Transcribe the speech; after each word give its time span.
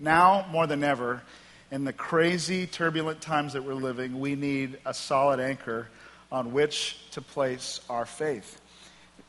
Now, 0.00 0.46
more 0.50 0.66
than 0.66 0.82
ever, 0.82 1.22
in 1.70 1.84
the 1.84 1.92
crazy, 1.92 2.66
turbulent 2.66 3.20
times 3.20 3.52
that 3.52 3.64
we're 3.64 3.74
living, 3.74 4.18
we 4.18 4.34
need 4.34 4.78
a 4.86 4.94
solid 4.94 5.40
anchor 5.40 5.88
on 6.32 6.52
which 6.52 6.98
to 7.10 7.20
place 7.20 7.80
our 7.90 8.06
faith. 8.06 8.60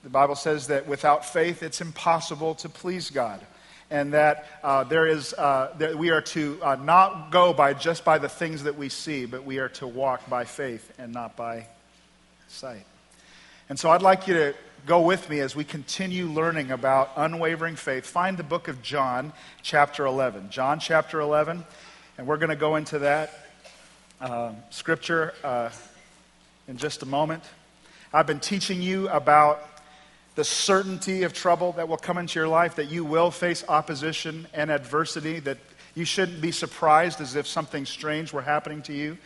The 0.04 0.10
Bible 0.10 0.36
says 0.36 0.68
that 0.68 0.88
without 0.88 1.26
faith, 1.26 1.62
it's 1.62 1.82
impossible 1.82 2.56
to 2.56 2.70
please 2.70 3.10
God. 3.10 3.42
And 3.90 4.14
that 4.14 4.46
uh, 4.64 4.86
there 4.86 5.06
is, 5.06 5.34
uh, 5.34 5.76
that 5.78 5.98
we 5.98 6.12
are 6.12 6.22
to 6.22 6.58
uh, 6.64 6.76
not 6.76 7.32
go 7.32 7.52
by 7.52 7.74
just 7.74 8.06
by 8.06 8.18
the 8.18 8.30
things 8.30 8.64
that 8.64 8.78
we 8.78 8.88
see, 8.88 9.26
but 9.26 9.44
we 9.44 9.60
are 9.60 9.68
to 9.70 9.86
walk 9.86 10.30
by 10.30 10.46
faith 10.46 10.90
and 10.98 11.12
not 11.12 11.36
by 11.36 11.68
sight. 12.48 12.86
And 13.68 13.78
so 13.78 13.92
I'd 13.92 14.02
like 14.02 14.28
you 14.28 14.36
to 14.36 14.54
go 14.86 15.02
with 15.02 15.30
me 15.30 15.40
as 15.40 15.56
we 15.56 15.64
continue 15.64 16.26
learning 16.26 16.72
about 16.72 17.12
unwavering 17.16 17.76
faith. 17.76 18.06
Find 18.06 18.38
the 18.38 18.44
book 18.44 18.68
of 18.68 18.82
John, 18.82 19.32
chapter 19.62 20.06
11. 20.06 20.50
John, 20.50 20.80
chapter 20.80 21.20
11. 21.20 21.64
And 22.18 22.28
we're 22.28 22.38
going 22.38 22.50
to 22.50 22.56
go 22.56 22.76
into 22.76 23.00
that 23.00 23.48
uh, 24.20 24.54
scripture 24.70 25.34
uh, 25.44 25.70
in 26.68 26.78
just 26.78 27.04
a 27.04 27.06
moment. 27.06 27.44
I've 28.14 28.28
been 28.28 28.40
teaching 28.40 28.82
you 28.82 29.08
about 29.10 29.68
the 30.36 30.44
certainty 30.44 31.24
of 31.24 31.34
trouble 31.34 31.74
that 31.74 31.88
will 31.88 31.98
come 31.98 32.18
into 32.18 32.40
your 32.40 32.48
life, 32.48 32.76
that 32.76 32.90
you 32.90 33.06
will 33.06 33.32
face 33.32 33.64
opposition 33.68 34.48
and 34.54 34.72
adversity, 34.72 35.40
that 35.40 35.58
you 35.94 36.06
shouldn't 36.06 36.42
be 36.42 36.52
surprised 36.52 37.22
as 37.22 37.36
if 37.36 37.46
something 37.46 37.86
strange 37.86 38.34
were 38.34 38.42
happening 38.42 38.82
to 38.84 38.94
you, 38.94 39.18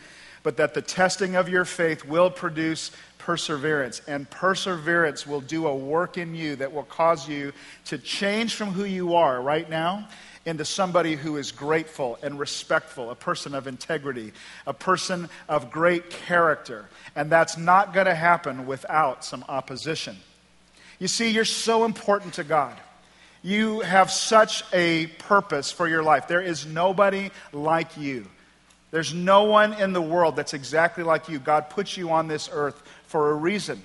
but 0.42 0.56
that 0.58 0.74
the 0.74 0.82
testing 0.82 1.36
of 1.36 1.48
your 1.48 1.64
faith 1.64 2.04
will 2.04 2.30
produce 2.30 2.90
perseverance. 3.26 4.00
And 4.06 4.30
perseverance 4.30 5.26
will 5.26 5.40
do 5.40 5.66
a 5.66 5.74
work 5.74 6.16
in 6.16 6.36
you 6.36 6.54
that 6.56 6.72
will 6.72 6.84
cause 6.84 7.28
you 7.28 7.52
to 7.86 7.98
change 7.98 8.54
from 8.54 8.70
who 8.70 8.84
you 8.84 9.16
are 9.16 9.42
right 9.42 9.68
now 9.68 10.06
into 10.44 10.64
somebody 10.64 11.16
who 11.16 11.36
is 11.36 11.50
grateful 11.50 12.20
and 12.22 12.38
respectful, 12.38 13.10
a 13.10 13.16
person 13.16 13.52
of 13.56 13.66
integrity, 13.66 14.32
a 14.64 14.72
person 14.72 15.28
of 15.48 15.72
great 15.72 16.08
character. 16.08 16.88
And 17.16 17.28
that's 17.28 17.58
not 17.58 17.92
going 17.92 18.06
to 18.06 18.14
happen 18.14 18.64
without 18.64 19.24
some 19.24 19.44
opposition. 19.48 20.16
You 21.00 21.08
see, 21.08 21.30
you're 21.30 21.44
so 21.44 21.84
important 21.84 22.34
to 22.34 22.44
God. 22.44 22.76
You 23.42 23.80
have 23.80 24.12
such 24.12 24.62
a 24.72 25.08
purpose 25.18 25.72
for 25.72 25.88
your 25.88 26.04
life. 26.04 26.28
There 26.28 26.40
is 26.40 26.64
nobody 26.64 27.32
like 27.52 27.96
you. 27.96 28.28
There's 28.90 29.12
no 29.12 29.44
one 29.44 29.72
in 29.74 29.92
the 29.92 30.02
world 30.02 30.36
that's 30.36 30.54
exactly 30.54 31.04
like 31.04 31.28
you. 31.28 31.38
God 31.38 31.70
puts 31.70 31.96
you 31.96 32.10
on 32.10 32.28
this 32.28 32.48
earth 32.52 32.82
for 33.06 33.30
a 33.30 33.34
reason. 33.34 33.82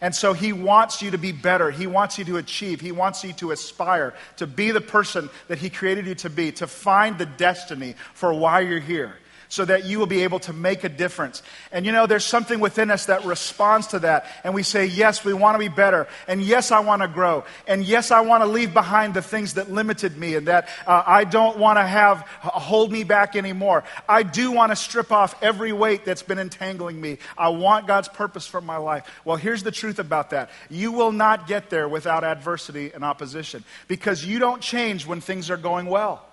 And 0.00 0.14
so 0.14 0.32
he 0.32 0.52
wants 0.52 1.02
you 1.02 1.10
to 1.10 1.18
be 1.18 1.32
better. 1.32 1.70
He 1.70 1.86
wants 1.86 2.18
you 2.18 2.24
to 2.26 2.38
achieve. 2.38 2.80
He 2.80 2.92
wants 2.92 3.22
you 3.22 3.32
to 3.34 3.50
aspire 3.50 4.14
to 4.36 4.46
be 4.46 4.70
the 4.70 4.80
person 4.80 5.28
that 5.48 5.58
he 5.58 5.68
created 5.68 6.06
you 6.06 6.14
to 6.16 6.30
be, 6.30 6.52
to 6.52 6.66
find 6.66 7.18
the 7.18 7.26
destiny 7.26 7.96
for 8.14 8.32
why 8.32 8.60
you're 8.60 8.80
here 8.80 9.16
so 9.50 9.64
that 9.64 9.84
you 9.84 9.98
will 9.98 10.06
be 10.06 10.22
able 10.22 10.38
to 10.38 10.52
make 10.52 10.84
a 10.84 10.88
difference. 10.88 11.42
And 11.72 11.84
you 11.84 11.92
know, 11.92 12.06
there's 12.06 12.24
something 12.24 12.60
within 12.60 12.90
us 12.90 13.06
that 13.06 13.24
responds 13.24 13.88
to 13.88 13.98
that. 13.98 14.26
And 14.44 14.54
we 14.54 14.62
say, 14.62 14.86
yes, 14.86 15.24
we 15.24 15.34
want 15.34 15.56
to 15.56 15.58
be 15.58 15.68
better. 15.68 16.06
And 16.26 16.40
yes, 16.40 16.70
I 16.70 16.80
want 16.80 17.02
to 17.02 17.08
grow. 17.08 17.44
And 17.66 17.84
yes, 17.84 18.10
I 18.10 18.20
want 18.20 18.42
to 18.42 18.48
leave 18.48 18.72
behind 18.72 19.12
the 19.12 19.22
things 19.22 19.54
that 19.54 19.70
limited 19.70 20.16
me 20.16 20.36
and 20.36 20.46
that 20.46 20.68
uh, 20.86 21.02
I 21.04 21.24
don't 21.24 21.58
want 21.58 21.78
to 21.78 21.82
have 21.82 22.20
hold 22.40 22.92
me 22.92 23.02
back 23.02 23.34
anymore. 23.34 23.82
I 24.08 24.22
do 24.22 24.52
want 24.52 24.70
to 24.70 24.76
strip 24.76 25.10
off 25.10 25.34
every 25.42 25.72
weight 25.72 26.04
that's 26.04 26.22
been 26.22 26.38
entangling 26.38 27.00
me. 27.00 27.18
I 27.36 27.48
want 27.48 27.88
God's 27.88 28.08
purpose 28.08 28.46
for 28.46 28.60
my 28.60 28.76
life. 28.76 29.04
Well, 29.24 29.36
here's 29.36 29.64
the 29.64 29.72
truth 29.72 29.98
about 29.98 30.30
that. 30.30 30.50
You 30.70 30.92
will 30.92 31.12
not 31.12 31.48
get 31.48 31.70
there 31.70 31.88
without 31.88 32.22
adversity 32.22 32.92
and 32.94 33.04
opposition 33.04 33.64
because 33.88 34.24
you 34.24 34.38
don't 34.38 34.62
change 34.62 35.06
when 35.06 35.20
things 35.20 35.50
are 35.50 35.56
going 35.56 35.86
well. 35.86 36.29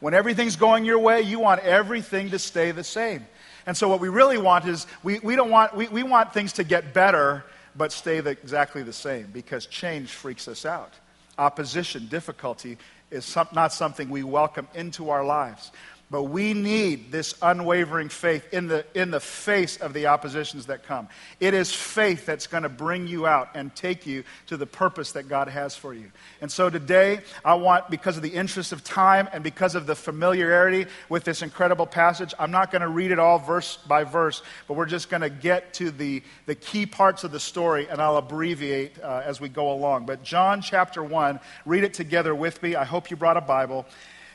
When 0.00 0.14
everything's 0.14 0.56
going 0.56 0.84
your 0.84 0.98
way, 0.98 1.22
you 1.22 1.38
want 1.38 1.62
everything 1.62 2.30
to 2.30 2.38
stay 2.38 2.70
the 2.70 2.84
same. 2.84 3.26
And 3.66 3.76
so, 3.76 3.88
what 3.88 4.00
we 4.00 4.08
really 4.08 4.38
want 4.38 4.66
is 4.66 4.86
we, 5.02 5.18
we, 5.20 5.34
don't 5.36 5.50
want, 5.50 5.74
we, 5.74 5.88
we 5.88 6.02
want 6.02 6.32
things 6.32 6.54
to 6.54 6.64
get 6.64 6.94
better, 6.94 7.44
but 7.74 7.92
stay 7.92 8.20
the, 8.20 8.30
exactly 8.30 8.82
the 8.82 8.92
same 8.92 9.28
because 9.32 9.66
change 9.66 10.10
freaks 10.10 10.46
us 10.46 10.64
out. 10.64 10.92
Opposition, 11.38 12.06
difficulty 12.06 12.78
is 13.10 13.24
some, 13.24 13.48
not 13.52 13.72
something 13.72 14.08
we 14.08 14.22
welcome 14.22 14.68
into 14.74 15.10
our 15.10 15.24
lives. 15.24 15.72
But 16.08 16.24
we 16.24 16.54
need 16.54 17.10
this 17.10 17.34
unwavering 17.42 18.10
faith 18.10 18.46
in 18.52 18.68
the, 18.68 18.86
in 18.94 19.10
the 19.10 19.18
face 19.18 19.76
of 19.78 19.92
the 19.92 20.06
oppositions 20.06 20.66
that 20.66 20.84
come. 20.84 21.08
It 21.40 21.52
is 21.52 21.72
faith 21.72 22.26
that's 22.26 22.46
going 22.46 22.62
to 22.62 22.68
bring 22.68 23.08
you 23.08 23.26
out 23.26 23.50
and 23.54 23.74
take 23.74 24.06
you 24.06 24.22
to 24.46 24.56
the 24.56 24.66
purpose 24.66 25.12
that 25.12 25.28
God 25.28 25.48
has 25.48 25.74
for 25.74 25.92
you. 25.92 26.12
And 26.40 26.50
so 26.50 26.70
today, 26.70 27.22
I 27.44 27.54
want, 27.54 27.90
because 27.90 28.16
of 28.16 28.22
the 28.22 28.28
interest 28.28 28.70
of 28.70 28.84
time 28.84 29.28
and 29.32 29.42
because 29.42 29.74
of 29.74 29.88
the 29.88 29.96
familiarity 29.96 30.86
with 31.08 31.24
this 31.24 31.42
incredible 31.42 31.86
passage, 31.86 32.32
I'm 32.38 32.52
not 32.52 32.70
going 32.70 32.82
to 32.82 32.88
read 32.88 33.10
it 33.10 33.18
all 33.18 33.40
verse 33.40 33.76
by 33.76 34.04
verse, 34.04 34.42
but 34.68 34.74
we're 34.74 34.86
just 34.86 35.10
going 35.10 35.22
to 35.22 35.30
get 35.30 35.74
to 35.74 35.90
the, 35.90 36.22
the 36.46 36.54
key 36.54 36.86
parts 36.86 37.24
of 37.24 37.32
the 37.32 37.40
story 37.40 37.88
and 37.88 38.00
I'll 38.00 38.18
abbreviate 38.18 39.02
uh, 39.02 39.22
as 39.24 39.40
we 39.40 39.48
go 39.48 39.72
along. 39.72 40.06
But 40.06 40.22
John 40.22 40.62
chapter 40.62 41.02
1, 41.02 41.40
read 41.64 41.82
it 41.82 41.94
together 41.94 42.32
with 42.32 42.62
me. 42.62 42.76
I 42.76 42.84
hope 42.84 43.10
you 43.10 43.16
brought 43.16 43.36
a 43.36 43.40
Bible. 43.40 43.86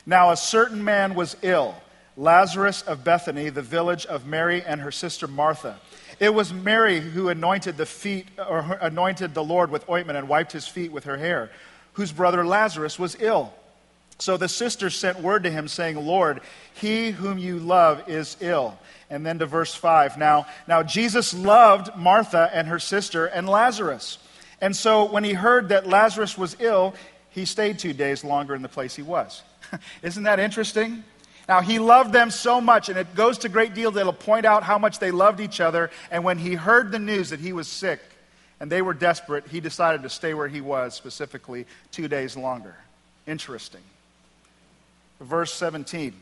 Now, 0.05 0.31
a 0.31 0.37
certain 0.37 0.83
man 0.83 1.13
was 1.15 1.37
ill, 1.41 1.75
Lazarus 2.17 2.81
of 2.81 3.03
Bethany, 3.03 3.49
the 3.49 3.61
village 3.61 4.05
of 4.05 4.25
Mary 4.25 4.63
and 4.63 4.81
her 4.81 4.91
sister 4.91 5.27
Martha. 5.27 5.79
It 6.19 6.33
was 6.33 6.53
Mary 6.53 6.99
who 6.99 7.29
anointed 7.29 7.77
the 7.77 7.85
feet, 7.85 8.27
or 8.37 8.77
anointed 8.81 9.33
the 9.33 9.43
Lord 9.43 9.71
with 9.71 9.89
ointment 9.89 10.17
and 10.17 10.27
wiped 10.27 10.51
his 10.51 10.67
feet 10.67 10.91
with 10.91 11.05
her 11.05 11.17
hair, 11.17 11.51
whose 11.93 12.11
brother 12.11 12.45
Lazarus 12.45 12.99
was 12.99 13.15
ill. 13.19 13.53
So 14.19 14.37
the 14.37 14.47
sisters 14.47 14.95
sent 14.95 15.19
word 15.19 15.43
to 15.43 15.49
him, 15.49 15.67
saying, 15.67 15.95
Lord, 15.95 16.41
he 16.75 17.09
whom 17.09 17.39
you 17.39 17.57
love 17.57 18.07
is 18.07 18.37
ill. 18.39 18.77
And 19.09 19.25
then 19.25 19.39
to 19.39 19.47
verse 19.47 19.73
5. 19.73 20.17
Now, 20.17 20.45
now 20.67 20.83
Jesus 20.83 21.33
loved 21.33 21.95
Martha 21.95 22.49
and 22.53 22.67
her 22.67 22.77
sister 22.77 23.25
and 23.25 23.49
Lazarus. 23.49 24.19
And 24.61 24.75
so 24.75 25.05
when 25.05 25.23
he 25.23 25.33
heard 25.33 25.69
that 25.69 25.87
Lazarus 25.87 26.37
was 26.37 26.55
ill, 26.59 26.93
he 27.31 27.45
stayed 27.45 27.79
two 27.79 27.93
days 27.93 28.23
longer 28.23 28.53
in 28.53 28.61
the 28.61 28.69
place 28.69 28.95
he 28.95 29.01
was. 29.01 29.41
Isn't 30.01 30.23
that 30.23 30.39
interesting? 30.39 31.03
Now, 31.47 31.61
he 31.61 31.79
loved 31.79 32.13
them 32.13 32.31
so 32.31 32.61
much, 32.61 32.89
and 32.89 32.97
it 32.97 33.15
goes 33.15 33.39
to 33.39 33.49
great 33.49 33.73
deal 33.73 33.91
that 33.91 33.99
it'll 33.99 34.13
point 34.13 34.45
out 34.45 34.63
how 34.63 34.77
much 34.77 34.99
they 34.99 35.11
loved 35.11 35.39
each 35.39 35.59
other. 35.59 35.91
And 36.09 36.23
when 36.23 36.37
he 36.37 36.53
heard 36.53 36.91
the 36.91 36.99
news 36.99 37.31
that 37.31 37.39
he 37.39 37.51
was 37.51 37.67
sick 37.67 37.99
and 38.59 38.71
they 38.71 38.81
were 38.81 38.93
desperate, 38.93 39.47
he 39.47 39.59
decided 39.59 40.03
to 40.03 40.09
stay 40.09 40.33
where 40.33 40.47
he 40.47 40.61
was, 40.61 40.93
specifically 40.93 41.65
two 41.91 42.07
days 42.07 42.37
longer. 42.37 42.75
Interesting. 43.27 43.81
Verse 45.19 45.53
17. 45.53 46.13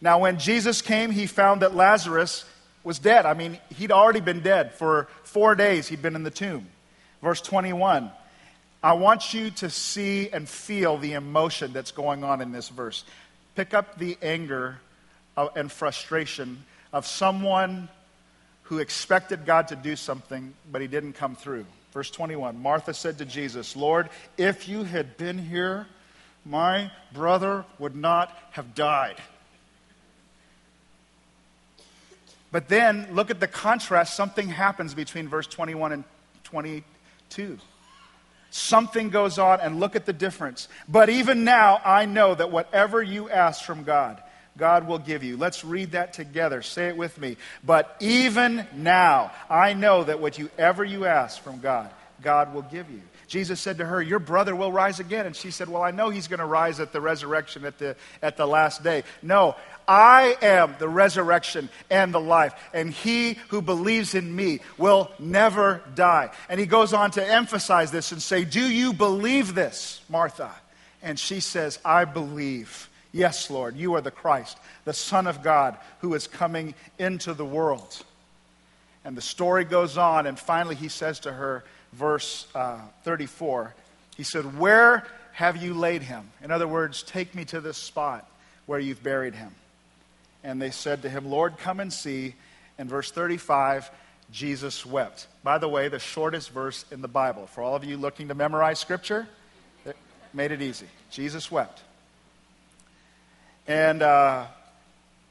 Now, 0.00 0.20
when 0.20 0.38
Jesus 0.38 0.80
came, 0.80 1.10
he 1.10 1.26
found 1.26 1.62
that 1.62 1.74
Lazarus 1.74 2.44
was 2.84 2.98
dead. 2.98 3.26
I 3.26 3.34
mean, 3.34 3.58
he'd 3.76 3.92
already 3.92 4.20
been 4.20 4.40
dead 4.40 4.72
for 4.72 5.08
four 5.24 5.54
days, 5.54 5.88
he'd 5.88 6.02
been 6.02 6.14
in 6.14 6.22
the 6.22 6.30
tomb. 6.30 6.66
Verse 7.20 7.40
21. 7.40 8.10
I 8.82 8.92
want 8.92 9.34
you 9.34 9.50
to 9.50 9.70
see 9.70 10.30
and 10.30 10.48
feel 10.48 10.98
the 10.98 11.14
emotion 11.14 11.72
that's 11.72 11.90
going 11.90 12.22
on 12.22 12.40
in 12.40 12.52
this 12.52 12.68
verse. 12.68 13.04
Pick 13.56 13.74
up 13.74 13.98
the 13.98 14.16
anger 14.22 14.78
uh, 15.36 15.48
and 15.56 15.70
frustration 15.70 16.64
of 16.92 17.06
someone 17.06 17.88
who 18.64 18.78
expected 18.78 19.46
God 19.46 19.68
to 19.68 19.76
do 19.76 19.96
something, 19.96 20.54
but 20.70 20.80
he 20.80 20.86
didn't 20.86 21.14
come 21.14 21.34
through. 21.34 21.66
Verse 21.92 22.10
21 22.10 22.60
Martha 22.60 22.94
said 22.94 23.18
to 23.18 23.24
Jesus, 23.24 23.74
Lord, 23.74 24.10
if 24.36 24.68
you 24.68 24.84
had 24.84 25.16
been 25.16 25.38
here, 25.38 25.86
my 26.44 26.90
brother 27.12 27.64
would 27.78 27.96
not 27.96 28.36
have 28.52 28.74
died. 28.74 29.16
But 32.50 32.68
then 32.68 33.08
look 33.12 33.30
at 33.30 33.40
the 33.40 33.48
contrast. 33.48 34.14
Something 34.14 34.48
happens 34.48 34.94
between 34.94 35.28
verse 35.28 35.46
21 35.46 35.92
and 35.92 36.04
22. 36.44 37.58
Something 38.50 39.10
goes 39.10 39.38
on, 39.38 39.60
and 39.60 39.78
look 39.78 39.94
at 39.96 40.06
the 40.06 40.12
difference. 40.12 40.68
But 40.88 41.10
even 41.10 41.44
now, 41.44 41.80
I 41.84 42.06
know 42.06 42.34
that 42.34 42.50
whatever 42.50 43.02
you 43.02 43.28
ask 43.28 43.62
from 43.64 43.84
God, 43.84 44.22
God 44.56 44.88
will 44.88 44.98
give 44.98 45.22
you. 45.22 45.36
Let's 45.36 45.64
read 45.64 45.92
that 45.92 46.12
together. 46.12 46.62
Say 46.62 46.88
it 46.88 46.96
with 46.96 47.18
me. 47.18 47.36
But 47.64 47.96
even 48.00 48.66
now, 48.74 49.32
I 49.48 49.72
know 49.72 50.04
that 50.04 50.20
whatever 50.20 50.84
you 50.84 51.04
ask 51.04 51.40
from 51.40 51.60
God, 51.60 51.90
God 52.22 52.52
will 52.52 52.62
give 52.62 52.90
you. 52.90 53.00
Jesus 53.28 53.60
said 53.60 53.78
to 53.78 53.84
her, 53.84 54.02
Your 54.02 54.18
brother 54.18 54.56
will 54.56 54.72
rise 54.72 55.00
again. 55.00 55.26
And 55.26 55.36
she 55.36 55.50
said, 55.50 55.68
Well, 55.68 55.82
I 55.82 55.90
know 55.90 56.08
he's 56.08 56.28
going 56.28 56.40
to 56.40 56.46
rise 56.46 56.80
at 56.80 56.92
the 56.92 57.00
resurrection 57.00 57.64
at 57.64 57.78
the, 57.78 57.94
at 58.22 58.36
the 58.36 58.46
last 58.46 58.82
day. 58.82 59.04
No, 59.22 59.54
I 59.88 60.36
am 60.42 60.76
the 60.78 60.88
resurrection 60.88 61.70
and 61.90 62.12
the 62.12 62.20
life, 62.20 62.54
and 62.74 62.92
he 62.92 63.38
who 63.48 63.62
believes 63.62 64.14
in 64.14 64.36
me 64.36 64.60
will 64.76 65.10
never 65.18 65.82
die. 65.94 66.30
And 66.50 66.60
he 66.60 66.66
goes 66.66 66.92
on 66.92 67.10
to 67.12 67.26
emphasize 67.26 67.90
this 67.90 68.12
and 68.12 68.20
say, 68.20 68.44
Do 68.44 68.60
you 68.60 68.92
believe 68.92 69.54
this, 69.54 70.02
Martha? 70.10 70.52
And 71.02 71.18
she 71.18 71.40
says, 71.40 71.78
I 71.84 72.04
believe. 72.04 72.90
Yes, 73.12 73.50
Lord, 73.50 73.76
you 73.76 73.94
are 73.94 74.02
the 74.02 74.10
Christ, 74.10 74.58
the 74.84 74.92
Son 74.92 75.26
of 75.26 75.42
God, 75.42 75.78
who 76.00 76.12
is 76.12 76.26
coming 76.26 76.74
into 76.98 77.32
the 77.32 77.44
world. 77.44 78.04
And 79.04 79.16
the 79.16 79.22
story 79.22 79.64
goes 79.64 79.96
on, 79.96 80.26
and 80.26 80.38
finally 80.38 80.74
he 80.74 80.88
says 80.88 81.20
to 81.20 81.32
her, 81.32 81.64
verse 81.94 82.46
uh, 82.54 82.80
34, 83.04 83.74
he 84.18 84.22
said, 84.22 84.58
Where 84.58 85.06
have 85.32 85.56
you 85.56 85.72
laid 85.72 86.02
him? 86.02 86.28
In 86.42 86.50
other 86.50 86.68
words, 86.68 87.02
take 87.02 87.34
me 87.34 87.46
to 87.46 87.60
this 87.62 87.78
spot 87.78 88.28
where 88.66 88.78
you've 88.78 89.02
buried 89.02 89.34
him. 89.34 89.54
And 90.44 90.60
they 90.60 90.70
said 90.70 91.02
to 91.02 91.10
him, 91.10 91.26
Lord, 91.26 91.58
come 91.58 91.80
and 91.80 91.92
see. 91.92 92.34
In 92.78 92.88
verse 92.88 93.10
35, 93.10 93.90
Jesus 94.30 94.84
wept. 94.86 95.26
By 95.42 95.58
the 95.58 95.68
way, 95.68 95.88
the 95.88 95.98
shortest 95.98 96.50
verse 96.50 96.84
in 96.90 97.02
the 97.02 97.08
Bible. 97.08 97.46
For 97.46 97.62
all 97.62 97.74
of 97.74 97.84
you 97.84 97.96
looking 97.96 98.28
to 98.28 98.34
memorize 98.34 98.78
scripture, 98.78 99.26
it 99.84 99.96
made 100.32 100.52
it 100.52 100.62
easy. 100.62 100.86
Jesus 101.10 101.50
wept. 101.50 101.80
And 103.66 104.02
uh, 104.02 104.46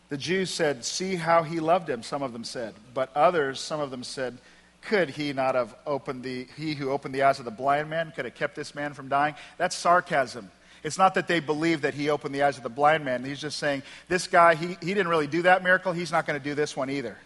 the 0.09 0.17
Jews 0.17 0.49
said, 0.49 0.85
See 0.85 1.15
how 1.15 1.43
he 1.43 1.59
loved 1.59 1.89
him, 1.89 2.03
some 2.03 2.21
of 2.21 2.33
them 2.33 2.43
said. 2.43 2.73
But 2.93 3.15
others, 3.15 3.59
some 3.59 3.79
of 3.79 3.91
them 3.91 4.03
said, 4.03 4.37
Could 4.81 5.09
he 5.09 5.33
not 5.33 5.55
have 5.55 5.75
opened 5.85 6.23
the, 6.23 6.47
he 6.55 6.73
who 6.73 6.91
opened 6.91 7.13
the 7.13 7.23
eyes 7.23 7.39
of 7.39 7.45
the 7.45 7.51
blind 7.51 7.89
man, 7.89 8.11
could 8.15 8.25
have 8.25 8.35
kept 8.35 8.55
this 8.55 8.73
man 8.73 8.93
from 8.93 9.09
dying? 9.09 9.35
That's 9.57 9.75
sarcasm. 9.75 10.51
It's 10.83 10.97
not 10.97 11.15
that 11.15 11.27
they 11.27 11.39
believe 11.39 11.81
that 11.81 11.93
he 11.93 12.09
opened 12.09 12.33
the 12.33 12.43
eyes 12.43 12.57
of 12.57 12.63
the 12.63 12.69
blind 12.69 13.03
man. 13.03 13.23
He's 13.23 13.41
just 13.41 13.57
saying, 13.57 13.83
This 14.07 14.27
guy, 14.27 14.55
he, 14.55 14.77
he 14.81 14.93
didn't 14.93 15.07
really 15.07 15.27
do 15.27 15.41
that 15.43 15.63
miracle. 15.63 15.93
He's 15.93 16.11
not 16.11 16.25
going 16.25 16.39
to 16.39 16.43
do 16.43 16.55
this 16.55 16.75
one 16.75 16.89
either. 16.89 17.17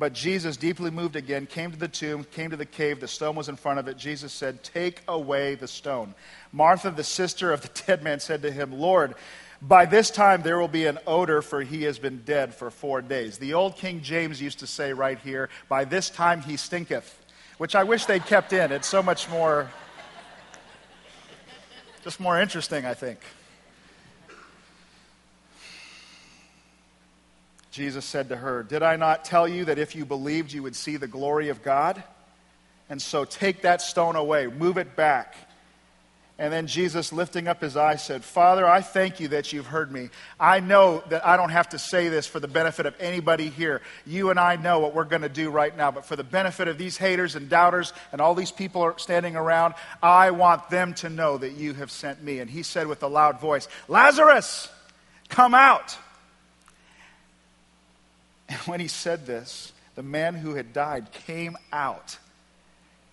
But 0.00 0.14
Jesus, 0.14 0.56
deeply 0.56 0.90
moved 0.90 1.14
again, 1.14 1.44
came 1.44 1.72
to 1.72 1.78
the 1.78 1.86
tomb, 1.86 2.24
came 2.24 2.50
to 2.50 2.56
the 2.56 2.64
cave. 2.64 3.00
The 3.00 3.06
stone 3.06 3.36
was 3.36 3.50
in 3.50 3.56
front 3.56 3.80
of 3.80 3.86
it. 3.86 3.98
Jesus 3.98 4.32
said, 4.32 4.62
Take 4.62 5.02
away 5.06 5.56
the 5.56 5.68
stone. 5.68 6.14
Martha, 6.52 6.90
the 6.90 7.04
sister 7.04 7.52
of 7.52 7.60
the 7.60 7.82
dead 7.86 8.02
man, 8.02 8.18
said 8.18 8.40
to 8.42 8.50
him, 8.50 8.72
Lord, 8.72 9.14
by 9.60 9.84
this 9.84 10.10
time 10.10 10.40
there 10.40 10.58
will 10.58 10.68
be 10.68 10.86
an 10.86 10.98
odor, 11.06 11.42
for 11.42 11.60
he 11.60 11.82
has 11.82 11.98
been 11.98 12.22
dead 12.24 12.54
for 12.54 12.70
four 12.70 13.02
days. 13.02 13.36
The 13.36 13.52
old 13.52 13.76
King 13.76 14.00
James 14.00 14.40
used 14.40 14.60
to 14.60 14.66
say 14.66 14.94
right 14.94 15.18
here, 15.18 15.50
By 15.68 15.84
this 15.84 16.08
time 16.08 16.40
he 16.40 16.56
stinketh, 16.56 17.14
which 17.58 17.74
I 17.74 17.84
wish 17.84 18.06
they'd 18.06 18.24
kept 18.24 18.54
in. 18.54 18.72
It's 18.72 18.88
so 18.88 19.02
much 19.02 19.28
more, 19.28 19.68
just 22.02 22.20
more 22.20 22.40
interesting, 22.40 22.86
I 22.86 22.94
think. 22.94 23.18
Jesus 27.70 28.04
said 28.04 28.30
to 28.30 28.36
her, 28.36 28.62
Did 28.62 28.82
I 28.82 28.96
not 28.96 29.24
tell 29.24 29.46
you 29.46 29.66
that 29.66 29.78
if 29.78 29.94
you 29.94 30.04
believed, 30.04 30.52
you 30.52 30.62
would 30.62 30.74
see 30.76 30.96
the 30.96 31.06
glory 31.06 31.48
of 31.50 31.62
God? 31.62 32.02
And 32.88 33.00
so 33.00 33.24
take 33.24 33.62
that 33.62 33.80
stone 33.80 34.16
away, 34.16 34.48
move 34.48 34.76
it 34.76 34.96
back. 34.96 35.36
And 36.40 36.50
then 36.50 36.66
Jesus, 36.66 37.12
lifting 37.12 37.48
up 37.48 37.60
his 37.60 37.76
eyes, 37.76 38.02
said, 38.02 38.24
Father, 38.24 38.66
I 38.66 38.80
thank 38.80 39.20
you 39.20 39.28
that 39.28 39.52
you've 39.52 39.66
heard 39.66 39.92
me. 39.92 40.08
I 40.40 40.60
know 40.60 41.04
that 41.10 41.26
I 41.26 41.36
don't 41.36 41.50
have 41.50 41.68
to 41.68 41.78
say 41.78 42.08
this 42.08 42.26
for 42.26 42.40
the 42.40 42.48
benefit 42.48 42.86
of 42.86 42.94
anybody 42.98 43.50
here. 43.50 43.82
You 44.06 44.30
and 44.30 44.40
I 44.40 44.56
know 44.56 44.78
what 44.78 44.94
we're 44.94 45.04
going 45.04 45.20
to 45.20 45.28
do 45.28 45.50
right 45.50 45.76
now, 45.76 45.90
but 45.90 46.06
for 46.06 46.16
the 46.16 46.24
benefit 46.24 46.66
of 46.66 46.78
these 46.78 46.96
haters 46.96 47.36
and 47.36 47.50
doubters 47.50 47.92
and 48.10 48.22
all 48.22 48.34
these 48.34 48.52
people 48.52 48.94
standing 48.96 49.36
around, 49.36 49.74
I 50.02 50.30
want 50.30 50.70
them 50.70 50.94
to 50.94 51.10
know 51.10 51.36
that 51.36 51.52
you 51.52 51.74
have 51.74 51.90
sent 51.90 52.24
me. 52.24 52.38
And 52.38 52.48
he 52.48 52.62
said 52.62 52.86
with 52.86 53.02
a 53.02 53.06
loud 53.06 53.38
voice, 53.38 53.68
Lazarus, 53.86 54.70
come 55.28 55.52
out. 55.52 55.94
And 58.48 58.58
when 58.60 58.80
he 58.80 58.88
said 58.88 59.26
this, 59.26 59.74
the 59.94 60.02
man 60.02 60.36
who 60.36 60.54
had 60.54 60.72
died 60.72 61.12
came 61.12 61.58
out, 61.70 62.16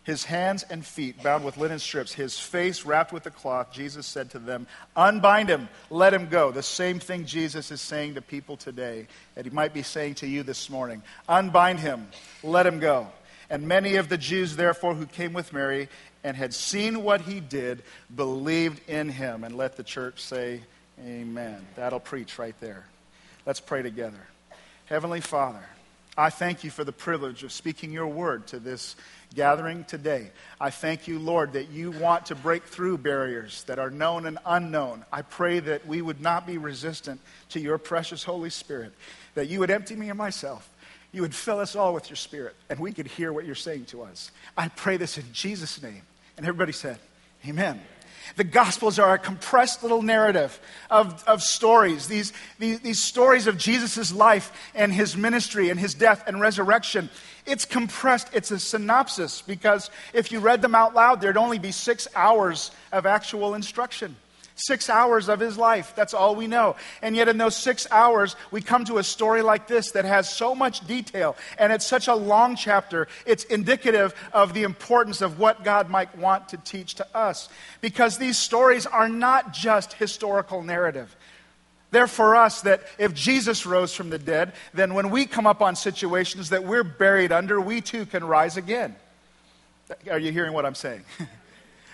his 0.08 0.24
hands 0.24 0.64
and 0.70 0.86
feet 0.86 1.22
bound 1.22 1.44
with 1.44 1.58
linen 1.58 1.80
strips, 1.80 2.14
his 2.14 2.40
face 2.40 2.86
wrapped 2.86 3.12
with 3.12 3.26
a 3.26 3.30
cloth. 3.30 3.74
Jesus 3.74 4.08
said 4.08 4.32
to 4.32 4.40
them, 4.40 4.66
Unbind 4.96 5.50
him, 5.50 5.68
let 5.90 6.14
him 6.14 6.30
go. 6.30 6.50
The 6.50 6.64
same 6.64 6.98
thing 6.98 7.26
Jesus 7.26 7.72
is 7.72 7.82
saying 7.82 8.14
to 8.14 8.22
people 8.22 8.56
today 8.56 9.08
that 9.36 9.44
he 9.44 9.52
might 9.52 9.74
be 9.74 9.84
saying 9.84 10.16
to 10.16 10.26
you 10.26 10.44
this 10.44 10.70
morning. 10.70 11.04
Unbind 11.28 11.82
him, 11.82 12.08
let 12.42 12.66
him 12.66 12.80
go. 12.80 13.08
And 13.50 13.68
many 13.68 13.98
of 13.98 14.08
the 14.08 14.18
Jews, 14.18 14.56
therefore, 14.56 14.96
who 14.96 15.06
came 15.06 15.34
with 15.34 15.52
Mary 15.52 15.90
and 16.24 16.38
had 16.38 16.54
seen 16.54 17.04
what 17.04 17.20
he 17.20 17.42
did, 17.42 17.84
believed 18.16 18.90
in 18.90 19.10
him. 19.10 19.44
And 19.44 19.58
let 19.58 19.76
the 19.76 19.84
church 19.84 20.24
say, 20.24 20.62
Amen. 21.06 21.68
That'll 21.76 22.00
preach 22.00 22.40
right 22.40 22.56
there. 22.62 22.86
Let's 23.46 23.60
pray 23.60 23.82
together. 23.82 24.26
Heavenly 24.86 25.20
Father, 25.20 25.66
I 26.18 26.32
thank 26.32 26.64
you 26.64 26.72
for 26.72 26.84
the 26.84 26.92
privilege 26.92 27.44
of 27.44 27.52
speaking 27.52 27.92
your 27.92 28.08
word 28.08 28.48
to 28.48 28.60
this 28.60 28.96
gathering 29.36 29.84
today. 29.84 30.32
I 30.60 30.72
thank 30.72 31.08
you, 31.08 31.20
Lord, 31.20 31.54
that 31.54 31.70
you 31.70 31.92
want 31.92 32.26
to 32.28 32.36
break 32.36 32.64
through 32.64 32.98
barriers 32.98 33.64
that 33.66 33.78
are 33.78 33.92
known 33.92 34.26
and 34.26 34.40
unknown. 34.44 35.06
I 35.12 35.22
pray 35.22 35.60
that 35.60 35.86
we 35.86 36.02
would 36.02 36.20
not 36.20 36.48
be 36.48 36.58
resistant 36.58 37.22
to 37.50 37.60
your 37.60 37.78
precious 37.78 38.24
Holy 38.24 38.50
Spirit, 38.50 38.94
that 39.36 39.48
you 39.48 39.60
would 39.60 39.70
empty 39.70 39.96
me 39.96 40.10
of 40.10 40.18
myself. 40.18 40.68
You 41.12 41.22
would 41.22 41.36
fill 41.36 41.60
us 41.60 41.76
all 41.76 41.94
with 41.94 42.10
your 42.10 42.18
spirit, 42.18 42.56
and 42.70 42.80
we 42.80 42.92
could 42.92 43.08
hear 43.08 43.32
what 43.32 43.46
you're 43.46 43.56
saying 43.56 43.86
to 43.86 44.02
us. 44.02 44.32
I 44.58 44.70
pray 44.70 44.98
this 44.98 45.18
in 45.18 45.26
Jesus' 45.34 45.82
name. 45.82 46.02
And 46.36 46.46
everybody 46.46 46.72
said, 46.72 46.98
Amen. 47.48 47.80
The 48.36 48.44
Gospels 48.44 49.00
are 49.00 49.14
a 49.14 49.18
compressed 49.18 49.82
little 49.82 50.02
narrative 50.02 50.60
of, 50.90 51.24
of 51.28 51.42
stories, 51.42 52.08
these, 52.08 52.34
these, 52.60 52.80
these 52.82 53.00
stories 53.00 53.48
of 53.48 53.58
Jesus' 53.58 54.14
life 54.14 54.52
and 54.76 54.92
his 54.92 55.16
ministry 55.16 55.70
and 55.70 55.80
his 55.80 55.94
death 55.94 56.24
and 56.28 56.40
resurrection. 56.40 57.10
It's 57.46 57.66
compressed, 57.66 58.30
it's 58.34 58.52
a 58.52 58.60
synopsis 58.60 59.42
because 59.42 59.90
if 60.14 60.32
you 60.32 60.40
read 60.40 60.62
them 60.62 60.76
out 60.76 60.94
loud, 60.94 61.22
there'd 61.22 61.38
only 61.38 61.60
be 61.60 61.72
six 61.72 62.08
hours 62.16 62.72
of 62.92 63.06
actual 63.06 63.56
instruction. 63.56 64.16
Six 64.60 64.90
hours 64.90 65.30
of 65.30 65.40
his 65.40 65.56
life. 65.56 65.94
That's 65.96 66.16
all 66.16 66.36
we 66.36 66.48
know. 66.48 66.76
And 67.04 67.16
yet, 67.16 67.28
in 67.28 67.38
those 67.38 67.56
six 67.56 67.86
hours, 67.92 68.36
we 68.50 68.60
come 68.60 68.86
to 68.86 68.98
a 68.98 69.04
story 69.04 69.44
like 69.44 69.68
this 69.68 69.92
that 69.92 70.04
has 70.04 70.28
so 70.28 70.56
much 70.56 70.86
detail. 70.88 71.36
And 71.60 71.72
it's 71.72 71.86
such 71.86 72.08
a 72.08 72.16
long 72.16 72.56
chapter. 72.56 73.08
It's 73.28 73.44
indicative 73.44 74.16
of 74.34 74.56
the 74.56 74.64
importance 74.64 75.22
of 75.22 75.38
what 75.38 75.64
God 75.64 75.92
might 75.92 76.18
want 76.18 76.50
to 76.50 76.58
teach 76.58 76.96
to 76.96 77.08
us. 77.16 77.50
Because 77.82 78.18
these 78.18 78.40
stories 78.40 78.88
are 78.88 79.08
not 79.08 79.54
just 79.54 79.94
historical 79.94 80.64
narrative. 80.64 81.16
They're 81.92 82.08
for 82.08 82.36
us 82.36 82.62
that 82.62 82.82
if 82.98 83.14
Jesus 83.14 83.66
rose 83.68 83.94
from 83.94 84.10
the 84.10 84.20
dead, 84.20 84.54
then 84.74 84.96
when 84.96 85.12
we 85.12 85.28
come 85.28 85.46
up 85.46 85.62
on 85.62 85.76
situations 85.76 86.50
that 86.50 86.64
we're 86.64 86.84
buried 86.84 87.32
under, 87.32 87.62
we 87.62 87.80
too 87.80 88.08
can 88.08 88.24
rise 88.24 88.58
again. 88.58 88.96
Are 90.10 90.20
you 90.20 90.32
hearing 90.32 90.54
what 90.54 90.66
I'm 90.66 90.76
saying? 90.76 91.04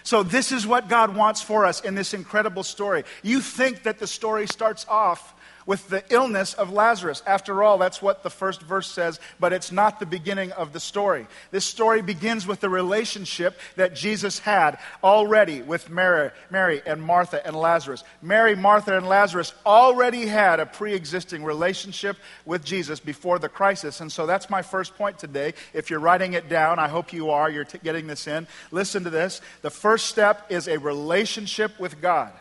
So, 0.04 0.22
this 0.22 0.52
is 0.52 0.68
what 0.68 0.90
God 0.90 1.16
wants 1.16 1.42
for 1.42 1.66
us 1.66 1.82
in 1.82 1.96
this 1.96 2.14
incredible 2.14 2.64
story. 2.64 3.04
You 3.22 3.42
think 3.42 3.84
that 3.84 4.00
the 4.00 4.08
story 4.08 4.48
starts 4.48 4.86
off 4.88 5.34
with 5.66 5.90
the 5.90 6.04
illness 6.10 6.54
of 6.54 6.72
Lazarus. 6.72 7.24
After 7.26 7.64
all, 7.64 7.78
that's 7.78 8.02
what 8.02 8.24
the 8.24 8.30
first 8.30 8.62
verse 8.62 8.90
says, 8.90 9.20
but 9.40 9.54
it's 9.54 9.72
not 9.72 10.00
the 10.00 10.06
beginning 10.06 10.52
of 10.54 10.74
the 10.74 10.80
story. 10.80 11.28
This 11.52 11.66
story 11.66 12.02
begins 12.02 12.46
with 12.48 12.60
the 12.60 12.70
relationship 12.70 13.60
that 13.76 13.96
Jesus 13.96 14.40
had 14.40 14.78
already 15.04 15.62
with 15.62 15.90
Mary, 15.90 16.32
Mary 16.50 16.82
and 16.86 17.02
Martha 17.02 17.46
and 17.46 17.56
Lazarus. 17.56 18.04
Mary, 18.22 18.56
Martha, 18.56 18.98
and 18.98 19.08
Lazarus 19.08 19.54
already 19.66 20.26
had 20.26 20.60
a 20.60 20.66
pre 20.66 20.94
existing 20.94 21.44
relationship 21.44 22.18
with 22.46 22.64
Jesus 22.64 23.00
before 23.00 23.40
the 23.40 23.50
crisis. 23.50 24.02
And 24.02 24.12
so 24.12 24.26
that's 24.26 24.50
my 24.50 24.62
first 24.62 24.96
point 24.96 25.20
today. 25.20 25.54
If 25.74 25.90
you're 25.90 26.00
writing 26.00 26.34
it 26.34 26.50
down, 26.50 26.80
I 26.80 26.88
hope 26.88 27.14
you 27.14 27.30
are, 27.30 27.50
you're 27.50 27.66
t- 27.66 27.80
getting 27.84 28.08
this 28.08 28.28
in. 28.28 28.48
Listen 28.72 29.04
to 29.04 29.10
this. 29.10 29.42
The 29.62 29.70
first 29.70 30.08
step 30.08 30.46
is 30.50 30.68
a 30.68 30.78
relationship 30.78 31.80
with 31.80 32.02
God. 32.02 32.32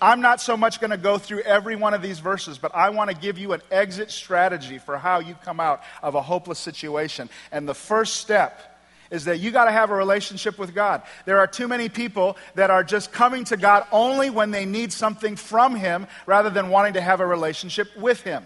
I'm 0.00 0.20
not 0.20 0.40
so 0.40 0.56
much 0.56 0.80
going 0.80 0.90
to 0.90 0.98
go 0.98 1.16
through 1.16 1.40
every 1.40 1.74
one 1.74 1.94
of 1.94 2.02
these 2.02 2.18
verses, 2.18 2.58
but 2.58 2.74
I 2.74 2.90
want 2.90 3.10
to 3.10 3.16
give 3.16 3.38
you 3.38 3.52
an 3.52 3.62
exit 3.70 4.10
strategy 4.10 4.78
for 4.78 4.98
how 4.98 5.20
you 5.20 5.34
come 5.44 5.58
out 5.58 5.82
of 6.02 6.14
a 6.14 6.22
hopeless 6.22 6.58
situation. 6.58 7.30
And 7.50 7.66
the 7.66 7.74
first 7.74 8.16
step 8.16 8.76
is 9.10 9.24
that 9.24 9.38
you 9.38 9.50
got 9.50 9.66
to 9.66 9.70
have 9.70 9.90
a 9.90 9.94
relationship 9.94 10.58
with 10.58 10.74
God. 10.74 11.02
There 11.24 11.38
are 11.38 11.46
too 11.46 11.68
many 11.68 11.88
people 11.88 12.36
that 12.56 12.70
are 12.70 12.84
just 12.84 13.12
coming 13.12 13.44
to 13.44 13.56
God 13.56 13.86
only 13.92 14.30
when 14.30 14.50
they 14.50 14.64
need 14.66 14.92
something 14.92 15.36
from 15.36 15.76
Him 15.76 16.06
rather 16.26 16.50
than 16.50 16.68
wanting 16.68 16.94
to 16.94 17.00
have 17.00 17.20
a 17.20 17.26
relationship 17.26 17.96
with 17.96 18.22
Him. 18.22 18.44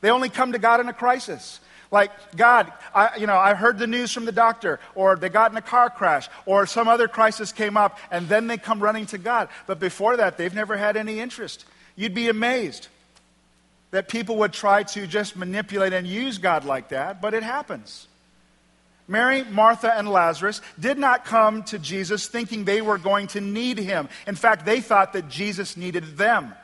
They 0.00 0.10
only 0.10 0.28
come 0.28 0.52
to 0.52 0.58
God 0.58 0.80
in 0.80 0.88
a 0.88 0.94
crisis. 0.94 1.60
Like, 1.90 2.12
God, 2.36 2.72
I, 2.94 3.16
you 3.16 3.26
know, 3.26 3.36
I 3.36 3.54
heard 3.54 3.78
the 3.78 3.86
news 3.86 4.12
from 4.12 4.24
the 4.24 4.32
doctor, 4.32 4.78
or 4.94 5.16
they 5.16 5.28
got 5.28 5.50
in 5.50 5.56
a 5.56 5.62
car 5.62 5.90
crash, 5.90 6.28
or 6.46 6.66
some 6.66 6.86
other 6.86 7.08
crisis 7.08 7.50
came 7.50 7.76
up, 7.76 7.98
and 8.10 8.28
then 8.28 8.46
they 8.46 8.58
come 8.58 8.80
running 8.80 9.06
to 9.06 9.18
God. 9.18 9.48
But 9.66 9.80
before 9.80 10.16
that, 10.18 10.36
they've 10.36 10.54
never 10.54 10.76
had 10.76 10.96
any 10.96 11.18
interest. 11.18 11.64
You'd 11.96 12.14
be 12.14 12.28
amazed 12.28 12.86
that 13.90 14.08
people 14.08 14.36
would 14.38 14.52
try 14.52 14.84
to 14.84 15.06
just 15.06 15.36
manipulate 15.36 15.92
and 15.92 16.06
use 16.06 16.38
God 16.38 16.64
like 16.64 16.90
that, 16.90 17.20
but 17.20 17.34
it 17.34 17.42
happens. 17.42 18.06
Mary, 19.08 19.42
Martha, 19.42 19.92
and 19.92 20.08
Lazarus 20.08 20.60
did 20.78 20.96
not 20.96 21.24
come 21.24 21.64
to 21.64 21.80
Jesus 21.80 22.28
thinking 22.28 22.64
they 22.64 22.80
were 22.80 22.98
going 22.98 23.26
to 23.28 23.40
need 23.40 23.76
him. 23.76 24.08
In 24.28 24.36
fact, 24.36 24.64
they 24.64 24.80
thought 24.80 25.14
that 25.14 25.28
Jesus 25.28 25.76
needed 25.76 26.16
them. 26.16 26.54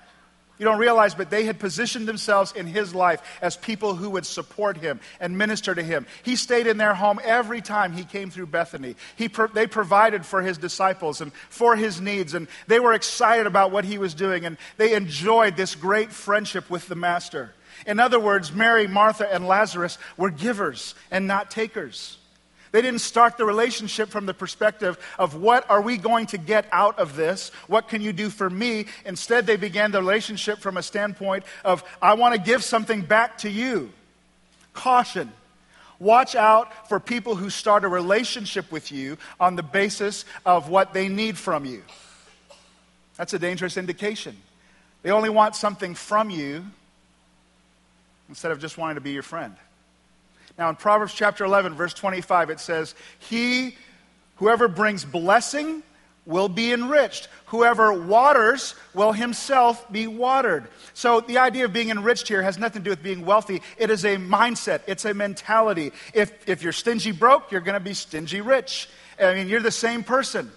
You 0.59 0.65
don't 0.65 0.79
realize, 0.79 1.15
but 1.15 1.29
they 1.29 1.45
had 1.45 1.59
positioned 1.59 2.09
themselves 2.09 2.53
in 2.53 2.67
his 2.67 2.95
life 2.95 3.21
as 3.43 3.57
people 3.57 3.95
who 3.95 4.11
would 4.11 4.25
support 4.25 4.79
him 4.79 5.01
and 5.21 5.37
minister 5.37 5.75
to 5.75 5.83
him. 5.83 6.07
He 6.23 6.37
stayed 6.37 6.67
in 6.67 6.79
their 6.79 6.95
home 6.95 7.21
every 7.23 7.61
time 7.61 7.93
he 7.93 8.05
came 8.05 8.31
through 8.31 8.47
Bethany. 8.47 8.97
He 9.17 9.29
pro- 9.29 9.49
they 9.49 9.67
provided 9.67 10.25
for 10.25 10.41
his 10.41 10.57
disciples 10.57 11.21
and 11.21 11.33
for 11.51 11.77
his 11.77 12.01
needs, 12.01 12.33
and 12.33 12.49
they 12.69 12.81
were 12.81 12.95
excited 12.95 13.47
about 13.47 13.71
what 13.71 13.85
he 13.85 13.99
was 13.99 14.15
doing, 14.15 14.47
and 14.47 14.57
they 14.79 14.95
enjoyed 14.95 15.57
this 15.57 15.75
great 15.75 16.11
friendship 16.11 16.71
with 16.71 16.89
the 16.89 16.95
Master. 16.95 17.53
In 17.87 18.01
other 18.01 18.19
words, 18.19 18.53
Mary, 18.53 18.87
Martha, 18.87 19.31
and 19.31 19.47
Lazarus 19.47 19.99
were 20.17 20.31
givers 20.31 20.95
and 21.11 21.27
not 21.27 21.51
takers. 21.51 22.17
They 22.73 22.83
didn't 22.83 23.01
start 23.01 23.37
the 23.37 23.45
relationship 23.45 24.09
from 24.09 24.27
the 24.27 24.35
perspective 24.35 24.99
of 25.19 25.35
what 25.35 25.69
are 25.71 25.81
we 25.81 25.97
going 25.97 26.27
to 26.27 26.39
get 26.39 26.67
out 26.73 26.99
of 26.99 27.17
this? 27.17 27.51
What 27.69 27.89
can 27.89 28.03
you 28.03 28.13
do 28.13 28.31
for 28.31 28.51
me? 28.51 28.87
Instead, 29.05 29.47
they 29.47 29.57
began 29.57 29.93
the 29.93 30.01
relationship 30.01 30.59
from 30.59 30.77
a 30.77 30.83
standpoint 30.83 31.45
of, 31.65 31.85
I 32.03 32.15
want 32.15 32.35
to 32.35 32.41
give 32.41 32.63
something 32.63 33.03
back 33.03 33.39
to 33.39 33.51
you. 33.51 33.93
Caution. 34.73 35.33
Watch 35.99 36.35
out 36.35 36.89
for 36.89 37.01
people 37.01 37.37
who 37.37 37.49
start 37.49 37.85
a 37.85 37.89
relationship 37.89 38.71
with 38.71 38.93
you 38.93 39.17
on 39.41 39.57
the 39.57 39.63
basis 39.63 40.25
of 40.45 40.69
what 40.69 40.93
they 40.93 41.09
need 41.09 41.39
from 41.39 41.65
you. 41.65 41.83
That's 43.17 43.33
a 43.33 43.39
dangerous 43.39 43.77
indication. 43.77 44.37
They 45.03 45.11
only 45.11 45.31
want 45.31 45.57
something 45.57 45.95
from 45.95 46.31
you 46.31 46.65
instead 48.29 48.53
of 48.53 48.61
just 48.61 48.77
wanting 48.77 48.97
to 48.97 49.01
be 49.01 49.13
your 49.13 49.23
friend. 49.23 49.55
Now, 50.59 50.71
in 50.71 50.77
Proverbs 50.77 51.13
chapter 51.13 51.45
11, 51.45 51.75
verse 51.75 51.93
25, 51.93 52.51
it 52.51 52.61
says, 52.61 52.95
He, 53.19 53.77
whoever 54.37 54.69
brings 54.69 55.05
blessing, 55.05 55.83
will 56.25 56.49
be 56.49 56.73
enriched. 56.73 57.29
Whoever 57.47 57.93
waters 57.93 58.75
will 58.95 59.13
himself 59.13 59.91
be 59.93 60.07
watered. 60.07 60.67
So 60.93 61.21
the 61.21 61.39
idea 61.39 61.67
of 61.67 61.73
being 61.73 61.91
enriched 61.91 62.27
here 62.27 62.43
has 62.43 62.59
nothing 62.59 62.83
to 62.83 62.85
do 62.85 62.91
with 62.91 63.03
being 63.03 63.25
wealthy. 63.25 63.63
It 63.79 63.91
is 63.91 64.05
a 64.05 64.17
mindset, 64.17 64.81
it's 64.87 65.05
a 65.05 65.15
mentality. 65.15 65.93
If, 66.13 66.49
if 66.49 66.63
you're 66.63 66.73
stingy 66.73 67.13
broke, 67.13 67.53
you're 67.53 67.61
going 67.61 67.75
to 67.75 67.81
be 67.81 67.95
stingy 67.95 68.41
rich. 68.41 68.89
I 69.21 69.35
mean, 69.35 69.49
you're 69.49 69.61
the 69.61 69.71
same 69.71 70.03
person. 70.03 70.51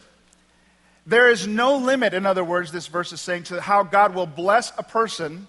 There 1.06 1.29
is 1.29 1.48
no 1.48 1.77
limit, 1.77 2.13
in 2.13 2.25
other 2.25 2.44
words, 2.44 2.72
this 2.72 2.88
verse 2.88 3.13
is 3.13 3.22
saying, 3.22 3.44
to 3.44 3.62
how 3.62 3.84
God 3.84 4.13
will 4.13 4.27
bless 4.27 4.72
a 4.77 4.84
person 4.84 5.48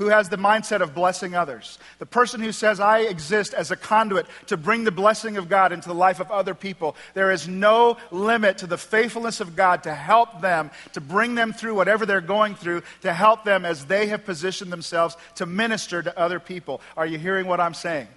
who 0.00 0.06
has 0.06 0.30
the 0.30 0.38
mindset 0.38 0.80
of 0.80 0.94
blessing 0.94 1.34
others. 1.34 1.78
The 1.98 2.06
person 2.06 2.40
who 2.40 2.52
says, 2.52 2.80
I 2.80 3.00
exist 3.00 3.52
as 3.52 3.70
a 3.70 3.76
conduit 3.76 4.26
to 4.46 4.56
bring 4.56 4.84
the 4.84 4.90
blessing 4.90 5.36
of 5.36 5.50
God 5.50 5.72
into 5.72 5.90
the 5.90 5.94
life 5.94 6.20
of 6.20 6.30
other 6.30 6.54
people. 6.54 6.96
There 7.12 7.30
is 7.30 7.46
no 7.46 7.98
limit 8.10 8.56
to 8.58 8.66
the 8.66 8.78
faithfulness 8.78 9.42
of 9.42 9.54
God 9.54 9.82
to 9.82 9.94
help 9.94 10.40
them, 10.40 10.70
to 10.94 11.02
bring 11.02 11.34
them 11.34 11.52
through 11.52 11.74
whatever 11.74 12.06
they're 12.06 12.22
going 12.22 12.54
through, 12.54 12.82
to 13.02 13.12
help 13.12 13.44
them 13.44 13.66
as 13.66 13.84
they 13.84 14.06
have 14.06 14.24
positioned 14.24 14.72
themselves 14.72 15.18
to 15.34 15.44
minister 15.44 16.02
to 16.02 16.18
other 16.18 16.40
people. 16.40 16.80
Are 16.96 17.04
you 17.04 17.18
hearing 17.18 17.46
what 17.46 17.60
I'm 17.60 17.74
saying? 17.74 18.08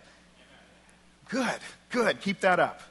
Good, 1.28 1.60
good. 1.90 2.22
Keep 2.22 2.40
that 2.40 2.62
up. 2.62 2.82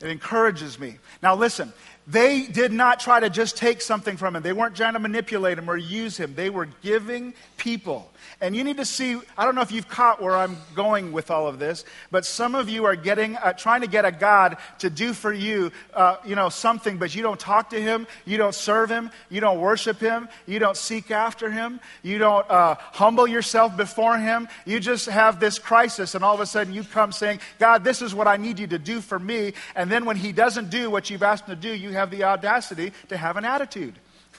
It 0.00 0.08
encourages 0.08 0.78
me. 0.78 0.98
Now, 1.20 1.34
listen, 1.34 1.72
they 2.12 2.46
did 2.46 2.72
not 2.72 3.00
try 3.00 3.20
to 3.20 3.30
just 3.30 3.56
take 3.56 3.80
something 3.80 4.18
from 4.18 4.36
him. 4.36 4.42
They 4.42 4.52
weren't 4.52 4.76
trying 4.76 4.92
to 4.92 4.98
manipulate 4.98 5.58
him 5.58 5.68
or 5.68 5.78
use 5.78 6.18
him. 6.18 6.34
They 6.34 6.50
were 6.50 6.68
giving 6.82 7.32
people. 7.56 8.11
And 8.40 8.56
you 8.56 8.64
need 8.64 8.78
to 8.78 8.84
see, 8.84 9.18
I 9.36 9.44
don't 9.44 9.54
know 9.54 9.60
if 9.60 9.72
you've 9.72 9.88
caught 9.88 10.20
where 10.22 10.36
I'm 10.36 10.56
going 10.74 11.12
with 11.12 11.30
all 11.30 11.46
of 11.46 11.58
this, 11.58 11.84
but 12.10 12.24
some 12.24 12.54
of 12.54 12.68
you 12.68 12.84
are 12.84 12.96
getting, 12.96 13.36
uh, 13.36 13.52
trying 13.52 13.82
to 13.82 13.86
get 13.86 14.04
a 14.04 14.12
God 14.12 14.56
to 14.78 14.90
do 14.90 15.12
for 15.12 15.32
you, 15.32 15.72
uh, 15.94 16.16
you 16.24 16.34
know, 16.34 16.48
something, 16.48 16.98
but 16.98 17.14
you 17.14 17.22
don't 17.22 17.38
talk 17.38 17.70
to 17.70 17.80
him, 17.80 18.06
you 18.24 18.36
don't 18.36 18.54
serve 18.54 18.90
him, 18.90 19.10
you 19.30 19.40
don't 19.40 19.60
worship 19.60 20.00
him, 20.00 20.28
you 20.46 20.58
don't 20.58 20.76
seek 20.76 21.10
after 21.10 21.50
him, 21.50 21.80
you 22.02 22.18
don't 22.18 22.48
uh, 22.50 22.76
humble 22.78 23.26
yourself 23.26 23.76
before 23.76 24.18
him. 24.18 24.48
You 24.64 24.80
just 24.80 25.06
have 25.06 25.40
this 25.40 25.58
crisis, 25.58 26.14
and 26.14 26.24
all 26.24 26.34
of 26.34 26.40
a 26.40 26.46
sudden 26.46 26.72
you 26.72 26.84
come 26.84 27.12
saying, 27.12 27.40
God, 27.58 27.84
this 27.84 28.02
is 28.02 28.14
what 28.14 28.26
I 28.26 28.36
need 28.36 28.58
you 28.58 28.66
to 28.68 28.78
do 28.78 29.00
for 29.00 29.18
me. 29.18 29.54
And 29.76 29.90
then 29.90 30.04
when 30.04 30.16
he 30.16 30.32
doesn't 30.32 30.70
do 30.70 30.90
what 30.90 31.10
you've 31.10 31.22
asked 31.22 31.44
him 31.44 31.54
to 31.54 31.60
do, 31.60 31.74
you 31.74 31.90
have 31.90 32.10
the 32.10 32.24
audacity 32.24 32.92
to 33.08 33.16
have 33.16 33.36
an 33.36 33.44
attitude. 33.44 33.94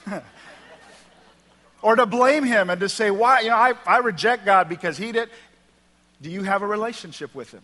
or 1.84 1.96
to 1.96 2.06
blame 2.06 2.44
him 2.44 2.70
and 2.70 2.80
to 2.80 2.88
say, 2.88 3.10
why? 3.10 3.40
You 3.40 3.50
know, 3.50 3.56
I, 3.56 3.74
I 3.86 3.98
reject 3.98 4.46
God 4.46 4.70
because 4.70 4.96
he 4.96 5.12
did. 5.12 5.28
Do 6.22 6.30
you 6.30 6.42
have 6.42 6.62
a 6.62 6.66
relationship 6.66 7.34
with 7.34 7.52
him? 7.52 7.60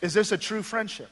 Is 0.00 0.14
this 0.14 0.30
a 0.30 0.38
true 0.38 0.62
friendship? 0.62 1.10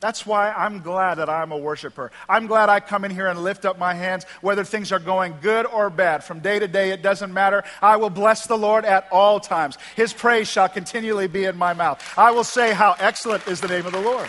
That's 0.00 0.26
why 0.26 0.50
I'm 0.50 0.80
glad 0.80 1.16
that 1.16 1.28
I'm 1.30 1.52
a 1.52 1.56
worshiper. 1.56 2.10
I'm 2.28 2.48
glad 2.48 2.68
I 2.68 2.80
come 2.80 3.04
in 3.04 3.12
here 3.12 3.28
and 3.28 3.44
lift 3.44 3.64
up 3.64 3.78
my 3.78 3.94
hands, 3.94 4.24
whether 4.40 4.64
things 4.64 4.90
are 4.90 4.98
going 4.98 5.36
good 5.40 5.66
or 5.66 5.88
bad. 5.88 6.24
From 6.24 6.40
day 6.40 6.58
to 6.58 6.66
day, 6.66 6.90
it 6.90 7.00
doesn't 7.00 7.32
matter. 7.32 7.62
I 7.80 7.94
will 7.94 8.10
bless 8.10 8.48
the 8.48 8.58
Lord 8.58 8.84
at 8.84 9.06
all 9.12 9.38
times. 9.38 9.78
His 9.94 10.12
praise 10.12 10.48
shall 10.48 10.68
continually 10.68 11.28
be 11.28 11.44
in 11.44 11.56
my 11.56 11.74
mouth. 11.74 12.02
I 12.18 12.32
will 12.32 12.42
say, 12.42 12.72
How 12.72 12.96
excellent 12.98 13.46
is 13.46 13.60
the 13.60 13.68
name 13.68 13.86
of 13.86 13.92
the 13.92 14.00
Lord. 14.00 14.28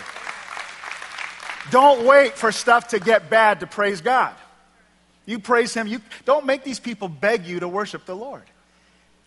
Don't 1.72 2.06
wait 2.06 2.34
for 2.34 2.52
stuff 2.52 2.88
to 2.88 3.00
get 3.00 3.28
bad 3.28 3.58
to 3.58 3.66
praise 3.66 4.00
God. 4.00 4.36
You 5.26 5.38
praise 5.38 5.74
Him. 5.74 5.86
You, 5.86 6.00
don't 6.24 6.46
make 6.46 6.64
these 6.64 6.80
people 6.80 7.08
beg 7.08 7.44
you 7.44 7.60
to 7.60 7.68
worship 7.68 8.06
the 8.06 8.16
Lord. 8.16 8.42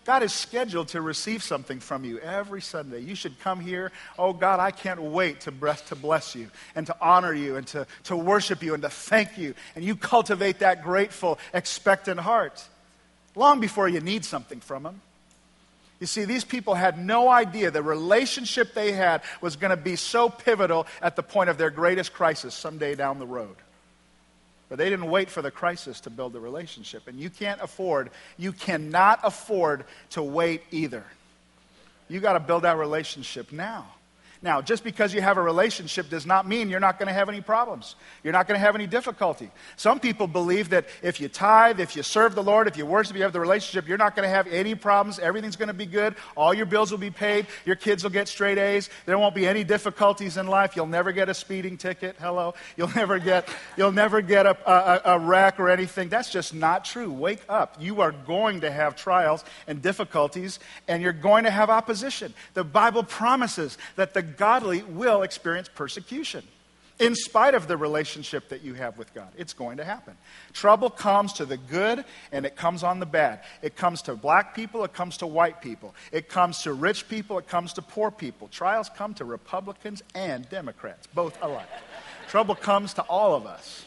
God 0.06 0.22
is 0.22 0.32
scheduled 0.32 0.90
to 0.90 1.02
receive 1.02 1.42
something 1.42 1.80
from 1.80 2.06
you 2.06 2.20
every 2.20 2.62
Sunday. 2.62 3.00
You 3.00 3.16
should 3.16 3.40
come 3.40 3.60
here. 3.60 3.92
Oh, 4.20 4.34
God, 4.34 4.60
I 4.60 4.70
can't 4.70 5.02
wait 5.02 5.42
to 5.42 5.52
bless, 5.52 5.82
to 5.90 5.96
bless 5.96 6.36
you 6.36 6.52
and 6.76 6.86
to 6.86 6.96
honor 7.02 7.34
you 7.34 7.56
and 7.56 7.66
to, 7.68 7.88
to 8.04 8.16
worship 8.16 8.62
you 8.62 8.76
and 8.76 8.84
to 8.84 8.90
thank 8.90 9.38
you. 9.38 9.56
And 9.76 9.84
you 9.84 9.96
cultivate 9.96 10.60
that 10.60 10.84
grateful, 10.84 11.40
expectant 11.54 12.20
heart 12.20 12.64
long 13.36 13.60
before 13.60 13.90
you 13.90 14.00
need 14.00 14.24
something 14.24 14.60
from 14.60 14.86
Him. 14.86 15.02
You 16.00 16.08
see, 16.08 16.26
these 16.26 16.44
people 16.44 16.76
had 16.76 17.04
no 17.04 17.30
idea 17.30 17.72
the 17.72 17.82
relationship 17.82 18.74
they 18.74 18.92
had 18.92 19.24
was 19.42 19.56
going 19.56 19.72
to 19.72 19.78
be 19.78 19.96
so 19.96 20.30
pivotal 20.30 20.86
at 21.02 21.16
the 21.16 21.24
point 21.24 21.50
of 21.50 21.58
their 21.58 21.72
greatest 21.72 22.14
crisis 22.14 22.54
someday 22.54 22.94
down 22.96 23.18
the 23.18 23.26
road. 23.26 23.56
But 24.76 24.84
they 24.84 24.90
didn't 24.90 25.10
wait 25.10 25.30
for 25.30 25.42
the 25.42 25.52
crisis 25.52 26.02
to 26.02 26.10
build 26.10 26.34
the 26.34 26.42
relationship. 26.42 27.08
And 27.08 27.18
you 27.18 27.30
can't 27.30 27.62
afford, 27.62 28.10
you 28.36 28.52
cannot 28.52 29.22
afford 29.24 29.86
to 30.10 30.22
wait 30.22 30.64
either. 30.70 31.06
You 32.10 32.20
got 32.20 32.34
to 32.34 32.42
build 32.42 32.64
that 32.64 32.76
relationship 32.76 33.54
now. 33.54 33.88
Now, 34.42 34.62
just 34.62 34.84
because 34.84 35.14
you 35.14 35.22
have 35.22 35.38
a 35.38 35.42
relationship 35.42 36.10
does 36.10 36.26
not 36.26 36.48
mean 36.48 36.70
you're 36.70 36.80
not 36.80 37.00
going 37.00 37.08
to 37.08 37.14
have 37.14 37.30
any 37.30 37.42
problems. 37.42 37.96
You're 38.24 38.34
not 38.34 38.48
going 38.48 38.60
to 38.60 38.66
have 38.66 38.76
any 38.76 38.88
difficulty. 38.88 39.50
Some 39.76 40.00
people 40.00 40.28
believe 40.28 40.70
that 40.70 40.86
if 41.02 41.20
you 41.20 41.30
tithe, 41.30 41.80
if 41.80 41.96
you 41.96 42.04
serve 42.04 42.36
the 42.36 42.44
Lord, 42.44 42.68
if 42.68 42.78
you 42.78 42.86
worship, 42.86 43.16
you 43.16 43.24
have 43.24 43.34
the 43.34 43.40
relationship, 43.40 43.88
you're 43.88 43.98
not 43.98 44.16
going 44.16 44.28
to 44.28 44.34
have 44.34 44.48
any 44.48 44.76
problems. 44.76 45.20
Everything's 45.20 45.56
going 45.56 45.68
to 45.68 45.74
be 45.74 45.86
good. 45.86 46.16
All 46.36 46.54
your 46.54 46.66
bills 46.66 46.92
will 46.92 46.98
be 46.98 47.12
paid. 47.12 47.48
Your 47.66 47.76
kids 47.76 48.04
will 48.04 48.12
get 48.12 48.28
straight 48.28 48.58
A's. 48.58 48.90
There 49.06 49.18
won't 49.18 49.36
be 49.36 49.48
any 49.48 49.64
difficulties 49.64 50.38
in 50.38 50.48
life. 50.48 50.76
You'll 50.76 50.86
never 50.86 51.12
get 51.12 51.30
a 51.30 51.34
speeding 51.34 51.78
ticket. 51.78 52.16
Hello. 52.20 52.54
You'll 52.78 52.90
never 52.96 53.20
get, 53.20 53.50
you'll 53.78 53.92
never 53.92 54.22
get 54.22 54.46
a, 54.46 54.58
a, 54.70 55.16
a 55.16 55.20
wreck 55.20 55.60
or 55.60 55.70
anything. 55.70 56.10
That's 56.10 56.30
just 56.30 56.54
not 56.54 56.86
true. 56.86 57.12
Wake 57.12 57.42
up. 57.50 57.78
You 57.80 58.02
are 58.02 58.12
going 58.12 58.62
to 58.62 58.72
have 58.72 58.96
trials 58.96 59.44
and 59.68 59.82
difficulties, 59.82 60.60
and 60.88 61.02
you're 61.02 61.14
going 61.14 61.46
to 61.46 61.52
have 61.52 61.70
opposition. 61.70 62.34
The 62.54 62.64
Bible 62.64 63.04
promises 63.04 63.78
that 63.96 64.14
the 64.14 64.35
godly 64.38 64.84
will 64.84 65.24
experience 65.24 65.70
persecution. 65.74 66.44
In 66.98 67.14
spite 67.14 67.56
of 67.56 67.68
the 67.68 67.76
relationship 67.76 68.50
that 68.50 68.64
you 68.64 68.74
have 68.76 68.98
with 68.98 69.14
God, 69.14 69.28
it's 69.38 69.52
going 69.52 69.78
to 69.78 69.84
happen. 69.84 70.16
Trouble 70.54 70.90
comes 70.90 71.34
to 71.34 71.46
the 71.46 71.58
good 71.58 72.06
and 72.32 72.46
it 72.46 72.56
comes 72.56 72.84
on 72.84 73.02
the 73.02 73.06
bad. 73.06 73.42
It 73.62 73.76
comes 73.76 74.04
to 74.04 74.16
black 74.16 74.56
people, 74.56 74.86
it 74.86 74.94
comes 74.94 75.18
to 75.18 75.28
white 75.28 75.62
people. 75.62 75.94
It 76.14 76.30
comes 76.30 76.62
to 76.64 76.72
rich 76.72 77.10
people, 77.10 77.38
it 77.38 77.50
comes 77.50 77.74
to 77.74 77.82
poor 77.82 78.12
people. 78.12 78.48
Trials 78.48 78.90
come 78.96 79.14
to 79.16 79.26
Republicans 79.26 80.04
and 80.14 80.50
Democrats, 80.50 81.08
both 81.14 81.38
alike. 81.42 81.68
Trouble 82.30 82.56
comes 82.56 82.94
to 82.94 83.02
all 83.04 83.36
of 83.36 83.46
us. 83.46 83.84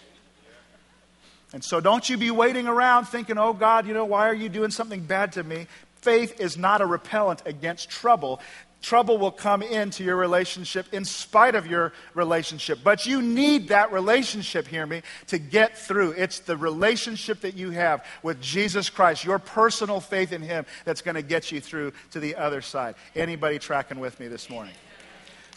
And 1.55 1.65
so 1.65 1.81
don't 1.81 2.07
you 2.11 2.19
be 2.19 2.31
waiting 2.31 2.67
around 2.69 3.07
thinking, 3.07 3.39
oh 3.39 3.55
God, 3.55 3.87
you 3.87 3.95
know, 3.95 4.05
why 4.05 4.29
are 4.29 4.35
you 4.35 4.51
doing 4.51 4.71
something 4.71 5.01
bad 5.01 5.33
to 5.33 5.43
me? 5.43 5.67
Faith 6.03 6.41
is 6.41 6.59
not 6.59 6.83
a 6.83 6.87
repellent 6.87 7.43
against 7.47 7.89
trouble 7.89 8.41
trouble 8.83 9.19
will 9.19 9.33
come 9.33 9.63
into 9.63 10.05
your 10.05 10.17
relationship 10.17 10.87
in 10.93 11.05
spite 11.05 11.55
of 11.55 11.67
your 11.67 11.93
relationship. 12.15 12.79
But 12.83 13.07
you 13.07 13.21
need 13.21 13.69
that 13.69 13.93
relationship, 13.93 14.67
hear 14.67 14.87
me, 14.87 15.03
to 15.29 15.39
get 15.39 15.77
through. 15.77 16.13
It's 16.13 16.41
the 16.41 16.57
relationship 16.57 17.41
that 17.41 17.57
you 17.57 17.71
have 17.71 18.05
with 18.23 18.41
Jesus 18.41 18.89
Christ, 18.91 19.25
your 19.25 19.39
personal 19.39 20.01
faith 20.01 20.33
in 20.33 20.43
Him, 20.43 20.65
that's 20.85 21.03
going 21.03 21.17
to 21.17 21.23
get 21.23 21.51
you 21.51 21.61
through 21.61 21.93
to 22.13 22.21
the 22.21 22.37
other 22.37 22.63
side. 22.63 22.95
Anybody 23.17 23.59
tracking 23.59 23.99
with 23.99 24.19
me 24.21 24.29
this 24.29 24.49
morning? 24.49 24.75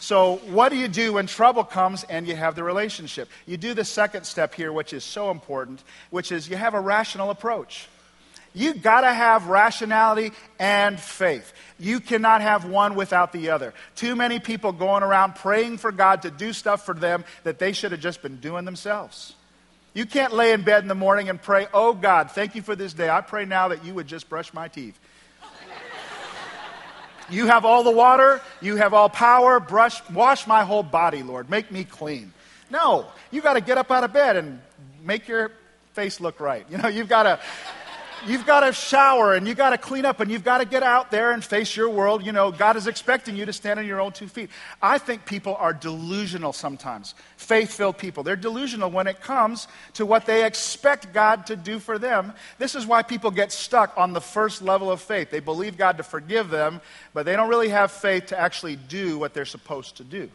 So, 0.00 0.38
what 0.48 0.70
do 0.70 0.76
you 0.76 0.88
do 0.88 1.12
when 1.12 1.28
trouble 1.28 1.62
comes 1.62 2.02
and 2.02 2.26
you 2.26 2.34
have 2.34 2.56
the 2.56 2.64
relationship? 2.64 3.28
You 3.46 3.56
do 3.56 3.72
the 3.72 3.84
second 3.84 4.24
step 4.24 4.52
here, 4.52 4.72
which 4.72 4.92
is 4.92 5.04
so 5.04 5.30
important, 5.30 5.84
which 6.10 6.32
is 6.32 6.48
you 6.48 6.56
have 6.56 6.74
a 6.74 6.80
rational 6.80 7.30
approach. 7.30 7.88
You 8.54 8.74
got 8.74 9.00
to 9.02 9.12
have 9.12 9.46
rationality 9.46 10.32
and 10.58 11.00
faith. 11.00 11.52
You 11.78 12.00
cannot 12.00 12.42
have 12.42 12.64
one 12.64 12.94
without 12.94 13.32
the 13.32 13.50
other. 13.50 13.72
Too 13.96 14.14
many 14.14 14.38
people 14.38 14.72
going 14.72 15.02
around 15.02 15.36
praying 15.36 15.78
for 15.78 15.90
God 15.90 16.22
to 16.22 16.30
do 16.30 16.52
stuff 16.52 16.84
for 16.84 16.94
them 16.94 17.24
that 17.44 17.58
they 17.58 17.72
should 17.72 17.92
have 17.92 18.00
just 18.00 18.20
been 18.20 18.36
doing 18.36 18.64
themselves. 18.64 19.34
You 19.94 20.06
can't 20.06 20.32
lay 20.32 20.52
in 20.52 20.62
bed 20.62 20.82
in 20.82 20.88
the 20.88 20.94
morning 20.94 21.28
and 21.28 21.40
pray, 21.40 21.66
Oh 21.72 21.92
God, 21.92 22.30
thank 22.30 22.54
you 22.54 22.62
for 22.62 22.76
this 22.76 22.92
day. 22.92 23.08
I 23.08 23.20
pray 23.20 23.44
now 23.44 23.68
that 23.68 23.84
you 23.84 23.94
would 23.94 24.06
just 24.06 24.28
brush 24.28 24.52
my 24.52 24.68
teeth. 24.68 24.98
you 27.30 27.46
have 27.46 27.64
all 27.64 27.82
the 27.82 27.90
water, 27.90 28.40
you 28.60 28.76
have 28.76 28.94
all 28.94 29.08
power, 29.08 29.60
brush, 29.60 30.02
wash 30.10 30.46
my 30.46 30.64
whole 30.64 30.82
body, 30.82 31.22
Lord. 31.22 31.50
Make 31.50 31.70
me 31.70 31.84
clean. 31.84 32.32
No, 32.70 33.06
you 33.30 33.42
got 33.42 33.54
to 33.54 33.60
get 33.60 33.76
up 33.76 33.90
out 33.90 34.04
of 34.04 34.12
bed 34.12 34.36
and 34.36 34.60
make 35.04 35.28
your 35.28 35.52
face 35.92 36.20
look 36.20 36.40
right. 36.40 36.64
You 36.70 36.78
know, 36.78 36.88
you've 36.88 37.08
got 37.08 37.24
to 37.24 37.40
you've 38.26 38.46
got 38.46 38.60
to 38.60 38.72
shower 38.72 39.34
and 39.34 39.46
you've 39.46 39.56
got 39.56 39.70
to 39.70 39.78
clean 39.78 40.04
up 40.04 40.20
and 40.20 40.30
you've 40.30 40.44
got 40.44 40.58
to 40.58 40.64
get 40.64 40.82
out 40.82 41.10
there 41.10 41.32
and 41.32 41.44
face 41.44 41.76
your 41.76 41.88
world. 41.88 42.24
You 42.24 42.32
know, 42.32 42.50
God 42.50 42.76
is 42.76 42.86
expecting 42.86 43.36
you 43.36 43.46
to 43.46 43.52
stand 43.52 43.78
on 43.80 43.86
your 43.86 44.00
own 44.00 44.12
two 44.12 44.28
feet. 44.28 44.50
I 44.80 44.98
think 44.98 45.24
people 45.24 45.56
are 45.56 45.72
delusional 45.72 46.52
sometimes, 46.52 47.14
faith 47.36 47.72
filled 47.72 47.98
people. 47.98 48.22
They're 48.22 48.36
delusional 48.36 48.90
when 48.90 49.06
it 49.06 49.20
comes 49.20 49.68
to 49.94 50.06
what 50.06 50.26
they 50.26 50.46
expect 50.46 51.12
God 51.12 51.46
to 51.46 51.56
do 51.56 51.78
for 51.78 51.98
them. 51.98 52.32
This 52.58 52.74
is 52.74 52.86
why 52.86 53.02
people 53.02 53.30
get 53.30 53.52
stuck 53.52 53.92
on 53.96 54.12
the 54.12 54.20
first 54.20 54.62
level 54.62 54.90
of 54.90 55.00
faith. 55.00 55.30
They 55.30 55.40
believe 55.40 55.76
God 55.76 55.96
to 55.96 56.02
forgive 56.02 56.50
them, 56.50 56.80
but 57.14 57.24
they 57.24 57.36
don't 57.36 57.48
really 57.48 57.70
have 57.70 57.90
faith 57.90 58.26
to 58.26 58.38
actually 58.38 58.76
do 58.76 59.18
what 59.18 59.34
they're 59.34 59.44
supposed 59.44 59.96
to 59.96 60.04
do. 60.04 60.30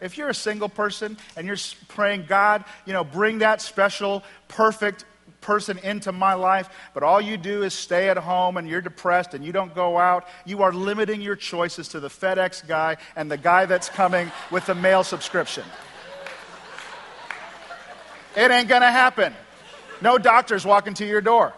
If 0.00 0.18
you're 0.18 0.28
a 0.28 0.34
single 0.34 0.68
person 0.68 1.16
and 1.36 1.46
you're 1.46 1.56
praying, 1.86 2.24
God, 2.26 2.64
you 2.86 2.92
know, 2.92 3.04
bring 3.04 3.38
that 3.38 3.62
special, 3.62 4.24
perfect 4.48 5.04
person 5.42 5.78
into 5.78 6.12
my 6.12 6.34
life, 6.34 6.70
but 6.94 7.02
all 7.02 7.20
you 7.20 7.36
do 7.36 7.62
is 7.62 7.74
stay 7.74 8.08
at 8.08 8.16
home 8.16 8.56
and 8.56 8.66
you're 8.68 8.80
depressed 8.80 9.34
and 9.34 9.44
you 9.44 9.52
don't 9.52 9.74
go 9.74 9.98
out, 9.98 10.26
you 10.46 10.62
are 10.62 10.72
limiting 10.72 11.20
your 11.20 11.36
choices 11.36 11.88
to 11.88 12.00
the 12.00 12.08
FedEx 12.08 12.66
guy 12.66 12.96
and 13.16 13.30
the 13.30 13.36
guy 13.36 13.66
that's 13.66 13.88
coming 13.88 14.32
with 14.50 14.64
the 14.66 14.74
mail 14.74 15.04
subscription. 15.04 15.64
It 18.34 18.50
ain't 18.50 18.68
gonna 18.68 18.90
happen. 18.90 19.34
No 20.00 20.16
doctors 20.16 20.64
walking 20.64 20.94
to 20.94 21.06
your 21.06 21.20
door. 21.20 21.52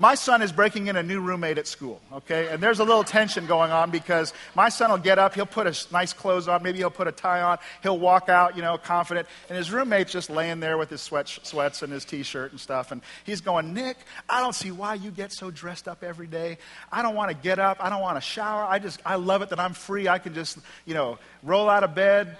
My 0.00 0.14
son 0.14 0.40
is 0.40 0.50
breaking 0.50 0.86
in 0.86 0.96
a 0.96 1.02
new 1.02 1.20
roommate 1.20 1.58
at 1.58 1.66
school, 1.66 2.00
okay? 2.10 2.48
And 2.48 2.62
there's 2.62 2.80
a 2.80 2.84
little 2.84 3.04
tension 3.04 3.44
going 3.44 3.70
on 3.70 3.90
because 3.90 4.32
my 4.54 4.70
son 4.70 4.90
will 4.90 4.96
get 4.96 5.18
up, 5.18 5.34
he'll 5.34 5.44
put 5.44 5.66
a 5.66 5.92
nice 5.92 6.14
clothes 6.14 6.48
on, 6.48 6.62
maybe 6.62 6.78
he'll 6.78 6.88
put 6.88 7.06
a 7.06 7.12
tie 7.12 7.42
on, 7.42 7.58
he'll 7.82 7.98
walk 7.98 8.30
out, 8.30 8.56
you 8.56 8.62
know, 8.62 8.78
confident, 8.78 9.28
and 9.50 9.58
his 9.58 9.70
roommate's 9.70 10.10
just 10.10 10.30
laying 10.30 10.58
there 10.58 10.78
with 10.78 10.88
his 10.88 11.02
sweat, 11.02 11.28
sweats 11.28 11.82
and 11.82 11.92
his 11.92 12.06
t-shirt 12.06 12.50
and 12.50 12.58
stuff, 12.58 12.92
and 12.92 13.02
he's 13.24 13.42
going, 13.42 13.74
Nick, 13.74 13.98
I 14.26 14.40
don't 14.40 14.54
see 14.54 14.70
why 14.70 14.94
you 14.94 15.10
get 15.10 15.32
so 15.32 15.50
dressed 15.50 15.86
up 15.86 16.02
every 16.02 16.26
day. 16.26 16.56
I 16.90 17.02
don't 17.02 17.14
want 17.14 17.30
to 17.30 17.36
get 17.36 17.58
up, 17.58 17.76
I 17.78 17.90
don't 17.90 18.00
want 18.00 18.16
to 18.16 18.22
shower. 18.22 18.64
I 18.64 18.78
just, 18.78 19.00
I 19.04 19.16
love 19.16 19.42
it 19.42 19.50
that 19.50 19.60
I'm 19.60 19.74
free. 19.74 20.08
I 20.08 20.18
can 20.18 20.32
just, 20.32 20.56
you 20.86 20.94
know, 20.94 21.18
roll 21.42 21.68
out 21.68 21.84
of 21.84 21.94
bed, 21.94 22.38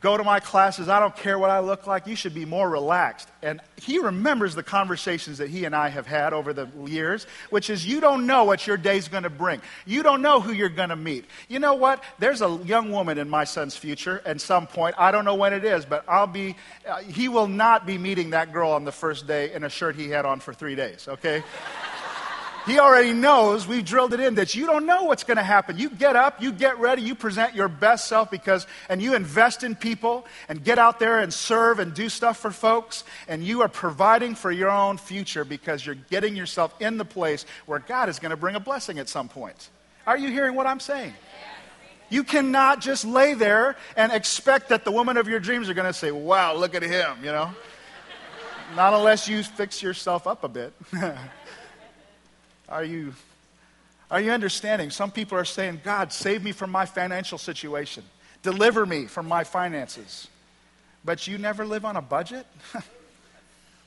go 0.00 0.16
to 0.16 0.24
my 0.24 0.40
classes. 0.40 0.88
I 0.88 0.98
don't 0.98 1.14
care 1.16 1.38
what 1.38 1.50
I 1.50 1.60
look 1.60 1.86
like. 1.86 2.06
You 2.06 2.16
should 2.16 2.34
be 2.34 2.44
more 2.44 2.68
relaxed. 2.68 3.28
And 3.42 3.60
he 3.76 3.98
remembers 3.98 4.54
the 4.54 4.62
conversations 4.62 5.38
that 5.38 5.50
he 5.50 5.64
and 5.64 5.74
I 5.74 5.88
have 5.88 6.06
had 6.06 6.32
over 6.32 6.52
the 6.52 6.68
years, 6.86 7.26
which 7.50 7.70
is 7.70 7.86
you 7.86 8.00
don't 8.00 8.26
know 8.26 8.44
what 8.44 8.66
your 8.66 8.76
day's 8.76 9.08
going 9.08 9.22
to 9.22 9.30
bring. 9.30 9.60
You 9.86 10.02
don't 10.02 10.22
know 10.22 10.40
who 10.40 10.52
you're 10.52 10.68
going 10.68 10.88
to 10.88 10.96
meet. 10.96 11.26
You 11.48 11.58
know 11.58 11.74
what? 11.74 12.02
There's 12.18 12.42
a 12.42 12.60
young 12.64 12.92
woman 12.92 13.18
in 13.18 13.28
my 13.28 13.44
son's 13.44 13.76
future 13.76 14.22
at 14.24 14.40
some 14.40 14.66
point. 14.66 14.94
I 14.98 15.10
don't 15.10 15.24
know 15.24 15.34
when 15.34 15.52
it 15.52 15.64
is, 15.64 15.84
but 15.84 16.04
I'll 16.08 16.26
be, 16.26 16.56
uh, 16.88 16.98
he 17.00 17.28
will 17.28 17.48
not 17.48 17.86
be 17.86 17.98
meeting 17.98 18.30
that 18.30 18.52
girl 18.52 18.70
on 18.70 18.84
the 18.84 18.92
first 18.92 19.26
day 19.26 19.52
in 19.52 19.64
a 19.64 19.70
shirt 19.70 19.96
he 19.96 20.08
had 20.08 20.24
on 20.24 20.40
for 20.40 20.54
three 20.54 20.74
days, 20.74 21.08
okay? 21.08 21.42
He 22.66 22.78
already 22.78 23.12
knows, 23.12 23.66
we've 23.66 23.84
drilled 23.84 24.14
it 24.14 24.20
in, 24.20 24.36
that 24.36 24.54
you 24.54 24.66
don't 24.66 24.86
know 24.86 25.04
what's 25.04 25.24
going 25.24 25.36
to 25.36 25.42
happen. 25.42 25.76
You 25.76 25.90
get 25.90 26.16
up, 26.16 26.40
you 26.40 26.50
get 26.50 26.78
ready, 26.78 27.02
you 27.02 27.14
present 27.14 27.54
your 27.54 27.68
best 27.68 28.08
self 28.08 28.30
because, 28.30 28.66
and 28.88 29.02
you 29.02 29.14
invest 29.14 29.64
in 29.64 29.74
people 29.74 30.24
and 30.48 30.64
get 30.64 30.78
out 30.78 30.98
there 30.98 31.20
and 31.20 31.32
serve 31.32 31.78
and 31.78 31.92
do 31.92 32.08
stuff 32.08 32.38
for 32.38 32.50
folks. 32.50 33.04
And 33.28 33.44
you 33.44 33.60
are 33.60 33.68
providing 33.68 34.34
for 34.34 34.50
your 34.50 34.70
own 34.70 34.96
future 34.96 35.44
because 35.44 35.84
you're 35.84 35.94
getting 35.94 36.36
yourself 36.36 36.74
in 36.80 36.96
the 36.96 37.04
place 37.04 37.44
where 37.66 37.80
God 37.80 38.08
is 38.08 38.18
going 38.18 38.30
to 38.30 38.36
bring 38.36 38.56
a 38.56 38.60
blessing 38.60 38.98
at 38.98 39.10
some 39.10 39.28
point. 39.28 39.68
Are 40.06 40.16
you 40.16 40.30
hearing 40.30 40.54
what 40.54 40.66
I'm 40.66 40.80
saying? 40.80 41.12
You 42.08 42.24
cannot 42.24 42.80
just 42.80 43.04
lay 43.04 43.34
there 43.34 43.76
and 43.96 44.10
expect 44.10 44.70
that 44.70 44.84
the 44.84 44.90
woman 44.90 45.18
of 45.18 45.28
your 45.28 45.40
dreams 45.40 45.68
are 45.68 45.74
going 45.74 45.86
to 45.86 45.92
say, 45.92 46.12
wow, 46.12 46.54
look 46.54 46.74
at 46.74 46.82
him, 46.82 47.18
you 47.22 47.32
know? 47.32 47.50
Not 48.74 48.94
unless 48.94 49.28
you 49.28 49.42
fix 49.42 49.82
yourself 49.82 50.26
up 50.26 50.44
a 50.44 50.48
bit. 50.48 50.72
Are 52.68 52.84
you, 52.84 53.14
are 54.10 54.20
you 54.20 54.30
understanding? 54.30 54.90
Some 54.90 55.10
people 55.10 55.38
are 55.38 55.44
saying, 55.44 55.80
God, 55.84 56.12
save 56.12 56.42
me 56.42 56.52
from 56.52 56.70
my 56.70 56.86
financial 56.86 57.38
situation, 57.38 58.04
deliver 58.42 58.86
me 58.86 59.06
from 59.06 59.26
my 59.26 59.44
finances. 59.44 60.28
But 61.04 61.26
you 61.26 61.36
never 61.36 61.66
live 61.66 61.84
on 61.84 61.96
a 61.96 62.02
budget? 62.02 62.46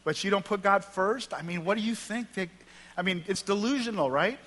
but 0.04 0.24
you 0.24 0.30
don't 0.30 0.46
put 0.46 0.62
God 0.62 0.86
first? 0.86 1.34
I 1.34 1.42
mean, 1.42 1.66
what 1.66 1.78
do 1.78 1.84
you 1.84 1.96
think? 1.96 2.34
That, 2.34 2.50
I 2.96 3.02
mean, 3.02 3.24
it's 3.28 3.42
delusional, 3.42 4.12
right? 4.12 4.40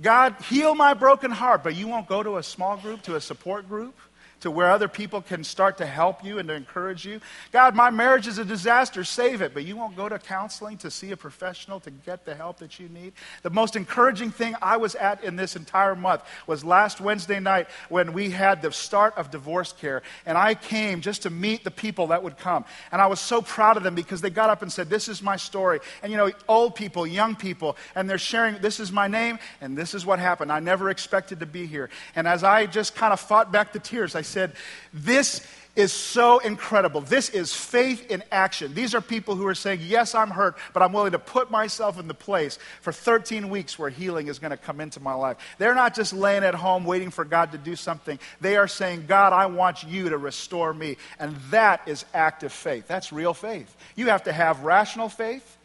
God, 0.00 0.36
heal 0.48 0.74
my 0.74 0.94
broken 0.94 1.30
heart, 1.30 1.62
but 1.62 1.74
you 1.74 1.88
won't 1.88 2.08
go 2.08 2.22
to 2.22 2.36
a 2.36 2.42
small 2.42 2.76
group, 2.76 3.02
to 3.02 3.16
a 3.16 3.20
support 3.20 3.68
group? 3.68 3.94
To 4.42 4.50
where 4.50 4.70
other 4.70 4.88
people 4.88 5.22
can 5.22 5.44
start 5.44 5.78
to 5.78 5.86
help 5.86 6.24
you 6.24 6.38
and 6.38 6.48
to 6.48 6.54
encourage 6.54 7.04
you. 7.04 7.20
God, 7.52 7.74
my 7.74 7.90
marriage 7.90 8.26
is 8.26 8.38
a 8.38 8.44
disaster, 8.44 9.04
save 9.04 9.40
it. 9.40 9.54
But 9.54 9.64
you 9.64 9.76
won't 9.76 9.96
go 9.96 10.08
to 10.08 10.18
counseling 10.18 10.76
to 10.78 10.90
see 10.90 11.12
a 11.12 11.16
professional 11.16 11.78
to 11.80 11.90
get 11.90 12.24
the 12.24 12.34
help 12.34 12.58
that 12.58 12.80
you 12.80 12.88
need. 12.88 13.12
The 13.42 13.50
most 13.50 13.76
encouraging 13.76 14.32
thing 14.32 14.54
I 14.60 14.76
was 14.76 14.94
at 14.96 15.22
in 15.22 15.36
this 15.36 15.54
entire 15.54 15.94
month 15.94 16.22
was 16.46 16.64
last 16.64 17.00
Wednesday 17.00 17.38
night 17.38 17.68
when 17.88 18.12
we 18.12 18.30
had 18.30 18.62
the 18.62 18.72
start 18.72 19.16
of 19.16 19.30
divorce 19.30 19.72
care. 19.72 20.02
And 20.26 20.36
I 20.36 20.54
came 20.54 21.00
just 21.00 21.22
to 21.22 21.30
meet 21.30 21.62
the 21.62 21.70
people 21.70 22.08
that 22.08 22.22
would 22.22 22.36
come. 22.36 22.64
And 22.90 23.00
I 23.00 23.06
was 23.06 23.20
so 23.20 23.42
proud 23.42 23.76
of 23.76 23.84
them 23.84 23.94
because 23.94 24.20
they 24.20 24.30
got 24.30 24.50
up 24.50 24.62
and 24.62 24.72
said, 24.72 24.90
This 24.90 25.08
is 25.08 25.22
my 25.22 25.36
story. 25.36 25.78
And 26.02 26.10
you 26.10 26.18
know, 26.18 26.32
old 26.48 26.74
people, 26.74 27.06
young 27.06 27.36
people, 27.36 27.76
and 27.94 28.10
they're 28.10 28.18
sharing, 28.18 28.58
This 28.58 28.80
is 28.80 28.90
my 28.90 29.06
name, 29.06 29.38
and 29.60 29.78
this 29.78 29.94
is 29.94 30.04
what 30.04 30.18
happened. 30.18 30.50
I 30.50 30.58
never 30.58 30.90
expected 30.90 31.40
to 31.40 31.46
be 31.46 31.66
here. 31.66 31.90
And 32.16 32.26
as 32.26 32.42
I 32.42 32.66
just 32.66 32.96
kind 32.96 33.12
of 33.12 33.20
fought 33.20 33.52
back 33.52 33.72
the 33.72 33.78
tears, 33.78 34.16
I 34.16 34.22
said, 34.32 34.52
This 34.92 35.46
is 35.74 35.92
so 35.92 36.38
incredible. 36.40 37.00
This 37.00 37.30
is 37.30 37.54
faith 37.54 38.10
in 38.10 38.22
action. 38.30 38.74
These 38.74 38.94
are 38.94 39.00
people 39.00 39.36
who 39.36 39.46
are 39.46 39.54
saying, 39.54 39.80
Yes, 39.82 40.14
I'm 40.14 40.30
hurt, 40.30 40.56
but 40.74 40.82
I'm 40.82 40.92
willing 40.92 41.12
to 41.12 41.18
put 41.18 41.50
myself 41.50 41.98
in 41.98 42.08
the 42.08 42.14
place 42.14 42.58
for 42.80 42.92
13 42.92 43.48
weeks 43.48 43.78
where 43.78 43.88
healing 43.88 44.28
is 44.28 44.38
going 44.38 44.50
to 44.50 44.56
come 44.56 44.80
into 44.80 45.00
my 45.00 45.14
life. 45.14 45.38
They're 45.58 45.74
not 45.74 45.94
just 45.94 46.12
laying 46.12 46.44
at 46.44 46.54
home 46.54 46.84
waiting 46.84 47.10
for 47.10 47.24
God 47.24 47.52
to 47.52 47.58
do 47.58 47.76
something. 47.76 48.18
They 48.40 48.56
are 48.56 48.68
saying, 48.68 49.06
God, 49.06 49.32
I 49.32 49.46
want 49.46 49.84
you 49.84 50.10
to 50.10 50.18
restore 50.18 50.74
me. 50.74 50.96
And 51.18 51.36
that 51.50 51.82
is 51.86 52.04
active 52.12 52.52
faith. 52.52 52.86
That's 52.86 53.12
real 53.12 53.34
faith. 53.34 53.74
You 53.96 54.06
have 54.06 54.24
to 54.24 54.32
have 54.32 54.64
rational 54.64 55.08
faith, 55.08 55.56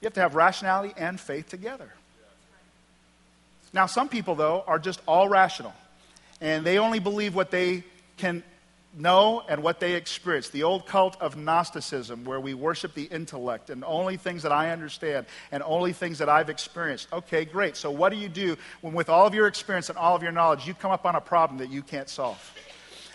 you 0.00 0.06
have 0.06 0.14
to 0.14 0.20
have 0.20 0.34
rationality 0.34 0.94
and 0.96 1.20
faith 1.20 1.48
together. 1.48 1.90
Now, 3.76 3.84
some 3.84 4.08
people, 4.08 4.34
though, 4.34 4.64
are 4.66 4.78
just 4.78 5.02
all 5.06 5.28
rational, 5.28 5.74
and 6.40 6.64
they 6.64 6.78
only 6.78 6.98
believe 6.98 7.34
what 7.34 7.50
they 7.50 7.84
can 8.16 8.42
know 8.98 9.42
and 9.48 9.62
what 9.62 9.80
they 9.80 9.94
experience. 9.94 10.48
The 10.48 10.62
old 10.62 10.86
cult 10.86 11.20
of 11.20 11.36
Gnosticism, 11.36 12.24
where 12.24 12.40
we 12.40 12.54
worship 12.54 12.94
the 12.94 13.04
intellect 13.04 13.70
and 13.70 13.84
only 13.84 14.16
things 14.16 14.42
that 14.42 14.52
I 14.52 14.70
understand 14.70 15.26
and 15.52 15.62
only 15.62 15.92
things 15.92 16.18
that 16.18 16.28
I've 16.28 16.50
experienced. 16.50 17.08
Okay, 17.12 17.44
great. 17.44 17.76
So, 17.76 17.90
what 17.90 18.10
do 18.10 18.18
you 18.18 18.28
do 18.28 18.56
when, 18.80 18.94
with 18.94 19.08
all 19.08 19.26
of 19.26 19.34
your 19.34 19.46
experience 19.46 19.88
and 19.88 19.98
all 19.98 20.16
of 20.16 20.22
your 20.22 20.32
knowledge, 20.32 20.66
you 20.66 20.74
come 20.74 20.90
up 20.90 21.04
on 21.04 21.14
a 21.14 21.20
problem 21.20 21.58
that 21.58 21.70
you 21.70 21.82
can't 21.82 22.08
solve? 22.08 22.54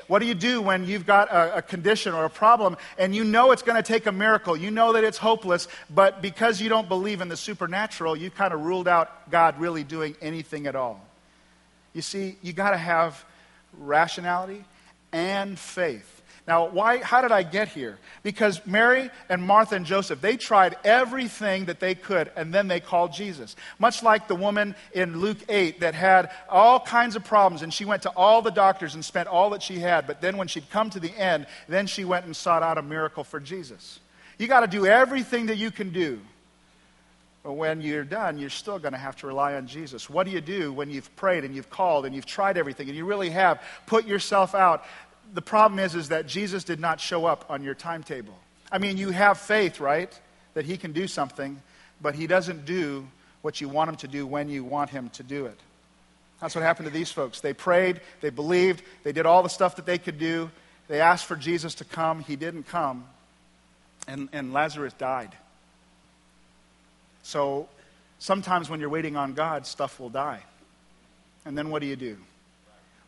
What 0.07 0.19
do 0.19 0.25
you 0.25 0.33
do 0.33 0.61
when 0.61 0.85
you've 0.85 1.05
got 1.05 1.29
a, 1.31 1.57
a 1.57 1.61
condition 1.61 2.13
or 2.13 2.25
a 2.25 2.29
problem 2.29 2.75
and 2.97 3.15
you 3.15 3.23
know 3.23 3.51
it's 3.51 3.61
going 3.61 3.81
to 3.81 3.83
take 3.83 4.07
a 4.07 4.11
miracle? 4.11 4.57
You 4.57 4.69
know 4.69 4.93
that 4.93 5.03
it's 5.03 5.17
hopeless, 5.17 5.67
but 5.89 6.21
because 6.21 6.59
you 6.59 6.67
don't 6.67 6.89
believe 6.89 7.21
in 7.21 7.29
the 7.29 7.37
supernatural, 7.37 8.17
you 8.17 8.29
kind 8.29 8.53
of 8.53 8.61
ruled 8.61 8.89
out 8.89 9.31
God 9.31 9.59
really 9.59 9.85
doing 9.85 10.15
anything 10.21 10.67
at 10.67 10.75
all. 10.75 11.05
You 11.93 12.01
see, 12.01 12.37
you 12.41 12.53
got 12.53 12.71
to 12.71 12.77
have 12.77 13.23
rationality 13.77 14.63
and 15.11 15.57
faith. 15.57 16.21
Now, 16.47 16.69
why, 16.69 16.97
how 16.97 17.21
did 17.21 17.31
I 17.31 17.43
get 17.43 17.69
here? 17.69 17.99
Because 18.23 18.65
Mary 18.65 19.11
and 19.29 19.43
Martha 19.43 19.75
and 19.75 19.85
Joseph, 19.85 20.21
they 20.21 20.37
tried 20.37 20.75
everything 20.83 21.65
that 21.65 21.79
they 21.79 21.93
could, 21.93 22.31
and 22.35 22.51
then 22.53 22.67
they 22.67 22.79
called 22.79 23.13
Jesus. 23.13 23.55
Much 23.77 24.01
like 24.01 24.27
the 24.27 24.35
woman 24.35 24.75
in 24.93 25.19
Luke 25.19 25.37
8 25.47 25.81
that 25.81 25.93
had 25.93 26.31
all 26.49 26.79
kinds 26.79 27.15
of 27.15 27.23
problems, 27.23 27.61
and 27.61 27.71
she 27.71 27.85
went 27.85 28.01
to 28.03 28.09
all 28.15 28.41
the 28.41 28.49
doctors 28.49 28.95
and 28.95 29.05
spent 29.05 29.27
all 29.27 29.51
that 29.51 29.61
she 29.61 29.79
had, 29.79 30.07
but 30.07 30.19
then 30.19 30.35
when 30.35 30.47
she'd 30.47 30.69
come 30.71 30.89
to 30.89 30.99
the 30.99 31.15
end, 31.15 31.45
then 31.67 31.85
she 31.85 32.05
went 32.05 32.25
and 32.25 32.35
sought 32.35 32.63
out 32.63 32.79
a 32.79 32.81
miracle 32.81 33.23
for 33.23 33.39
Jesus. 33.39 33.99
You 34.39 34.47
got 34.47 34.61
to 34.61 34.67
do 34.67 34.87
everything 34.87 35.45
that 35.45 35.57
you 35.57 35.69
can 35.69 35.91
do. 35.91 36.19
But 37.43 37.53
when 37.53 37.81
you're 37.81 38.03
done, 38.03 38.37
you're 38.37 38.51
still 38.51 38.77
going 38.77 38.91
to 38.91 38.99
have 38.99 39.15
to 39.17 39.27
rely 39.27 39.55
on 39.55 39.65
Jesus. 39.65 40.09
What 40.09 40.25
do 40.25 40.31
you 40.31 40.41
do 40.41 40.71
when 40.71 40.91
you've 40.91 41.13
prayed 41.15 41.43
and 41.43 41.55
you've 41.55 41.71
called 41.71 42.05
and 42.05 42.13
you've 42.13 42.27
tried 42.27 42.57
everything 42.57 42.87
and 42.87 42.95
you 42.95 43.05
really 43.05 43.31
have 43.31 43.61
put 43.87 44.05
yourself 44.05 44.53
out? 44.53 44.83
the 45.33 45.41
problem 45.41 45.79
is, 45.79 45.95
is 45.95 46.09
that 46.09 46.27
Jesus 46.27 46.63
did 46.63 46.79
not 46.79 46.99
show 46.99 47.25
up 47.25 47.45
on 47.49 47.63
your 47.63 47.73
timetable. 47.73 48.37
I 48.71 48.77
mean, 48.77 48.97
you 48.97 49.11
have 49.11 49.37
faith, 49.37 49.79
right? 49.79 50.11
That 50.53 50.65
he 50.65 50.77
can 50.77 50.91
do 50.91 51.07
something, 51.07 51.61
but 52.01 52.15
he 52.15 52.27
doesn't 52.27 52.65
do 52.65 53.07
what 53.41 53.61
you 53.61 53.69
want 53.69 53.89
him 53.89 53.95
to 53.97 54.07
do 54.07 54.27
when 54.27 54.49
you 54.49 54.63
want 54.63 54.89
him 54.89 55.09
to 55.09 55.23
do 55.23 55.45
it. 55.45 55.57
That's 56.39 56.55
what 56.55 56.63
happened 56.63 56.87
to 56.87 56.93
these 56.93 57.11
folks. 57.11 57.39
They 57.39 57.53
prayed, 57.53 58.01
they 58.21 58.29
believed, 58.29 58.83
they 59.03 59.11
did 59.11 59.25
all 59.25 59.43
the 59.43 59.49
stuff 59.49 59.75
that 59.75 59.85
they 59.85 59.97
could 59.97 60.17
do. 60.17 60.49
They 60.87 60.99
asked 60.99 61.25
for 61.25 61.35
Jesus 61.35 61.75
to 61.75 61.85
come. 61.85 62.21
He 62.21 62.35
didn't 62.35 62.63
come. 62.63 63.05
And, 64.07 64.27
and 64.33 64.51
Lazarus 64.51 64.93
died. 64.93 65.29
So 67.23 67.67
sometimes 68.19 68.69
when 68.69 68.79
you're 68.79 68.89
waiting 68.89 69.15
on 69.15 69.33
God, 69.33 69.65
stuff 69.65 69.99
will 69.99 70.09
die. 70.09 70.41
And 71.45 71.57
then 71.57 71.69
what 71.69 71.81
do 71.81 71.87
you 71.87 71.95
do? 71.95 72.17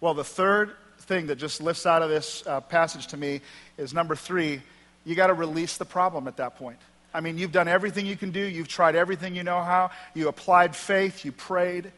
Well, 0.01 0.13
the 0.13 0.23
third 0.23 0.71
thing 0.99 1.27
that 1.27 1.35
just 1.35 1.61
lifts 1.61 1.85
out 1.85 2.01
of 2.01 2.09
this 2.09 2.45
uh, 2.47 2.61
passage 2.61 3.07
to 3.07 3.17
me 3.17 3.41
is 3.77 3.93
number 3.93 4.15
three, 4.15 4.61
you 5.05 5.15
got 5.15 5.27
to 5.27 5.33
release 5.33 5.77
the 5.77 5.85
problem 5.85 6.27
at 6.27 6.37
that 6.37 6.57
point. 6.57 6.77
I 7.13 7.21
mean, 7.21 7.37
you've 7.37 7.51
done 7.51 7.67
everything 7.67 8.05
you 8.05 8.15
can 8.15 8.31
do. 8.31 8.39
You've 8.39 8.67
tried 8.67 8.95
everything 8.95 9.35
you 9.35 9.43
know 9.43 9.61
how. 9.61 9.91
You 10.13 10.29
applied 10.29 10.75
faith. 10.75 11.23
You 11.23 11.31
prayed, 11.31 11.91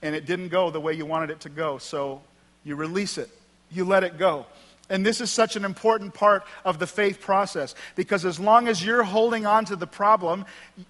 and 0.00 0.14
it 0.14 0.24
didn't 0.24 0.48
go 0.48 0.70
the 0.70 0.80
way 0.80 0.94
you 0.94 1.04
wanted 1.04 1.30
it 1.30 1.40
to 1.40 1.48
go. 1.50 1.78
So 1.78 2.22
you 2.64 2.76
release 2.76 3.18
it, 3.18 3.28
you 3.70 3.84
let 3.84 4.04
it 4.04 4.18
go. 4.18 4.46
And 4.90 5.06
this 5.06 5.20
is 5.20 5.30
such 5.30 5.56
an 5.56 5.64
important 5.64 6.12
part 6.12 6.44
of 6.64 6.78
the 6.78 6.86
faith 6.86 7.20
process 7.20 7.74
because 7.94 8.24
as 8.24 8.38
long 8.38 8.68
as 8.68 8.84
you're 8.84 9.02
holding 9.02 9.46
on 9.46 9.64
to 9.66 9.76
the 9.76 9.86
problem, 9.86 10.44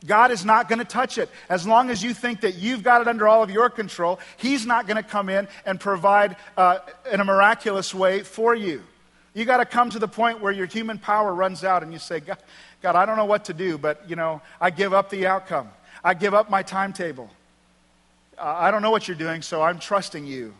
God 0.07 0.31
is 0.33 0.45
not 0.45 0.69
going 0.69 0.81
to 0.81 0.85
touch 0.85 1.19
it. 1.19 1.29
As 1.49 1.67
long 1.67 1.91
as 1.91 2.03
you 2.03 2.13
think 2.15 2.41
that 2.41 2.57
you've 2.57 2.83
got 2.83 3.01
it 3.01 3.09
under 3.09 3.29
all 3.29 3.43
of 3.43 3.51
your 3.51 3.71
control, 3.71 4.19
He's 4.39 4.67
not 4.67 4.87
going 4.87 4.97
to 4.97 5.09
come 5.09 5.29
in 5.29 5.47
and 5.65 5.79
provide 5.79 6.37
uh, 6.57 6.79
in 7.13 7.21
a 7.21 7.25
miraculous 7.25 7.95
way 7.95 8.23
for 8.23 8.55
you. 8.55 8.83
You 9.35 9.45
got 9.45 9.59
to 9.59 9.67
come 9.67 9.91
to 9.91 9.99
the 9.99 10.09
point 10.09 10.41
where 10.41 10.53
your 10.53 10.67
human 10.67 10.99
power 10.99 11.33
runs 11.33 11.65
out 11.65 11.83
and 11.83 11.93
you 11.93 11.99
say, 11.99 12.21
God, 12.21 12.39
God, 12.83 12.97
I 12.97 13.07
don't 13.07 13.17
know 13.17 13.25
what 13.25 13.47
to 13.47 13.55
do, 13.55 13.79
but 13.79 14.09
you 14.09 14.17
know, 14.17 14.43
I 14.61 14.71
give 14.71 14.93
up 14.93 15.11
the 15.11 15.27
outcome. 15.27 15.71
I 16.03 16.15
give 16.15 16.35
up 16.35 16.51
my 16.51 16.63
timetable. 16.63 17.31
I 18.39 18.71
don't 18.71 18.83
know 18.83 18.91
what 18.91 19.07
you're 19.07 19.17
doing, 19.17 19.43
so 19.43 19.63
I'm 19.63 19.79
trusting 19.79 20.27
you. 20.27 20.55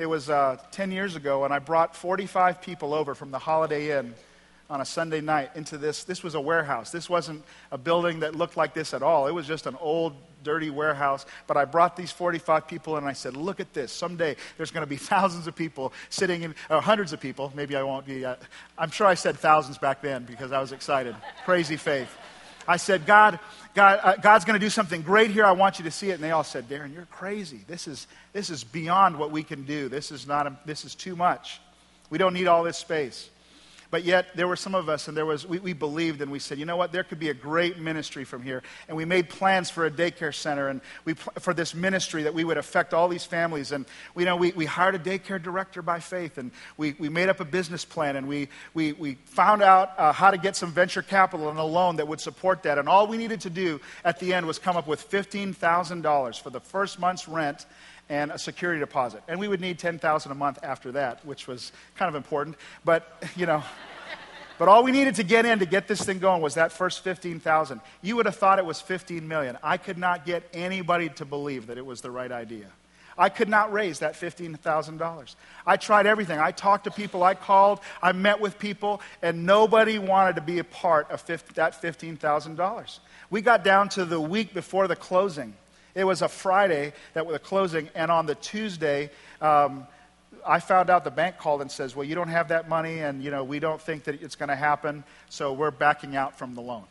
It 0.00 0.08
was 0.08 0.30
uh, 0.30 0.56
10 0.70 0.92
years 0.92 1.14
ago, 1.14 1.44
and 1.44 1.52
I 1.52 1.58
brought 1.58 1.94
45 1.94 2.62
people 2.62 2.94
over 2.94 3.14
from 3.14 3.30
the 3.30 3.38
Holiday 3.38 3.98
Inn 3.98 4.14
on 4.70 4.80
a 4.80 4.84
Sunday 4.86 5.20
night 5.20 5.50
into 5.56 5.76
this. 5.76 6.04
This 6.04 6.22
was 6.22 6.34
a 6.34 6.40
warehouse. 6.40 6.90
This 6.90 7.10
wasn't 7.10 7.44
a 7.70 7.76
building 7.76 8.20
that 8.20 8.34
looked 8.34 8.56
like 8.56 8.72
this 8.72 8.94
at 8.94 9.02
all. 9.02 9.26
It 9.26 9.32
was 9.32 9.46
just 9.46 9.66
an 9.66 9.76
old, 9.78 10.14
dirty 10.42 10.70
warehouse. 10.70 11.26
But 11.46 11.58
I 11.58 11.66
brought 11.66 11.96
these 11.96 12.10
45 12.10 12.66
people 12.66 12.96
and 12.96 13.06
I 13.06 13.12
said, 13.12 13.36
Look 13.36 13.60
at 13.60 13.74
this. 13.74 13.92
Someday 13.92 14.36
there's 14.56 14.70
going 14.70 14.84
to 14.84 14.88
be 14.88 14.96
thousands 15.12 15.46
of 15.46 15.54
people 15.54 15.92
sitting 16.08 16.44
in, 16.44 16.54
or 16.70 16.80
hundreds 16.80 17.12
of 17.12 17.20
people. 17.20 17.52
Maybe 17.54 17.76
I 17.76 17.82
won't 17.82 18.06
be. 18.06 18.24
Uh, 18.24 18.36
I'm 18.78 18.90
sure 18.90 19.06
I 19.06 19.12
said 19.12 19.38
thousands 19.38 19.76
back 19.76 20.00
then 20.00 20.24
because 20.24 20.50
I 20.50 20.62
was 20.62 20.72
excited. 20.72 21.14
Crazy 21.44 21.76
faith. 21.76 22.08
I 22.68 22.76
said, 22.76 23.06
God, 23.06 23.38
God, 23.74 24.00
uh, 24.02 24.16
God's 24.16 24.44
going 24.44 24.58
to 24.58 24.64
do 24.64 24.70
something 24.70 25.02
great 25.02 25.30
here. 25.30 25.44
I 25.44 25.52
want 25.52 25.78
you 25.78 25.84
to 25.84 25.90
see 25.90 26.10
it. 26.10 26.14
And 26.14 26.22
they 26.22 26.30
all 26.30 26.44
said, 26.44 26.68
Darryn, 26.68 26.92
you're 26.94 27.06
crazy. 27.06 27.60
This 27.66 27.88
is, 27.88 28.06
this 28.32 28.50
is 28.50 28.64
beyond 28.64 29.18
what 29.18 29.30
we 29.30 29.42
can 29.42 29.64
do. 29.64 29.88
This 29.88 30.12
is, 30.12 30.26
not 30.26 30.46
a, 30.46 30.56
this 30.66 30.84
is 30.84 30.94
too 30.94 31.16
much. 31.16 31.60
We 32.10 32.18
don't 32.18 32.34
need 32.34 32.48
all 32.48 32.62
this 32.62 32.76
space. 32.76 33.30
But 33.90 34.04
yet, 34.04 34.36
there 34.36 34.46
were 34.46 34.56
some 34.56 34.76
of 34.76 34.88
us, 34.88 35.08
and 35.08 35.16
there 35.16 35.26
was, 35.26 35.44
we, 35.44 35.58
we, 35.58 35.72
believed, 35.72 36.22
and 36.22 36.30
we 36.30 36.38
said, 36.38 36.58
you 36.58 36.64
know 36.64 36.76
what, 36.76 36.92
there 36.92 37.02
could 37.02 37.18
be 37.18 37.30
a 37.30 37.34
great 37.34 37.76
ministry 37.78 38.22
from 38.22 38.42
here. 38.42 38.62
And 38.86 38.96
we 38.96 39.04
made 39.04 39.28
plans 39.28 39.68
for 39.68 39.84
a 39.84 39.90
daycare 39.90 40.32
center 40.32 40.68
and 40.68 40.80
we, 41.04 41.14
for 41.14 41.52
this 41.52 41.74
ministry 41.74 42.22
that 42.22 42.32
we 42.32 42.44
would 42.44 42.56
affect 42.56 42.94
all 42.94 43.08
these 43.08 43.24
families. 43.24 43.72
And 43.72 43.86
we, 44.14 44.24
know, 44.24 44.36
we, 44.36 44.52
we 44.52 44.64
hired 44.64 44.94
a 44.94 44.98
daycare 44.98 45.42
director 45.42 45.82
by 45.82 45.98
faith, 45.98 46.38
and 46.38 46.52
we, 46.76 46.94
we 47.00 47.08
made 47.08 47.28
up 47.28 47.40
a 47.40 47.44
business 47.44 47.84
plan, 47.84 48.14
and 48.14 48.28
we, 48.28 48.48
we, 48.74 48.92
we 48.92 49.16
found 49.24 49.60
out 49.60 49.98
uh, 49.98 50.12
how 50.12 50.30
to 50.30 50.38
get 50.38 50.54
some 50.54 50.70
venture 50.70 51.02
capital 51.02 51.50
and 51.50 51.58
a 51.58 51.64
loan 51.64 51.96
that 51.96 52.06
would 52.06 52.20
support 52.20 52.62
that. 52.62 52.78
And 52.78 52.88
all 52.88 53.08
we 53.08 53.16
needed 53.16 53.40
to 53.40 53.50
do 53.50 53.80
at 54.04 54.20
the 54.20 54.32
end 54.34 54.46
was 54.46 54.60
come 54.60 54.76
up 54.76 54.86
with 54.86 55.10
$15,000 55.10 56.40
for 56.40 56.50
the 56.50 56.60
first 56.60 57.00
month's 57.00 57.26
rent 57.26 57.66
and 58.10 58.32
a 58.32 58.38
security 58.38 58.80
deposit. 58.80 59.22
And 59.28 59.40
we 59.40 59.48
would 59.48 59.60
need 59.60 59.78
10,000 59.78 60.30
a 60.30 60.34
month 60.34 60.58
after 60.62 60.92
that, 60.92 61.24
which 61.24 61.46
was 61.46 61.72
kind 61.96 62.08
of 62.08 62.16
important. 62.16 62.56
But, 62.84 63.24
you 63.36 63.46
know, 63.46 63.62
but 64.58 64.68
all 64.68 64.82
we 64.82 64.90
needed 64.90 65.14
to 65.14 65.22
get 65.22 65.46
in 65.46 65.60
to 65.60 65.64
get 65.64 65.88
this 65.88 66.04
thing 66.04 66.18
going 66.18 66.42
was 66.42 66.54
that 66.54 66.72
first 66.72 67.02
15,000. 67.02 67.80
You 68.02 68.16
would 68.16 68.26
have 68.26 68.36
thought 68.36 68.58
it 68.58 68.66
was 68.66 68.80
15 68.80 69.26
million. 69.26 69.56
I 69.62 69.78
could 69.78 69.96
not 69.96 70.26
get 70.26 70.42
anybody 70.52 71.08
to 71.10 71.24
believe 71.24 71.68
that 71.68 71.78
it 71.78 71.86
was 71.86 72.02
the 72.02 72.10
right 72.10 72.30
idea. 72.30 72.66
I 73.16 73.28
could 73.28 73.48
not 73.48 73.72
raise 73.72 74.00
that 74.00 74.14
$15,000. 74.14 75.34
I 75.66 75.76
tried 75.76 76.06
everything. 76.06 76.38
I 76.40 76.50
talked 76.52 76.84
to 76.84 76.90
people, 76.90 77.22
I 77.22 77.34
called, 77.34 77.80
I 78.02 78.12
met 78.12 78.40
with 78.40 78.58
people, 78.58 79.02
and 79.22 79.46
nobody 79.46 79.98
wanted 79.98 80.36
to 80.36 80.40
be 80.40 80.58
a 80.58 80.64
part 80.64 81.10
of 81.10 81.24
that 81.26 81.80
$15,000. 81.80 82.98
We 83.28 83.40
got 83.42 83.62
down 83.62 83.88
to 83.90 84.04
the 84.04 84.20
week 84.20 84.52
before 84.54 84.88
the 84.88 84.96
closing 84.96 85.54
it 85.94 86.04
was 86.04 86.22
a 86.22 86.28
Friday 86.28 86.92
that 87.14 87.26
was 87.26 87.34
the 87.34 87.38
closing, 87.38 87.88
and 87.94 88.10
on 88.10 88.26
the 88.26 88.34
Tuesday, 88.36 89.10
um, 89.40 89.86
I 90.46 90.60
found 90.60 90.90
out 90.90 91.04
the 91.04 91.10
bank 91.10 91.38
called 91.38 91.60
and 91.60 91.70
says, 91.70 91.94
"Well, 91.94 92.06
you 92.06 92.14
don't 92.14 92.28
have 92.28 92.48
that 92.48 92.68
money, 92.68 93.00
and 93.00 93.22
you 93.22 93.30
know 93.30 93.44
we 93.44 93.58
don't 93.58 93.80
think 93.80 94.04
that 94.04 94.22
it's 94.22 94.36
going 94.36 94.48
to 94.48 94.56
happen, 94.56 95.04
so 95.28 95.52
we're 95.52 95.70
backing 95.70 96.16
out 96.16 96.38
from 96.38 96.54
the 96.54 96.60
loan." 96.60 96.84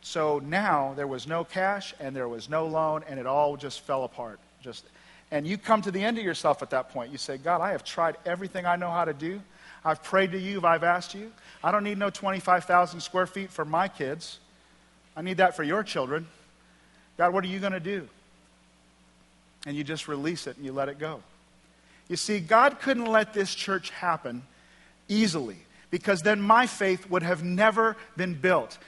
So 0.00 0.38
now 0.38 0.94
there 0.94 1.06
was 1.06 1.26
no 1.26 1.42
cash 1.42 1.92
and 1.98 2.14
there 2.14 2.28
was 2.28 2.48
no 2.48 2.66
loan, 2.66 3.04
and 3.08 3.18
it 3.18 3.26
all 3.26 3.56
just 3.56 3.80
fell 3.80 4.04
apart. 4.04 4.38
Just, 4.62 4.84
and 5.30 5.46
you 5.46 5.58
come 5.58 5.82
to 5.82 5.90
the 5.90 6.02
end 6.02 6.16
of 6.16 6.24
yourself 6.24 6.62
at 6.62 6.70
that 6.70 6.90
point. 6.90 7.10
You 7.10 7.18
say, 7.18 7.38
"God, 7.38 7.60
I 7.60 7.72
have 7.72 7.82
tried 7.82 8.16
everything 8.24 8.66
I 8.66 8.76
know 8.76 8.90
how 8.90 9.04
to 9.04 9.12
do. 9.12 9.42
I've 9.84 10.02
prayed 10.02 10.32
to 10.32 10.38
you. 10.38 10.64
I've 10.64 10.84
asked 10.84 11.14
you. 11.14 11.32
I 11.62 11.70
don't 11.72 11.84
need 11.84 11.98
no 11.98 12.10
25,000 12.10 13.00
square 13.00 13.26
feet 13.26 13.50
for 13.50 13.64
my 13.64 13.88
kids. 13.88 14.38
I 15.16 15.22
need 15.22 15.38
that 15.38 15.56
for 15.56 15.62
your 15.62 15.82
children. 15.82 16.28
God, 17.18 17.32
what 17.32 17.44
are 17.44 17.48
you 17.48 17.58
going 17.58 17.72
to 17.72 17.80
do?" 17.80 18.08
And 19.66 19.76
you 19.76 19.84
just 19.84 20.08
release 20.08 20.46
it 20.46 20.56
and 20.56 20.64
you 20.64 20.72
let 20.72 20.88
it 20.88 20.98
go. 20.98 21.22
You 22.08 22.16
see, 22.16 22.38
God 22.38 22.80
couldn't 22.80 23.06
let 23.06 23.34
this 23.34 23.54
church 23.54 23.90
happen 23.90 24.42
easily 25.08 25.56
because 25.90 26.22
then 26.22 26.40
my 26.40 26.66
faith 26.66 27.10
would 27.10 27.24
have 27.24 27.42
never 27.42 27.96
been 28.16 28.34
built. 28.34 28.78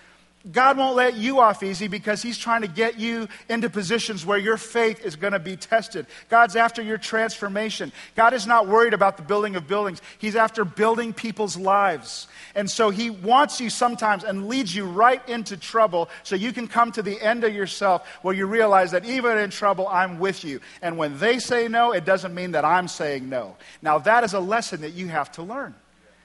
God 0.53 0.79
won't 0.79 0.95
let 0.95 1.17
you 1.17 1.41
off 1.41 1.65
easy 1.65 1.89
because 1.89 2.23
He's 2.23 2.39
trying 2.39 2.63
to 2.63 2.69
get 2.69 2.99
you 2.99 3.27
into 3.49 3.69
positions 3.69 4.25
where 4.25 4.39
your 4.39 4.57
faith 4.57 5.05
is 5.05 5.17
going 5.17 5.33
to 5.33 5.41
be 5.41 5.57
tested. 5.57 6.07
God's 6.29 6.55
after 6.55 6.81
your 6.81 6.97
transformation. 6.97 7.91
God 8.15 8.33
is 8.33 8.47
not 8.47 8.69
worried 8.69 8.95
about 8.95 9.17
the 9.17 9.25
building 9.25 9.57
of 9.57 9.67
buildings, 9.67 10.01
He's 10.19 10.37
after 10.37 10.65
building 10.65 11.13
people's 11.13 11.57
lives. 11.57 12.29
And 12.55 12.71
so 12.71 12.91
He 12.91 13.11
wants 13.11 13.61
you 13.61 13.69
sometimes 13.69 14.23
and 14.23 14.49
leads 14.49 14.75
you 14.75 14.85
right 14.85 15.27
into 15.29 15.57
trouble 15.57 16.09
so 16.23 16.37
you 16.37 16.53
can 16.53 16.69
come 16.69 16.93
to 16.93 17.03
the 17.03 17.21
end 17.21 17.43
of 17.43 17.53
yourself 17.53 18.07
where 18.23 18.35
you 18.35 18.47
realize 18.47 18.93
that 18.93 19.05
even 19.05 19.39
in 19.39 19.51
trouble, 19.51 19.89
I'm 19.89 20.21
with 20.21 20.45
you. 20.45 20.61
And 20.83 20.97
when 20.97 21.19
they 21.19 21.41
say 21.41 21.67
no, 21.67 21.91
it 21.93 22.05
doesn't 22.05 22.35
mean 22.35 22.53
that 22.53 22.65
I'm 22.65 22.87
saying 22.87 23.29
no. 23.29 23.57
Now, 23.83 23.99
that 23.99 24.23
is 24.23 24.35
a 24.35 24.41
lesson 24.41 24.83
that 24.83 24.93
you 24.93 25.09
have 25.09 25.33
to 25.33 25.43
learn. 25.43 25.75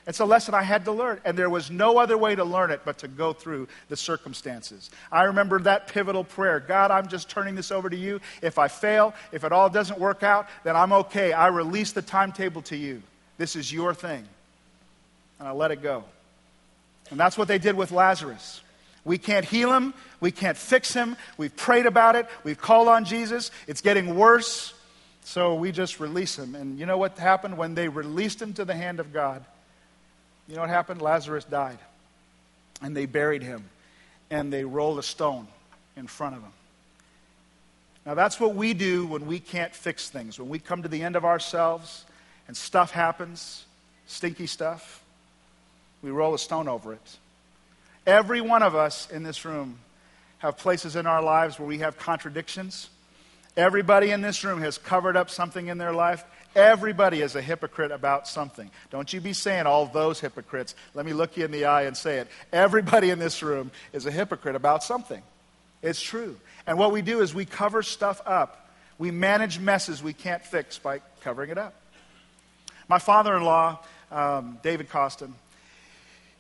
It's 0.06 0.20
a 0.20 0.26
lesson 0.26 0.54
I 0.54 0.64
had 0.64 0.84
to 0.86 0.92
learn, 0.92 1.22
and 1.24 1.38
there 1.38 1.50
was 1.50 1.72
no 1.72 1.98
other 1.98 2.18
way 2.18 2.36
to 2.36 2.44
learn 2.44 2.72
it 2.72 2.82
but 2.84 2.98
to 3.00 3.08
go 3.08 3.32
through 3.32 3.70
the 3.88 3.96
circumstances. 3.96 4.90
I 5.12 5.24
remember 5.24 5.60
that 5.62 5.88
pivotal 5.88 6.26
prayer 6.26 6.60
God, 6.60 6.92
I'm 6.92 7.08
just 7.08 7.30
turning 7.30 7.56
this 7.56 7.72
over 7.72 7.90
to 7.90 7.96
you. 7.96 8.20
If 8.42 8.60
I 8.60 8.68
fail, 8.68 9.14
if 9.32 9.46
it 9.46 9.54
all 9.54 9.70
doesn't 9.70 10.00
work 10.00 10.22
out, 10.22 10.50
then 10.66 10.76
I'm 10.76 10.92
okay. 10.94 11.32
I 11.32 11.48
release 11.48 11.94
the 11.94 12.02
timetable 12.02 12.62
to 12.64 12.76
you. 12.76 13.02
This 13.38 13.56
is 13.56 13.72
your 13.72 13.94
thing. 13.94 14.26
And 15.40 15.48
I 15.48 15.52
let 15.52 15.72
it 15.72 15.82
go. 15.82 16.04
And 17.10 17.20
that's 17.20 17.38
what 17.38 17.48
they 17.48 17.58
did 17.58 17.76
with 17.76 17.92
Lazarus. 17.92 18.62
We 19.06 19.18
can't 19.18 19.46
heal 19.46 19.74
him. 19.74 19.94
We 20.20 20.32
can't 20.32 20.58
fix 20.58 20.94
him. 20.94 21.16
We've 21.38 21.56
prayed 21.56 21.86
about 21.86 22.16
it. 22.16 22.28
We've 22.44 22.60
called 22.60 22.88
on 22.88 23.06
Jesus. 23.06 23.52
It's 23.68 23.82
getting 23.82 24.16
worse. 24.16 24.74
So 25.24 25.56
we 25.56 25.72
just 25.72 26.00
release 26.00 26.38
him. 26.38 26.56
And 26.56 26.78
you 26.80 26.86
know 26.86 26.98
what 26.98 27.18
happened 27.18 27.58
when 27.58 27.76
they 27.76 27.88
released 27.88 28.42
him 28.42 28.54
to 28.54 28.66
the 28.66 28.76
hand 28.76 29.00
of 29.00 29.14
God? 29.14 29.44
You 30.48 30.56
know 30.56 30.62
what 30.62 30.70
happened? 30.70 31.02
Lazarus 31.02 31.46
died. 31.46 31.80
And 32.82 32.96
they 32.96 33.06
buried 33.06 33.44
him. 33.44 33.64
And 34.30 34.52
they 34.52 34.64
rolled 34.64 35.00
a 35.00 35.04
stone 35.04 35.48
in 35.96 36.08
front 36.08 36.36
of 36.36 36.42
him. 36.42 36.52
Now, 38.06 38.16
that's 38.16 38.40
what 38.40 38.56
we 38.56 38.74
do 38.74 39.06
when 39.06 39.28
we 39.28 39.40
can't 39.40 39.74
fix 39.74 40.10
things. 40.10 40.38
When 40.38 40.50
we 40.50 40.60
come 40.60 40.84
to 40.84 40.90
the 40.90 41.04
end 41.04 41.16
of 41.16 41.24
ourselves 41.24 42.04
and 42.48 42.58
stuff 42.58 42.92
happens, 42.92 43.64
stinky 44.08 44.48
stuff, 44.48 45.02
we 46.02 46.12
roll 46.12 46.34
a 46.34 46.40
stone 46.40 46.68
over 46.68 46.94
it. 46.94 47.18
Every 48.06 48.42
one 48.42 48.62
of 48.62 48.76
us 48.76 49.10
in 49.10 49.24
this 49.24 49.46
room 49.46 49.80
have 50.40 50.58
places 50.58 50.98
in 50.98 51.08
our 51.08 51.24
lives 51.24 51.58
where 51.58 51.68
we 51.68 51.78
have 51.78 51.98
contradictions. 51.98 52.90
Everybody 53.56 54.12
in 54.12 54.20
this 54.20 54.44
room 54.44 54.62
has 54.62 54.78
covered 54.78 55.16
up 55.16 55.30
something 55.30 55.68
in 55.68 55.78
their 55.78 55.94
life. 55.94 56.26
Everybody 56.56 57.22
is 57.22 57.36
a 57.36 57.42
hypocrite 57.42 57.92
about 57.92 58.28
something. 58.28 58.70
Don't 58.92 59.12
you 59.12 59.20
be 59.20 59.34
saying 59.34 59.66
all 59.66 59.86
those 59.88 60.20
hypocrites. 60.20 60.76
Let 60.94 61.06
me 61.06 61.14
look 61.14 61.36
you 61.36 61.46
in 61.46 61.52
the 61.52 61.66
eye 61.66 61.84
and 61.84 61.98
say 61.98 62.20
it. 62.20 62.28
Everybody 62.52 63.10
in 63.10 63.20
this 63.20 63.42
room 63.42 63.72
is 63.92 64.06
a 64.06 64.12
hypocrite 64.12 64.56
about 64.56 64.84
something. 64.84 65.22
It's 65.82 66.02
true. 66.02 66.38
And 66.68 66.78
what 66.78 66.92
we 66.92 67.02
do 67.02 67.22
is 67.22 67.34
we 67.34 67.46
cover 67.46 67.82
stuff 67.82 68.22
up. 68.26 68.70
We 68.98 69.12
manage 69.12 69.60
messes 69.60 70.04
we 70.04 70.14
can't 70.14 70.46
fix 70.46 70.78
by 70.78 71.02
covering 71.22 71.50
it 71.50 71.58
up. 71.58 71.74
My 72.88 73.00
father 73.00 73.36
in 73.36 73.44
law, 73.44 73.80
um, 74.12 74.60
David 74.62 74.90
Costin, 74.90 75.34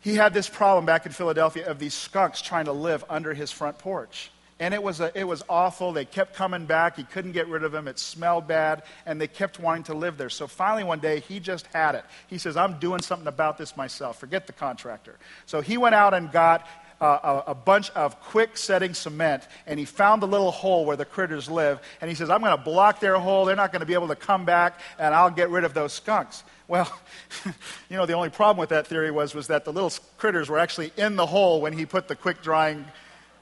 he 0.02 0.15
had 0.15 0.34
this 0.34 0.49
problem 0.49 0.86
back 0.86 1.06
in 1.06 1.12
Philadelphia 1.12 1.65
of 1.65 1.80
these 1.80 1.93
skunks 1.93 2.41
trying 2.41 2.65
to 2.65 2.73
live 2.73 3.04
under 3.10 3.34
his 3.34 3.52
front 3.52 3.78
porch. 3.80 4.32
And 4.63 4.73
it 4.73 4.82
was, 4.82 5.02
a, 5.02 5.12
it 5.13 5.26
was 5.26 5.43
awful. 5.49 5.91
They 5.91 6.06
kept 6.06 6.36
coming 6.36 6.65
back. 6.65 6.95
He 6.95 7.04
couldn't 7.04 7.34
get 7.34 7.49
rid 7.49 7.65
of 7.65 7.73
them. 7.73 7.86
It 7.89 7.99
smelled 7.99 8.47
bad. 8.47 8.84
And 9.06 9.19
they 9.19 9.28
kept 9.28 9.60
wanting 9.60 9.84
to 9.84 9.93
live 9.93 10.17
there. 10.17 10.30
So 10.30 10.47
finally, 10.47 10.86
one 10.86 11.02
day, 11.02 11.19
he 11.19 11.41
just 11.41 11.67
had 11.67 11.95
it. 11.95 12.06
He 12.28 12.38
says, 12.38 12.56
I'm 12.56 12.80
doing 12.80 13.02
something 13.02 13.28
about 13.28 13.58
this 13.58 13.76
myself. 13.76 14.21
Forget 14.21 14.47
the 14.47 14.54
contractor. 14.54 15.17
So 15.47 15.60
he 15.60 15.78
went 15.78 15.95
out 15.95 16.13
and 16.13 16.32
got 16.32 16.65
uh, 17.02 17.41
a, 17.45 17.52
a, 17.52 17.56
bunch 17.56 17.89
of 17.89 18.17
quick 18.21 18.56
setting 18.56 18.93
cement 18.93 19.45
and 19.67 19.78
he 19.78 19.84
found 19.84 20.21
the 20.21 20.28
little 20.28 20.52
hole 20.52 20.86
where 20.86 20.95
the 20.95 21.04
critters 21.04 21.49
live. 21.49 21.82
And 21.99 22.10
he 22.10 22.15
says, 22.15 22.30
I'm 22.30 22.39
going 22.39 22.56
to 22.56 22.63
block 22.63 23.02
their 23.02 23.19
hole. 23.19 23.43
They're 23.43 23.58
not 23.58 23.73
going 23.73 23.82
to 23.82 23.86
be 23.86 23.95
able 23.95 24.08
to 24.08 24.15
come 24.15 24.45
back 24.45 24.80
and 24.97 25.13
I'll 25.13 25.30
get 25.30 25.49
rid 25.49 25.65
of 25.65 25.73
those 25.73 25.91
skunks. 25.91 26.41
Well, 26.69 26.89
you 27.89 27.97
know, 27.97 28.06
the 28.06 28.13
only 28.13 28.30
problem 28.30 28.62
with 28.62 28.69
that 28.69 28.88
theory 28.88 29.12
was, 29.12 29.36
was 29.36 29.47
that 29.47 29.65
the 29.65 29.73
little 29.73 29.91
critters 30.15 30.49
were 30.49 30.60
actually 30.60 30.93
in 30.95 31.17
the 31.17 31.26
hole 31.26 31.60
when 31.60 31.73
he 31.73 31.86
put 31.86 32.08
the 32.08 32.15
quick 32.15 32.41
drying 32.41 32.86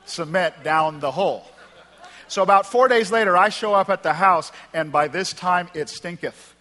cement 0.05 0.63
down 0.63 0.99
the 0.99 1.11
hole. 1.11 1.45
So 2.27 2.41
about 2.43 2.65
four 2.65 2.87
days 2.87 3.11
later, 3.11 3.35
I 3.35 3.49
show 3.49 3.73
up 3.73 3.89
at 3.89 4.03
the 4.03 4.13
house, 4.13 4.51
and 4.73 4.91
by 4.91 5.09
this 5.09 5.33
time 5.33 5.69
it 5.73 5.89
stinketh. 5.89 6.55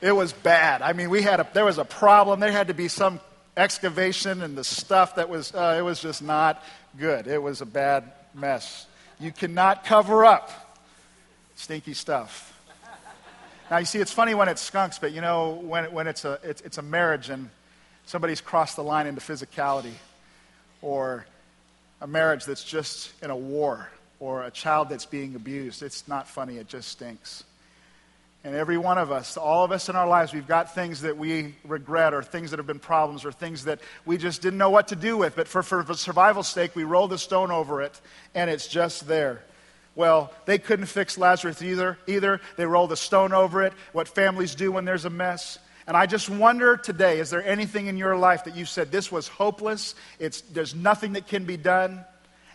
it 0.00 0.12
was 0.12 0.32
bad. 0.32 0.80
I 0.80 0.94
mean, 0.94 1.10
we 1.10 1.20
had 1.20 1.40
a, 1.40 1.46
there 1.52 1.66
was 1.66 1.78
a 1.78 1.84
problem. 1.84 2.40
There 2.40 2.50
had 2.50 2.68
to 2.68 2.74
be 2.74 2.88
some 2.88 3.20
excavation, 3.56 4.40
and 4.40 4.56
the 4.56 4.64
stuff 4.64 5.16
that 5.16 5.28
was, 5.28 5.54
uh, 5.54 5.76
it 5.78 5.82
was 5.82 6.00
just 6.00 6.22
not 6.22 6.64
good. 6.98 7.26
It 7.26 7.42
was 7.42 7.60
a 7.60 7.66
bad 7.66 8.10
mess. 8.34 8.86
You 9.20 9.30
cannot 9.30 9.84
cover 9.84 10.24
up 10.24 10.50
stinky 11.56 11.94
stuff. 11.94 12.48
Now, 13.70 13.78
you 13.78 13.84
see, 13.84 14.00
it's 14.00 14.12
funny 14.12 14.34
when 14.34 14.48
it's 14.48 14.60
skunks, 14.60 14.98
but 14.98 15.12
you 15.12 15.20
know, 15.20 15.60
when, 15.62 15.92
when 15.92 16.06
it's, 16.06 16.24
a, 16.24 16.38
it's, 16.42 16.60
it's 16.62 16.78
a 16.78 16.82
marriage 16.82 17.30
and 17.30 17.48
somebody's 18.06 18.40
crossed 18.40 18.76
the 18.76 18.84
line 18.84 19.06
into 19.06 19.20
physicality, 19.20 19.94
or 20.80 21.26
a 22.00 22.06
marriage 22.06 22.44
that's 22.44 22.64
just 22.64 23.12
in 23.22 23.30
a 23.30 23.36
war 23.36 23.88
or 24.18 24.44
a 24.44 24.50
child 24.50 24.88
that's 24.88 25.06
being 25.06 25.34
abused. 25.34 25.82
It's 25.82 26.06
not 26.06 26.28
funny, 26.28 26.58
it 26.58 26.68
just 26.68 26.88
stinks. 26.88 27.44
And 28.44 28.56
every 28.56 28.76
one 28.76 28.98
of 28.98 29.12
us, 29.12 29.36
all 29.36 29.64
of 29.64 29.70
us 29.70 29.88
in 29.88 29.94
our 29.94 30.06
lives, 30.08 30.32
we've 30.32 30.48
got 30.48 30.74
things 30.74 31.02
that 31.02 31.16
we 31.16 31.54
regret 31.64 32.12
or 32.12 32.24
things 32.24 32.50
that 32.50 32.58
have 32.58 32.66
been 32.66 32.80
problems 32.80 33.24
or 33.24 33.30
things 33.30 33.64
that 33.64 33.78
we 34.04 34.18
just 34.18 34.42
didn't 34.42 34.58
know 34.58 34.70
what 34.70 34.88
to 34.88 34.96
do 34.96 35.16
with. 35.16 35.36
But 35.36 35.46
for, 35.46 35.62
for 35.62 35.94
survival's 35.94 36.48
sake, 36.48 36.74
we 36.74 36.82
roll 36.82 37.06
the 37.06 37.18
stone 37.18 37.52
over 37.52 37.82
it 37.82 38.00
and 38.34 38.50
it's 38.50 38.66
just 38.66 39.06
there. 39.06 39.42
Well, 39.94 40.32
they 40.46 40.58
couldn't 40.58 40.86
fix 40.86 41.18
Lazarus 41.18 41.62
either. 41.62 41.98
Either 42.08 42.40
they 42.56 42.66
rolled 42.66 42.90
the 42.90 42.96
stone 42.96 43.32
over 43.32 43.62
it. 43.62 43.74
What 43.92 44.08
families 44.08 44.56
do 44.56 44.72
when 44.72 44.84
there's 44.84 45.04
a 45.04 45.10
mess. 45.10 45.58
And 45.86 45.96
I 45.96 46.06
just 46.06 46.28
wonder 46.28 46.76
today 46.76 47.18
is 47.18 47.30
there 47.30 47.44
anything 47.44 47.86
in 47.86 47.96
your 47.96 48.16
life 48.16 48.44
that 48.44 48.56
you 48.56 48.64
said 48.64 48.92
this 48.92 49.10
was 49.10 49.28
hopeless? 49.28 49.94
It's, 50.18 50.40
there's 50.42 50.74
nothing 50.74 51.14
that 51.14 51.26
can 51.26 51.44
be 51.44 51.56
done, 51.56 52.04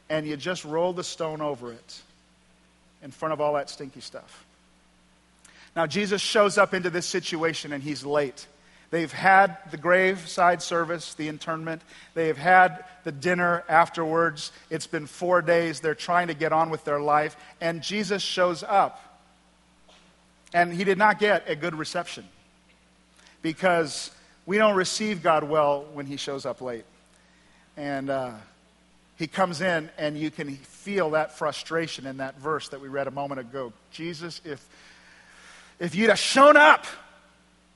and 0.10 0.26
you 0.26 0.38
just 0.38 0.64
rolled 0.64 0.96
the 0.96 1.04
stone 1.04 1.42
over 1.42 1.72
it 1.72 2.02
in 3.04 3.12
front 3.12 3.34
of 3.34 3.42
all 3.42 3.54
that 3.54 3.70
stinky 3.70 4.02
stuff? 4.02 4.46
Now, 5.76 5.86
Jesus 5.86 6.22
shows 6.22 6.58
up 6.58 6.74
into 6.74 6.90
this 6.90 7.06
situation 7.06 7.72
and 7.72 7.84
he's 7.84 8.04
late. 8.04 8.48
They've 8.90 9.12
had 9.12 9.58
the 9.70 9.78
graveside 9.78 10.62
service, 10.62 11.14
the 11.14 11.28
internment. 11.28 11.82
They 12.14 12.28
have 12.28 12.38
had 12.38 12.86
the 13.04 13.12
dinner 13.12 13.64
afterwards. 13.68 14.52
It's 14.70 14.88
been 14.88 15.08
four 15.08 15.42
days. 15.42 15.82
They're 15.82 15.94
trying 15.94 16.28
to 16.28 16.34
get 16.34 16.54
on 16.54 16.70
with 16.70 16.86
their 16.86 17.02
life. 17.02 17.36
And 17.60 17.84
Jesus 17.84 18.24
shows 18.24 18.64
up. 18.64 19.04
And 20.54 20.74
he 20.74 20.86
did 20.86 20.98
not 20.98 21.20
get 21.20 21.50
a 21.50 21.56
good 21.56 21.76
reception 21.76 22.24
because 23.48 24.12
we 24.46 24.58
don't 24.58 24.76
receive 24.76 25.24
God 25.24 25.46
well 25.46 25.86
when 25.94 26.06
He 26.06 26.18
shows 26.18 26.46
up 26.46 26.60
late. 26.60 26.84
And 27.78 28.10
uh, 28.10 28.32
He 29.16 29.28
comes 29.28 29.62
in, 29.62 29.90
and 29.98 30.18
you 30.18 30.30
can 30.32 30.54
feel 30.58 31.12
that 31.12 31.38
frustration 31.38 32.06
in 32.06 32.18
that 32.18 32.38
verse 32.40 32.68
that 32.70 32.82
we 32.82 32.90
read 32.90 33.08
a 33.08 33.12
moment 33.12 33.40
ago. 33.40 33.72
Jesus, 33.92 34.42
if, 34.44 34.68
if 35.80 35.96
you'd 35.96 36.10
have 36.10 36.20
shown 36.20 36.58
up, 36.58 36.86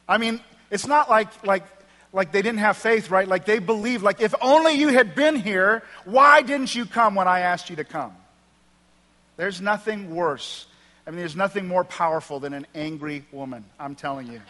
I 0.09 0.17
mean, 0.17 0.41
it's 0.69 0.87
not 0.87 1.09
like, 1.09 1.29
like, 1.45 1.63
like 2.11 2.33
they 2.33 2.41
didn't 2.41 2.59
have 2.59 2.75
faith, 2.75 3.09
right? 3.09 3.29
Like 3.29 3.45
they 3.45 3.59
believed, 3.59 4.03
like, 4.03 4.19
if 4.19 4.35
only 4.41 4.73
you 4.73 4.89
had 4.89 5.15
been 5.15 5.37
here, 5.37 5.83
why 6.03 6.41
didn't 6.41 6.75
you 6.75 6.85
come 6.85 7.15
when 7.15 7.29
I 7.29 7.41
asked 7.41 7.69
you 7.69 7.77
to 7.77 7.85
come? 7.85 8.11
There's 9.37 9.61
nothing 9.61 10.13
worse. 10.13 10.65
I 11.07 11.11
mean, 11.11 11.19
there's 11.19 11.37
nothing 11.37 11.65
more 11.65 11.85
powerful 11.85 12.41
than 12.41 12.53
an 12.53 12.67
angry 12.75 13.23
woman, 13.31 13.63
I'm 13.79 13.95
telling 13.95 14.27
you. 14.27 14.41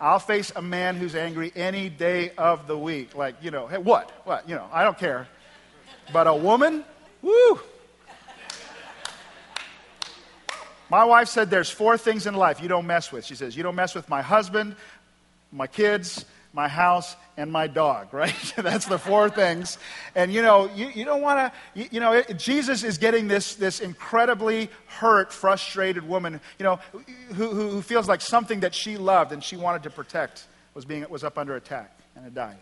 I'll 0.00 0.18
face 0.18 0.52
a 0.54 0.62
man 0.62 0.96
who's 0.96 1.14
angry 1.14 1.52
any 1.56 1.88
day 1.88 2.30
of 2.36 2.66
the 2.66 2.76
week. 2.76 3.14
Like, 3.14 3.36
you 3.42 3.50
know, 3.50 3.66
hey, 3.66 3.78
what? 3.78 4.10
What? 4.24 4.48
You 4.48 4.54
know, 4.54 4.68
I 4.72 4.84
don't 4.84 4.98
care. 4.98 5.26
But 6.12 6.26
a 6.26 6.34
woman, 6.34 6.84
woo. 7.22 7.60
My 10.88 11.04
wife 11.04 11.28
said 11.28 11.50
there's 11.50 11.70
four 11.70 11.98
things 11.98 12.26
in 12.26 12.34
life 12.34 12.60
you 12.60 12.68
don't 12.68 12.86
mess 12.86 13.10
with. 13.10 13.24
She 13.24 13.34
says, 13.34 13.56
You 13.56 13.62
don't 13.62 13.74
mess 13.74 13.94
with 13.94 14.08
my 14.08 14.22
husband, 14.22 14.76
my 15.50 15.66
kids, 15.66 16.24
my 16.56 16.68
house, 16.68 17.14
and 17.36 17.52
my 17.52 17.66
dog, 17.66 18.12
right? 18.12 18.34
That's 18.56 18.86
the 18.86 18.98
four 18.98 19.28
things. 19.28 19.78
And 20.14 20.32
you 20.32 20.40
know, 20.40 20.70
you, 20.74 20.88
you 20.88 21.04
don't 21.04 21.20
want 21.20 21.38
to, 21.38 21.80
you, 21.80 21.88
you, 21.92 22.00
know, 22.00 22.14
it, 22.14 22.38
Jesus 22.38 22.82
is 22.82 22.96
getting 22.96 23.28
this, 23.28 23.54
this 23.54 23.80
incredibly 23.80 24.70
hurt, 24.86 25.32
frustrated 25.32 26.08
woman, 26.08 26.40
you 26.58 26.64
know, 26.64 26.80
who, 26.92 26.98
who, 27.34 27.70
who 27.70 27.82
feels 27.82 28.08
like 28.08 28.22
something 28.22 28.60
that 28.60 28.74
she 28.74 28.96
loved 28.96 29.32
and 29.32 29.44
she 29.44 29.56
wanted 29.56 29.82
to 29.82 29.90
protect 29.90 30.46
was, 30.74 30.86
being, 30.86 31.04
was 31.10 31.22
up 31.22 31.36
under 31.36 31.56
attack 31.56 31.94
and 32.16 32.26
it 32.26 32.34
died. 32.34 32.56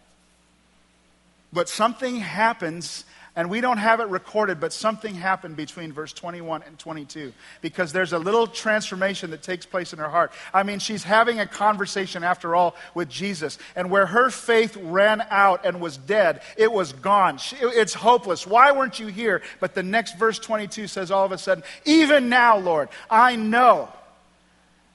But 1.52 1.68
something 1.68 2.16
happens 2.16 3.04
and 3.36 3.50
we 3.50 3.60
don't 3.60 3.78
have 3.78 3.98
it 3.98 4.08
recorded, 4.08 4.60
but 4.60 4.72
something 4.72 5.12
happened 5.14 5.56
between 5.56 5.92
verse 5.92 6.12
21 6.12 6.62
and 6.62 6.78
22 6.78 7.32
because 7.62 7.92
there's 7.92 8.12
a 8.12 8.18
little 8.18 8.46
transformation 8.46 9.30
that 9.30 9.42
takes 9.42 9.66
place 9.66 9.92
in 9.92 9.98
her 9.98 10.08
heart. 10.08 10.32
I 10.52 10.62
mean, 10.62 10.78
she's 10.78 11.02
having 11.02 11.40
a 11.40 11.46
conversation, 11.46 12.22
after 12.22 12.54
all, 12.54 12.76
with 12.94 13.08
Jesus. 13.08 13.58
And 13.74 13.90
where 13.90 14.06
her 14.06 14.30
faith 14.30 14.76
ran 14.76 15.20
out 15.30 15.66
and 15.66 15.80
was 15.80 15.96
dead, 15.96 16.42
it 16.56 16.70
was 16.70 16.92
gone. 16.92 17.38
She, 17.38 17.56
it's 17.56 17.94
hopeless. 17.94 18.46
Why 18.46 18.70
weren't 18.70 19.00
you 19.00 19.08
here? 19.08 19.42
But 19.58 19.74
the 19.74 19.82
next 19.82 20.16
verse 20.16 20.38
22 20.38 20.86
says 20.86 21.10
all 21.10 21.24
of 21.24 21.32
a 21.32 21.38
sudden, 21.38 21.64
Even 21.84 22.28
now, 22.28 22.58
Lord, 22.58 22.88
I 23.10 23.34
know 23.34 23.88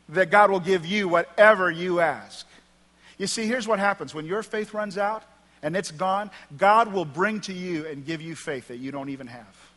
that 0.09 0.31
God 0.31 0.49
will 0.49 0.61
give 0.61 0.85
you 0.85 1.09
whatever 1.09 1.69
you 1.69 1.99
ask. 1.99 2.47
You 3.17 3.27
see, 3.27 3.45
here's 3.45 3.67
what 3.67 3.79
happens 3.79 4.15
when 4.15 4.25
your 4.25 4.43
faith 4.43 4.73
runs 4.73 4.97
out 4.97 5.23
and 5.61 5.75
it's 5.75 5.91
gone, 5.91 6.31
God 6.57 6.93
will 6.93 7.05
bring 7.05 7.41
to 7.41 7.53
you 7.53 7.85
and 7.85 8.05
give 8.05 8.21
you 8.21 8.35
faith 8.35 8.69
that 8.69 8.77
you 8.77 8.91
don't 8.91 9.09
even 9.09 9.27
have. 9.27 9.69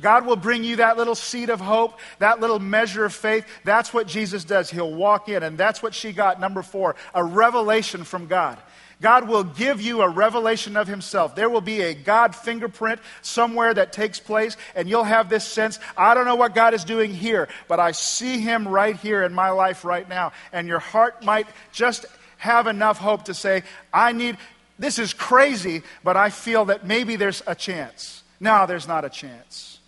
God 0.00 0.26
will 0.26 0.36
bring 0.36 0.62
you 0.62 0.76
that 0.76 0.96
little 0.96 1.14
seed 1.14 1.50
of 1.50 1.60
hope, 1.60 1.98
that 2.20 2.40
little 2.40 2.60
measure 2.60 3.04
of 3.04 3.12
faith. 3.12 3.44
That's 3.64 3.92
what 3.92 4.06
Jesus 4.06 4.44
does. 4.44 4.70
He'll 4.70 4.94
walk 4.94 5.28
in, 5.28 5.42
and 5.42 5.58
that's 5.58 5.82
what 5.82 5.94
she 5.94 6.12
got. 6.12 6.40
Number 6.40 6.62
four, 6.62 6.94
a 7.14 7.24
revelation 7.24 8.04
from 8.04 8.26
God. 8.26 8.58
God 9.00 9.28
will 9.28 9.44
give 9.44 9.80
you 9.80 10.02
a 10.02 10.08
revelation 10.08 10.76
of 10.76 10.88
Himself. 10.88 11.34
There 11.34 11.48
will 11.48 11.60
be 11.60 11.82
a 11.82 11.94
God 11.94 12.34
fingerprint 12.34 13.00
somewhere 13.22 13.72
that 13.72 13.92
takes 13.92 14.18
place, 14.18 14.56
and 14.74 14.88
you'll 14.88 15.04
have 15.04 15.28
this 15.28 15.44
sense 15.44 15.78
I 15.96 16.14
don't 16.14 16.24
know 16.24 16.34
what 16.34 16.54
God 16.54 16.74
is 16.74 16.84
doing 16.84 17.12
here, 17.12 17.48
but 17.68 17.78
I 17.78 17.92
see 17.92 18.40
Him 18.40 18.66
right 18.66 18.96
here 18.96 19.22
in 19.22 19.32
my 19.32 19.50
life 19.50 19.84
right 19.84 20.08
now. 20.08 20.32
And 20.52 20.66
your 20.66 20.80
heart 20.80 21.24
might 21.24 21.46
just 21.72 22.06
have 22.38 22.66
enough 22.66 22.98
hope 22.98 23.24
to 23.24 23.34
say, 23.34 23.62
I 23.92 24.12
need, 24.12 24.36
this 24.78 24.98
is 24.98 25.12
crazy, 25.12 25.82
but 26.04 26.16
I 26.16 26.30
feel 26.30 26.66
that 26.66 26.86
maybe 26.86 27.16
there's 27.16 27.42
a 27.46 27.54
chance. 27.54 28.22
No, 28.40 28.66
there's 28.66 28.86
not 28.86 29.04
a 29.04 29.10
chance. 29.10 29.80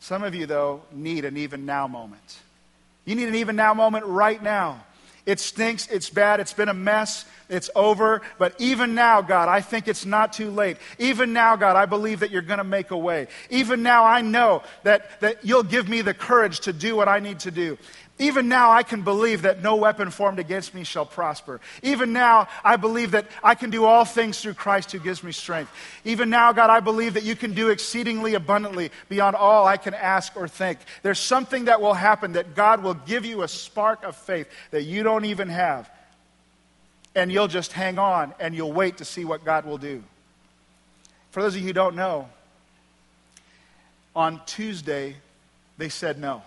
Some 0.00 0.22
of 0.22 0.34
you, 0.34 0.46
though, 0.46 0.82
need 0.92 1.24
an 1.24 1.36
even 1.36 1.66
now 1.66 1.86
moment. 1.86 2.38
You 3.04 3.14
need 3.14 3.28
an 3.28 3.34
even 3.34 3.56
now 3.56 3.74
moment 3.74 4.06
right 4.06 4.42
now. 4.42 4.84
It 5.28 5.40
stinks, 5.40 5.86
it's 5.88 6.08
bad, 6.08 6.40
it's 6.40 6.54
been 6.54 6.70
a 6.70 6.74
mess, 6.74 7.26
it's 7.50 7.68
over. 7.76 8.22
But 8.38 8.54
even 8.58 8.94
now, 8.94 9.20
God, 9.20 9.50
I 9.50 9.60
think 9.60 9.86
it's 9.86 10.06
not 10.06 10.32
too 10.32 10.50
late. 10.50 10.78
Even 10.98 11.34
now, 11.34 11.54
God, 11.56 11.76
I 11.76 11.84
believe 11.84 12.20
that 12.20 12.30
you're 12.30 12.40
going 12.40 12.58
to 12.58 12.64
make 12.64 12.92
a 12.92 12.96
way. 12.96 13.26
Even 13.50 13.82
now, 13.82 14.04
I 14.04 14.22
know 14.22 14.62
that, 14.84 15.20
that 15.20 15.44
you'll 15.44 15.64
give 15.64 15.86
me 15.86 16.00
the 16.00 16.14
courage 16.14 16.60
to 16.60 16.72
do 16.72 16.96
what 16.96 17.08
I 17.08 17.20
need 17.20 17.40
to 17.40 17.50
do. 17.50 17.76
Even 18.20 18.48
now, 18.48 18.72
I 18.72 18.82
can 18.82 19.02
believe 19.02 19.42
that 19.42 19.62
no 19.62 19.76
weapon 19.76 20.10
formed 20.10 20.40
against 20.40 20.74
me 20.74 20.82
shall 20.82 21.06
prosper. 21.06 21.60
Even 21.84 22.12
now, 22.12 22.48
I 22.64 22.76
believe 22.76 23.12
that 23.12 23.26
I 23.44 23.54
can 23.54 23.70
do 23.70 23.84
all 23.84 24.04
things 24.04 24.40
through 24.40 24.54
Christ 24.54 24.90
who 24.90 24.98
gives 24.98 25.22
me 25.22 25.30
strength. 25.30 25.70
Even 26.04 26.28
now, 26.28 26.52
God, 26.52 26.68
I 26.68 26.80
believe 26.80 27.14
that 27.14 27.22
you 27.22 27.36
can 27.36 27.54
do 27.54 27.68
exceedingly 27.68 28.34
abundantly 28.34 28.90
beyond 29.08 29.36
all 29.36 29.66
I 29.66 29.76
can 29.76 29.94
ask 29.94 30.36
or 30.36 30.48
think. 30.48 30.80
There's 31.02 31.20
something 31.20 31.66
that 31.66 31.80
will 31.80 31.94
happen 31.94 32.32
that 32.32 32.56
God 32.56 32.82
will 32.82 32.94
give 32.94 33.24
you 33.24 33.42
a 33.42 33.48
spark 33.48 34.02
of 34.02 34.16
faith 34.16 34.48
that 34.72 34.82
you 34.82 35.04
don't 35.04 35.24
even 35.24 35.48
have. 35.48 35.88
And 37.14 37.30
you'll 37.30 37.48
just 37.48 37.72
hang 37.72 38.00
on 38.00 38.34
and 38.40 38.52
you'll 38.52 38.72
wait 38.72 38.98
to 38.98 39.04
see 39.04 39.24
what 39.24 39.44
God 39.44 39.64
will 39.64 39.78
do. 39.78 40.02
For 41.30 41.40
those 41.40 41.54
of 41.54 41.60
you 41.60 41.68
who 41.68 41.72
don't 41.72 41.94
know, 41.94 42.28
on 44.16 44.40
Tuesday, 44.44 45.14
they 45.76 45.88
said 45.88 46.18
no 46.18 46.42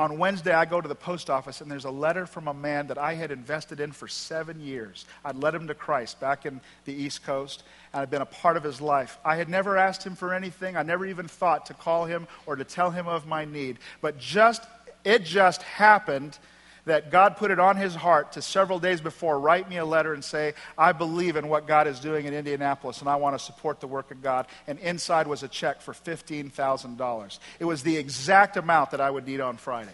on 0.00 0.16
Wednesday, 0.16 0.54
I 0.54 0.64
go 0.64 0.80
to 0.80 0.88
the 0.88 0.94
post 0.94 1.28
office 1.28 1.60
and 1.60 1.70
there's 1.70 1.84
a 1.84 1.90
letter 1.90 2.24
from 2.24 2.48
a 2.48 2.54
man 2.54 2.86
that 2.86 2.96
I 2.96 3.12
had 3.12 3.30
invested 3.30 3.80
in 3.80 3.92
for 3.92 4.08
seven 4.08 4.58
years. 4.58 5.04
I'd 5.26 5.36
led 5.36 5.54
him 5.54 5.68
to 5.68 5.74
Christ 5.74 6.18
back 6.18 6.46
in 6.46 6.62
the 6.86 6.94
East 6.94 7.22
Coast, 7.22 7.64
and 7.92 8.00
I'd 8.00 8.08
been 8.08 8.22
a 8.22 8.26
part 8.26 8.56
of 8.56 8.62
his 8.62 8.80
life. 8.80 9.18
I 9.26 9.36
had 9.36 9.50
never 9.50 9.76
asked 9.76 10.02
him 10.02 10.16
for 10.16 10.32
anything. 10.32 10.74
I 10.74 10.84
never 10.84 11.04
even 11.04 11.28
thought 11.28 11.66
to 11.66 11.74
call 11.74 12.06
him 12.06 12.28
or 12.46 12.56
to 12.56 12.64
tell 12.64 12.90
him 12.90 13.08
of 13.08 13.26
my 13.26 13.44
need. 13.44 13.76
But 14.00 14.18
just, 14.18 14.62
it 15.04 15.22
just 15.22 15.60
happened 15.62 16.38
that 16.84 17.10
God 17.10 17.36
put 17.36 17.50
it 17.50 17.58
on 17.58 17.76
his 17.76 17.94
heart 17.94 18.32
to 18.32 18.42
several 18.42 18.78
days 18.78 19.00
before 19.00 19.38
write 19.38 19.68
me 19.68 19.76
a 19.76 19.84
letter 19.84 20.12
and 20.12 20.24
say, 20.24 20.54
I 20.76 20.92
believe 20.92 21.36
in 21.36 21.48
what 21.48 21.66
God 21.66 21.86
is 21.86 22.00
doing 22.00 22.26
in 22.26 22.34
Indianapolis 22.34 23.00
and 23.00 23.08
I 23.08 23.16
want 23.16 23.38
to 23.38 23.44
support 23.44 23.80
the 23.80 23.86
work 23.86 24.10
of 24.10 24.22
God. 24.22 24.46
And 24.66 24.78
inside 24.78 25.26
was 25.26 25.42
a 25.42 25.48
check 25.48 25.80
for 25.80 25.92
$15,000. 25.92 27.38
It 27.58 27.64
was 27.64 27.82
the 27.82 27.96
exact 27.96 28.56
amount 28.56 28.92
that 28.92 29.00
I 29.00 29.10
would 29.10 29.26
need 29.26 29.40
on 29.40 29.56
Friday. 29.56 29.90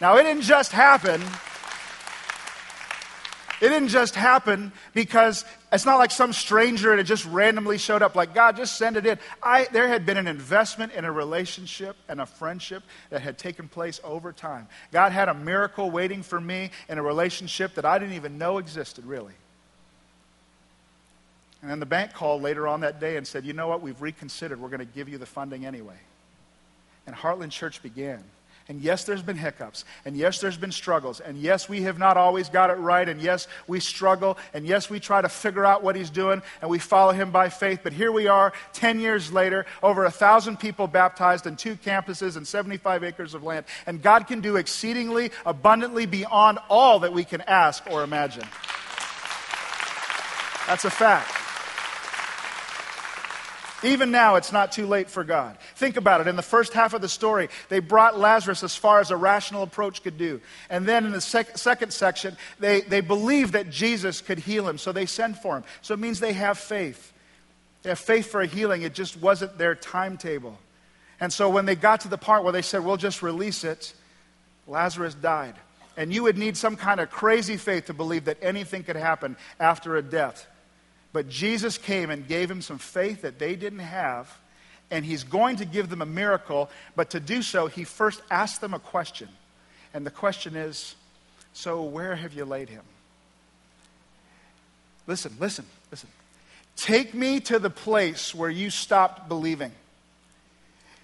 Now, 0.00 0.16
it 0.16 0.24
didn't 0.24 0.42
just 0.42 0.72
happen. 0.72 1.22
It 3.62 3.68
didn't 3.68 3.90
just 3.90 4.16
happen 4.16 4.72
because 4.92 5.44
it's 5.70 5.86
not 5.86 5.98
like 5.98 6.10
some 6.10 6.32
stranger 6.32 6.90
and 6.90 7.00
it 7.00 7.04
just 7.04 7.24
randomly 7.26 7.78
showed 7.78 8.02
up. 8.02 8.16
Like, 8.16 8.34
God, 8.34 8.56
just 8.56 8.76
send 8.76 8.96
it 8.96 9.06
in. 9.06 9.20
I, 9.40 9.68
there 9.70 9.86
had 9.86 10.04
been 10.04 10.16
an 10.16 10.26
investment 10.26 10.94
in 10.94 11.04
a 11.04 11.12
relationship 11.12 11.94
and 12.08 12.20
a 12.20 12.26
friendship 12.26 12.82
that 13.10 13.22
had 13.22 13.38
taken 13.38 13.68
place 13.68 14.00
over 14.02 14.32
time. 14.32 14.66
God 14.90 15.12
had 15.12 15.28
a 15.28 15.34
miracle 15.34 15.92
waiting 15.92 16.24
for 16.24 16.40
me 16.40 16.72
in 16.88 16.98
a 16.98 17.04
relationship 17.04 17.76
that 17.76 17.84
I 17.84 18.00
didn't 18.00 18.16
even 18.16 18.36
know 18.36 18.58
existed, 18.58 19.06
really. 19.06 19.34
And 21.62 21.70
then 21.70 21.78
the 21.78 21.86
bank 21.86 22.14
called 22.14 22.42
later 22.42 22.66
on 22.66 22.80
that 22.80 22.98
day 22.98 23.16
and 23.16 23.24
said, 23.24 23.44
You 23.44 23.52
know 23.52 23.68
what? 23.68 23.80
We've 23.80 24.02
reconsidered. 24.02 24.60
We're 24.60 24.70
going 24.70 24.80
to 24.80 24.84
give 24.86 25.08
you 25.08 25.18
the 25.18 25.26
funding 25.26 25.66
anyway. 25.66 26.00
And 27.06 27.14
Heartland 27.14 27.52
Church 27.52 27.80
began. 27.80 28.24
And 28.68 28.80
yes, 28.80 29.04
there's 29.04 29.22
been 29.22 29.36
hiccups. 29.36 29.84
And 30.04 30.16
yes, 30.16 30.40
there's 30.40 30.56
been 30.56 30.72
struggles. 30.72 31.20
And 31.20 31.36
yes, 31.36 31.68
we 31.68 31.82
have 31.82 31.98
not 31.98 32.16
always 32.16 32.48
got 32.48 32.70
it 32.70 32.74
right. 32.74 33.08
And 33.08 33.20
yes, 33.20 33.48
we 33.66 33.80
struggle. 33.80 34.38
And 34.54 34.66
yes, 34.66 34.88
we 34.88 35.00
try 35.00 35.20
to 35.20 35.28
figure 35.28 35.64
out 35.64 35.82
what 35.82 35.96
he's 35.96 36.10
doing 36.10 36.42
and 36.60 36.70
we 36.70 36.78
follow 36.78 37.12
him 37.12 37.30
by 37.30 37.48
faith. 37.48 37.80
But 37.82 37.92
here 37.92 38.12
we 38.12 38.28
are, 38.28 38.52
10 38.72 39.00
years 39.00 39.32
later, 39.32 39.66
over 39.82 40.04
a 40.04 40.10
thousand 40.10 40.58
people 40.58 40.86
baptized 40.86 41.46
in 41.46 41.56
two 41.56 41.76
campuses 41.76 42.36
and 42.36 42.46
75 42.46 43.04
acres 43.04 43.34
of 43.34 43.42
land. 43.42 43.66
And 43.86 44.00
God 44.00 44.26
can 44.26 44.40
do 44.40 44.56
exceedingly 44.56 45.30
abundantly 45.44 46.06
beyond 46.06 46.58
all 46.68 47.00
that 47.00 47.12
we 47.12 47.24
can 47.24 47.40
ask 47.42 47.84
or 47.90 48.02
imagine. 48.02 48.44
That's 50.66 50.84
a 50.84 50.90
fact. 50.90 51.41
Even 53.84 54.10
now, 54.10 54.36
it's 54.36 54.52
not 54.52 54.72
too 54.72 54.86
late 54.86 55.10
for 55.10 55.24
God. 55.24 55.56
Think 55.74 55.96
about 55.96 56.20
it. 56.20 56.28
In 56.28 56.36
the 56.36 56.42
first 56.42 56.72
half 56.72 56.94
of 56.94 57.00
the 57.00 57.08
story, 57.08 57.48
they 57.68 57.80
brought 57.80 58.18
Lazarus 58.18 58.62
as 58.62 58.76
far 58.76 59.00
as 59.00 59.10
a 59.10 59.16
rational 59.16 59.62
approach 59.62 60.02
could 60.02 60.16
do. 60.16 60.40
And 60.70 60.86
then 60.86 61.04
in 61.04 61.12
the 61.12 61.20
sec- 61.20 61.58
second 61.58 61.92
section, 61.92 62.36
they, 62.60 62.82
they 62.82 63.00
believe 63.00 63.52
that 63.52 63.70
Jesus 63.70 64.20
could 64.20 64.38
heal 64.38 64.68
him, 64.68 64.78
so 64.78 64.92
they 64.92 65.06
send 65.06 65.38
for 65.38 65.56
him. 65.56 65.64
So 65.80 65.94
it 65.94 66.00
means 66.00 66.20
they 66.20 66.32
have 66.34 66.58
faith. 66.58 67.12
They 67.82 67.88
have 67.88 67.98
faith 67.98 68.30
for 68.30 68.40
a 68.40 68.46
healing. 68.46 68.82
It 68.82 68.94
just 68.94 69.20
wasn't 69.20 69.58
their 69.58 69.74
timetable. 69.74 70.58
And 71.20 71.32
so 71.32 71.50
when 71.50 71.66
they 71.66 71.76
got 71.76 72.00
to 72.00 72.08
the 72.08 72.18
part 72.18 72.44
where 72.44 72.52
they 72.52 72.62
said, 72.62 72.84
we'll 72.84 72.96
just 72.96 73.22
release 73.22 73.64
it, 73.64 73.94
Lazarus 74.66 75.14
died. 75.14 75.54
And 75.96 76.12
you 76.12 76.22
would 76.22 76.38
need 76.38 76.56
some 76.56 76.76
kind 76.76 77.00
of 77.00 77.10
crazy 77.10 77.56
faith 77.56 77.86
to 77.86 77.94
believe 77.94 78.24
that 78.24 78.38
anything 78.40 78.84
could 78.84 78.96
happen 78.96 79.36
after 79.60 79.96
a 79.96 80.02
death. 80.02 80.46
But 81.12 81.28
Jesus 81.28 81.76
came 81.78 82.10
and 82.10 82.26
gave 82.26 82.50
him 82.50 82.62
some 82.62 82.78
faith 82.78 83.22
that 83.22 83.38
they 83.38 83.54
didn't 83.54 83.80
have, 83.80 84.34
and 84.90 85.04
he's 85.04 85.24
going 85.24 85.56
to 85.56 85.64
give 85.64 85.90
them 85.90 86.02
a 86.02 86.06
miracle. 86.06 86.70
But 86.96 87.10
to 87.10 87.20
do 87.20 87.42
so, 87.42 87.66
he 87.66 87.84
first 87.84 88.22
asked 88.30 88.60
them 88.60 88.74
a 88.74 88.78
question. 88.78 89.28
And 89.92 90.06
the 90.06 90.10
question 90.10 90.56
is 90.56 90.94
So, 91.52 91.82
where 91.82 92.16
have 92.16 92.32
you 92.32 92.44
laid 92.44 92.68
him? 92.68 92.82
Listen, 95.06 95.32
listen, 95.38 95.66
listen. 95.90 96.08
Take 96.76 97.12
me 97.12 97.40
to 97.40 97.58
the 97.58 97.70
place 97.70 98.34
where 98.34 98.48
you 98.48 98.70
stopped 98.70 99.28
believing. 99.28 99.72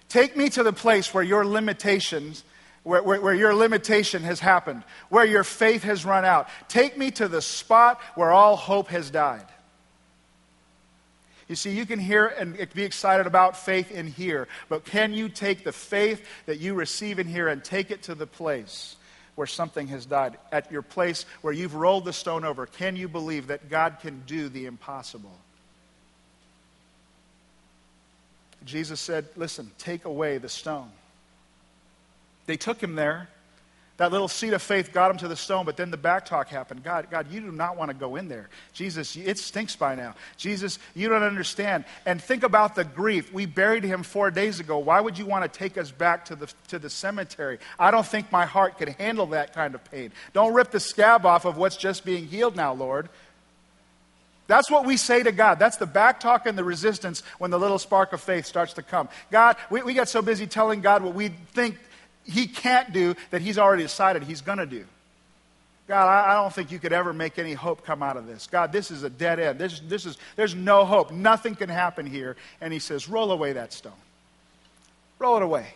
Take 0.07 0.35
me 0.35 0.49
to 0.49 0.63
the 0.63 0.73
place 0.73 1.13
where 1.13 1.23
your 1.23 1.45
limitations 1.45 2.43
where, 2.83 3.03
where, 3.03 3.21
where, 3.21 3.35
your 3.35 3.53
limitation 3.53 4.23
has 4.23 4.39
happened, 4.39 4.83
where 5.09 5.25
your 5.25 5.43
faith 5.43 5.83
has 5.83 6.05
run 6.05 6.23
out. 6.23 6.47
Take 6.69 6.97
me 6.97 7.11
to 7.11 7.27
the 7.27 7.41
spot 7.41 7.99
where 8.15 8.31
all 8.31 8.55
hope 8.55 8.87
has 8.87 9.11
died. 9.11 9.45
You 11.49 11.55
see, 11.55 11.71
you 11.71 11.87
can 11.87 11.97
hear 11.97 12.27
and 12.27 12.55
be 12.75 12.83
excited 12.83 13.25
about 13.25 13.57
faith 13.57 13.91
in 13.91 14.05
here, 14.05 14.47
but 14.69 14.85
can 14.85 15.11
you 15.13 15.27
take 15.29 15.63
the 15.63 15.71
faith 15.71 16.23
that 16.45 16.59
you 16.59 16.75
receive 16.75 17.17
in 17.17 17.27
here 17.27 17.47
and 17.47 17.63
take 17.63 17.89
it 17.89 18.03
to 18.03 18.15
the 18.15 18.27
place 18.27 18.95
where 19.33 19.47
something 19.47 19.87
has 19.87 20.05
died? 20.05 20.37
At 20.51 20.71
your 20.71 20.83
place 20.83 21.25
where 21.41 21.51
you've 21.51 21.73
rolled 21.73 22.05
the 22.05 22.13
stone 22.13 22.45
over, 22.45 22.67
can 22.67 22.95
you 22.95 23.07
believe 23.07 23.47
that 23.47 23.67
God 23.67 23.97
can 23.99 24.21
do 24.27 24.47
the 24.47 24.67
impossible? 24.67 25.35
Jesus 28.63 28.99
said, 28.99 29.25
Listen, 29.35 29.71
take 29.79 30.05
away 30.05 30.37
the 30.37 30.49
stone. 30.49 30.91
They 32.45 32.57
took 32.57 32.81
him 32.81 32.93
there. 32.93 33.27
That 33.99 34.13
little 34.13 34.29
seed 34.29 34.53
of 34.53 34.61
faith 34.61 34.93
got 34.93 35.11
him 35.11 35.17
to 35.17 35.27
the 35.27 35.35
stone, 35.35 35.65
but 35.65 35.75
then 35.75 35.91
the 35.91 35.97
back 35.97 36.25
talk 36.25 36.47
happened. 36.47 36.85
God, 36.85 37.07
God, 37.11 37.29
you 37.29 37.41
do 37.41 37.51
not 37.51 37.75
want 37.75 37.91
to 37.91 37.93
go 37.93 38.15
in 38.15 38.29
there. 38.29 38.47
Jesus, 38.71 39.17
it 39.17 39.37
stinks 39.37 39.75
by 39.75 39.95
now. 39.95 40.15
Jesus, 40.37 40.79
you 40.95 41.09
don't 41.09 41.21
understand. 41.21 41.83
And 42.05 42.21
think 42.21 42.43
about 42.43 42.75
the 42.75 42.85
grief. 42.85 43.33
We 43.33 43.45
buried 43.45 43.83
him 43.83 44.03
four 44.03 44.31
days 44.31 44.61
ago. 44.61 44.77
Why 44.77 45.01
would 45.01 45.17
you 45.17 45.25
want 45.25 45.51
to 45.51 45.59
take 45.59 45.77
us 45.77 45.91
back 45.91 46.23
to 46.25 46.37
the, 46.37 46.49
to 46.69 46.79
the 46.79 46.89
cemetery? 46.89 47.59
I 47.77 47.91
don't 47.91 48.05
think 48.05 48.31
my 48.31 48.45
heart 48.45 48.77
could 48.77 48.87
handle 48.87 49.25
that 49.27 49.53
kind 49.53 49.75
of 49.75 49.83
pain. 49.91 50.13
Don't 50.31 50.53
rip 50.53 50.71
the 50.71 50.79
scab 50.79 51.25
off 51.25 51.43
of 51.43 51.57
what's 51.57 51.75
just 51.75 52.05
being 52.05 52.25
healed 52.25 52.55
now, 52.55 52.71
Lord. 52.71 53.09
That's 54.47 54.71
what 54.71 54.85
we 54.85 54.95
say 54.95 55.23
to 55.23 55.33
God. 55.33 55.59
That's 55.59 55.75
the 55.75 55.85
back 55.85 56.21
talk 56.21 56.45
and 56.45 56.57
the 56.57 56.63
resistance 56.63 57.21
when 57.37 57.51
the 57.51 57.59
little 57.59 57.77
spark 57.77 58.13
of 58.13 58.21
faith 58.21 58.45
starts 58.45 58.71
to 58.73 58.81
come. 58.81 59.09
God, 59.29 59.57
we, 59.69 59.83
we 59.83 59.93
get 59.93 60.07
so 60.07 60.21
busy 60.21 60.47
telling 60.47 60.79
God 60.79 61.03
what 61.03 61.13
we 61.13 61.27
think 61.53 61.77
he 62.29 62.47
can't 62.47 62.93
do 62.93 63.15
that 63.31 63.41
he's 63.41 63.57
already 63.57 63.83
decided 63.83 64.23
he's 64.23 64.41
going 64.41 64.59
to 64.59 64.65
do. 64.65 64.85
God, 65.87 66.07
I, 66.07 66.31
I, 66.31 66.33
don't 66.35 66.53
think 66.53 66.71
you 66.71 66.77
could 66.77 66.93
ever 66.93 67.13
make 67.13 67.39
any 67.39 67.53
hope 67.53 67.83
come 67.83 68.03
out 68.03 68.15
of 68.15 68.27
this. 68.27 68.45
God, 68.45 68.71
this 68.71 68.91
is 68.91 69.01
a 69.01 69.09
dead 69.09 69.39
end. 69.39 69.57
This, 69.57 69.79
this 69.79 70.05
is, 70.05 70.19
there's 70.35 70.53
no 70.53 70.85
hope. 70.85 71.11
Nothing 71.11 71.55
can 71.55 71.67
happen 71.67 72.05
here. 72.05 72.35
And 72.61 72.71
he 72.71 72.77
says, 72.77 73.09
roll 73.09 73.31
away 73.31 73.53
that 73.53 73.73
stone. 73.73 73.91
Roll 75.17 75.37
it 75.37 75.41
away. 75.41 75.73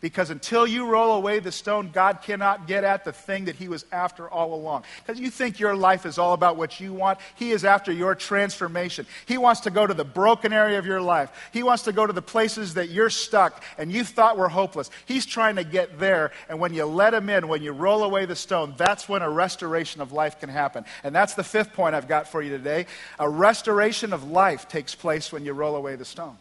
Because 0.00 0.30
until 0.30 0.66
you 0.66 0.86
roll 0.86 1.16
away 1.16 1.38
the 1.38 1.52
stone, 1.52 1.90
God 1.92 2.20
cannot 2.22 2.66
get 2.66 2.84
at 2.84 3.04
the 3.04 3.12
thing 3.12 3.46
that 3.46 3.56
He 3.56 3.68
was 3.68 3.84
after 3.92 4.28
all 4.28 4.54
along. 4.54 4.84
Because 5.04 5.20
you 5.20 5.30
think 5.30 5.58
your 5.58 5.74
life 5.74 6.06
is 6.06 6.18
all 6.18 6.32
about 6.32 6.56
what 6.56 6.80
you 6.80 6.92
want. 6.92 7.18
He 7.36 7.50
is 7.50 7.64
after 7.64 7.92
your 7.92 8.14
transformation. 8.14 9.06
He 9.26 9.38
wants 9.38 9.60
to 9.62 9.70
go 9.70 9.86
to 9.86 9.94
the 9.94 10.04
broken 10.04 10.52
area 10.52 10.78
of 10.78 10.86
your 10.86 11.00
life. 11.00 11.30
He 11.52 11.62
wants 11.62 11.84
to 11.84 11.92
go 11.92 12.06
to 12.06 12.12
the 12.12 12.22
places 12.22 12.74
that 12.74 12.90
you're 12.90 13.10
stuck 13.10 13.62
and 13.78 13.90
you 13.90 14.04
thought 14.04 14.36
were 14.36 14.48
hopeless. 14.48 14.90
He's 15.06 15.26
trying 15.26 15.56
to 15.56 15.64
get 15.64 15.98
there. 15.98 16.32
And 16.48 16.60
when 16.60 16.74
you 16.74 16.84
let 16.84 17.14
Him 17.14 17.30
in, 17.30 17.48
when 17.48 17.62
you 17.62 17.72
roll 17.72 18.04
away 18.04 18.26
the 18.26 18.36
stone, 18.36 18.74
that's 18.76 19.08
when 19.08 19.22
a 19.22 19.30
restoration 19.30 20.00
of 20.00 20.12
life 20.12 20.38
can 20.38 20.48
happen. 20.48 20.84
And 21.04 21.14
that's 21.14 21.34
the 21.34 21.44
fifth 21.44 21.72
point 21.72 21.94
I've 21.94 22.08
got 22.08 22.28
for 22.28 22.42
you 22.42 22.50
today. 22.50 22.86
A 23.18 23.28
restoration 23.28 24.12
of 24.12 24.30
life 24.30 24.68
takes 24.68 24.94
place 24.94 25.32
when 25.32 25.44
you 25.44 25.52
roll 25.52 25.76
away 25.76 25.96
the 25.96 26.04
stone. 26.04 26.36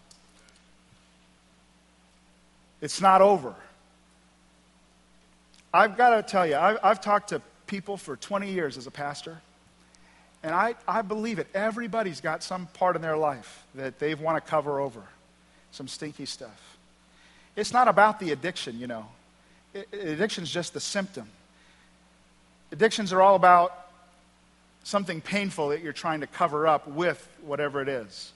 It's 2.81 3.01
not 3.01 3.21
over. 3.21 3.55
I've 5.73 5.97
got 5.97 6.15
to 6.15 6.23
tell 6.23 6.47
you, 6.47 6.55
I've, 6.55 6.77
I've 6.83 7.01
talked 7.01 7.29
to 7.29 7.41
people 7.67 7.97
for 7.97 8.15
20 8.15 8.51
years 8.51 8.77
as 8.77 8.87
a 8.87 8.91
pastor, 8.91 9.41
and 10.43 10.53
I, 10.53 10.75
I 10.87 11.01
believe 11.01 11.39
it. 11.39 11.47
Everybody's 11.53 12.21
got 12.21 12.43
some 12.43 12.67
part 12.67 12.95
in 12.95 13.01
their 13.01 13.17
life 13.17 13.65
that 13.75 13.99
they 13.99 14.15
want 14.15 14.43
to 14.43 14.49
cover 14.49 14.79
over, 14.79 15.01
some 15.71 15.87
stinky 15.87 16.25
stuff. 16.25 16.77
It's 17.55 17.73
not 17.73 17.87
about 17.87 18.19
the 18.19 18.31
addiction, 18.31 18.79
you 18.79 18.87
know. 18.87 19.07
Addiction's 19.91 20.51
just 20.51 20.73
the 20.73 20.79
symptom. 20.79 21.27
Addictions 22.71 23.11
are 23.11 23.21
all 23.21 23.35
about 23.35 23.87
something 24.83 25.19
painful 25.19 25.69
that 25.69 25.81
you're 25.81 25.93
trying 25.93 26.21
to 26.21 26.27
cover 26.27 26.67
up 26.67 26.87
with 26.87 27.27
whatever 27.41 27.81
it 27.81 27.89
is, 27.89 28.31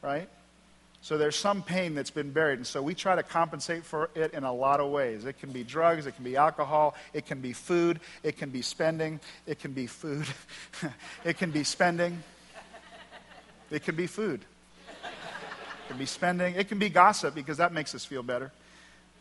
right? 0.00 0.28
So 1.02 1.18
there's 1.18 1.36
some 1.36 1.62
pain 1.62 1.94
that's 1.94 2.10
been 2.10 2.32
buried. 2.32 2.58
And 2.58 2.66
so 2.66 2.82
we 2.82 2.94
try 2.94 3.14
to 3.14 3.22
compensate 3.22 3.84
for 3.84 4.10
it 4.14 4.34
in 4.34 4.44
a 4.44 4.52
lot 4.52 4.80
of 4.80 4.90
ways. 4.90 5.24
It 5.24 5.38
can 5.38 5.52
be 5.52 5.62
drugs, 5.62 6.06
it 6.06 6.12
can 6.12 6.24
be 6.24 6.36
alcohol, 6.36 6.94
it 7.12 7.26
can 7.26 7.40
be 7.40 7.52
food, 7.52 8.00
it 8.22 8.36
can 8.36 8.50
be 8.50 8.62
spending, 8.62 9.20
it 9.46 9.58
can 9.58 9.72
be 9.72 9.86
food, 9.86 10.26
it 11.24 11.38
can 11.38 11.50
be 11.50 11.64
spending, 11.64 12.22
it 13.70 13.84
can 13.84 13.94
be 13.94 14.06
food, 14.06 14.40
it 15.02 15.88
can 15.88 15.98
be 15.98 16.06
spending, 16.06 16.54
it 16.54 16.68
can 16.68 16.78
be 16.78 16.88
gossip 16.88 17.34
because 17.34 17.58
that 17.58 17.72
makes 17.72 17.94
us 17.94 18.04
feel 18.04 18.22
better. 18.22 18.50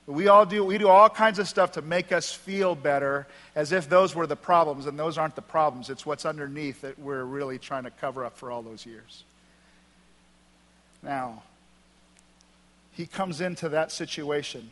We 0.07 0.27
all 0.27 0.45
do, 0.45 0.63
we 0.63 0.77
do 0.77 0.87
all 0.87 1.09
kinds 1.09 1.39
of 1.39 1.47
stuff 1.47 1.71
to 1.73 1.81
make 1.81 2.11
us 2.11 2.31
feel 2.31 2.75
better 2.75 3.25
as 3.55 3.71
if 3.71 3.89
those 3.89 4.13
were 4.13 4.27
the 4.27 4.35
problems, 4.35 4.85
and 4.85 4.99
those 4.99 5.17
aren't 5.17 5.35
the 5.35 5.41
problems. 5.41 5.89
It's 5.89 6.05
what's 6.05 6.25
underneath 6.25 6.81
that 6.81 6.99
we're 6.99 7.23
really 7.23 7.57
trying 7.57 7.85
to 7.85 7.89
cover 7.89 8.23
up 8.23 8.37
for 8.37 8.51
all 8.51 8.61
those 8.61 8.85
years. 8.85 9.23
Now, 11.01 11.41
he 12.95 13.05
comes 13.05 13.41
into 13.41 13.69
that 13.69 13.91
situation 13.91 14.69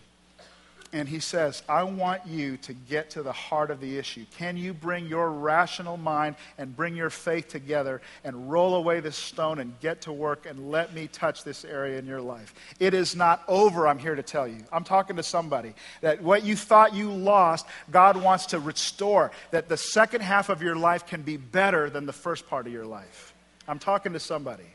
And 0.96 1.10
he 1.10 1.20
says, 1.20 1.64
I 1.68 1.82
want 1.82 2.28
you 2.28 2.56
to 2.58 2.74
get 2.74 3.10
to 3.12 3.24
the 3.24 3.32
heart 3.32 3.72
of 3.72 3.82
the 3.82 3.98
issue. 3.98 4.26
Can 4.38 4.58
you 4.58 4.76
bring 4.76 5.08
your 5.08 5.32
rational 5.32 5.98
mind 5.98 6.36
and 6.60 6.76
bring 6.76 6.96
your 6.96 7.10
faith 7.10 7.48
together 7.48 8.00
and 8.24 8.52
roll 8.52 8.76
away 8.76 9.00
this 9.00 9.18
stone 9.18 9.58
and 9.58 9.74
get 9.80 10.02
to 10.02 10.14
work 10.14 10.46
and 10.46 10.70
let 10.70 10.94
me 10.94 11.08
touch 11.08 11.44
this 11.44 11.66
area 11.66 11.98
in 11.98 12.06
your 12.06 12.22
life? 12.22 12.54
It 12.80 12.94
is 12.94 13.16
not 13.16 13.44
over, 13.48 13.88
I'm 13.88 13.98
here 13.98 14.14
to 14.14 14.22
tell 14.22 14.48
you. 14.48 14.58
I'm 14.72 14.84
talking 14.84 15.16
to 15.16 15.24
somebody 15.24 15.74
that 16.02 16.22
what 16.22 16.44
you 16.44 16.56
thought 16.56 16.94
you 16.94 17.12
lost, 17.12 17.66
God 17.90 18.16
wants 18.16 18.46
to 18.48 18.60
restore, 18.60 19.32
that 19.50 19.70
the 19.70 19.78
second 19.78 20.22
half 20.22 20.50
of 20.50 20.62
your 20.62 20.76
life 20.76 21.08
can 21.08 21.24
be 21.24 21.38
better 21.38 21.90
than 21.90 22.06
the 22.06 22.14
first 22.14 22.48
part 22.48 22.68
of 22.68 22.74
your 22.74 22.86
life. 22.86 23.34
I'm 23.68 23.80
talking 23.80 24.14
to 24.14 24.20
somebody. 24.20 24.68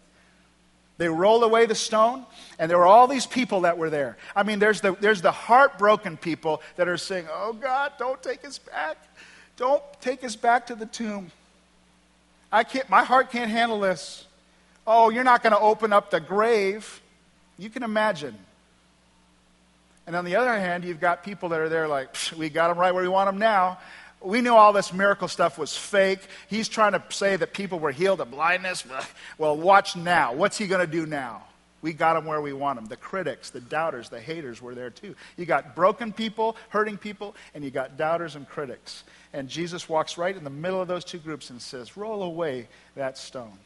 They 0.99 1.09
rolled 1.09 1.45
away 1.45 1.67
the 1.67 1.77
stone, 1.77 2.27
and 2.59 2.69
there 2.69 2.77
were 2.77 2.87
all 2.87 3.07
these 3.07 3.25
people 3.25 3.63
that 3.63 3.79
were 3.79 3.89
there. 3.89 4.19
I 4.35 4.43
mean, 4.43 4.59
there's 4.59 4.81
the, 4.81 4.93
there's 5.01 5.23
the 5.23 5.31
heartbroken 5.31 6.17
people 6.17 6.61
that 6.77 6.89
are 6.89 6.97
saying, 6.97 7.27
Oh 7.33 7.53
God, 7.53 7.93
don't 7.99 8.21
take 8.23 8.45
us 8.45 8.59
back. 8.59 8.97
Don't 9.57 9.83
take 10.01 10.25
us 10.25 10.35
back 10.37 10.67
to 10.67 10.75
the 10.75 10.87
tomb. 10.87 11.31
I 12.51 12.65
can't, 12.65 12.89
my 12.91 13.05
heart 13.05 13.31
can't 13.31 13.51
handle 13.51 13.81
this. 13.81 14.27
Oh, 14.87 15.11
you're 15.11 15.25
not 15.25 15.43
going 15.43 15.53
to 15.53 15.61
open 15.61 15.93
up 15.93 16.11
the 16.11 16.21
grave. 16.21 17.01
You 17.59 17.71
can 17.71 17.83
imagine. 17.83 18.37
And 20.07 20.17
on 20.17 20.25
the 20.25 20.37
other 20.37 20.59
hand, 20.59 20.85
you've 20.85 21.01
got 21.01 21.23
people 21.23 21.51
that 21.51 21.61
are 21.61 21.69
there 21.69 21.87
like, 21.87 22.17
we 22.37 22.49
got 22.49 22.69
them 22.69 22.79
right 22.79 22.93
where 22.93 23.03
we 23.03 23.09
want 23.09 23.29
them 23.29 23.39
now 23.39 23.79
we 24.21 24.41
knew 24.41 24.55
all 24.55 24.73
this 24.73 24.93
miracle 24.93 25.29
stuff 25.29 25.59
was 25.59 25.77
fake. 25.77 26.21
He's 26.49 26.69
trying 26.69 26.93
to 26.93 27.03
say 27.11 27.37
that 27.37 27.53
people 27.53 27.79
were 27.79 27.93
healed 27.93 28.21
of 28.21 28.31
blindness. 28.31 28.85
Well, 29.39 29.57
watch 29.57 29.95
now. 29.95 30.35
What's 30.35 30.59
he 30.59 30.67
going 30.67 30.85
to 30.85 30.91
do 30.91 31.07
now? 31.07 31.45
We 31.81 31.93
got 31.93 32.17
him 32.17 32.25
where 32.25 32.41
we 32.41 32.53
want 32.53 32.79
him. 32.79 32.87
The 32.87 32.97
critics, 32.97 33.51
the 33.51 33.61
doubters, 33.61 34.09
the 34.09 34.21
haters 34.21 34.61
were 34.61 34.75
there 34.75 34.91
too. 34.91 35.15
You 35.37 35.47
got 35.47 35.77
broken 35.77 36.13
people, 36.13 36.57
hurting 36.71 36.99
people, 36.99 37.37
and 37.55 37.63
you 37.63 37.71
got 37.71 37.97
doubters 37.97 38.35
and 38.35 38.49
critics. 38.49 39.05
And 39.33 39.49
Jesus 39.49 39.89
walks 39.89 40.19
right 40.19 40.37
in 40.37 40.43
the 40.43 40.51
middle 40.51 40.83
of 40.83 40.89
those 40.89 41.05
two 41.05 41.19
groups 41.19 41.51
and 41.51 41.63
says, 41.63 41.97
Roll 41.97 42.25
away 42.25 42.67
that 42.97 43.17
stone. 43.17 43.59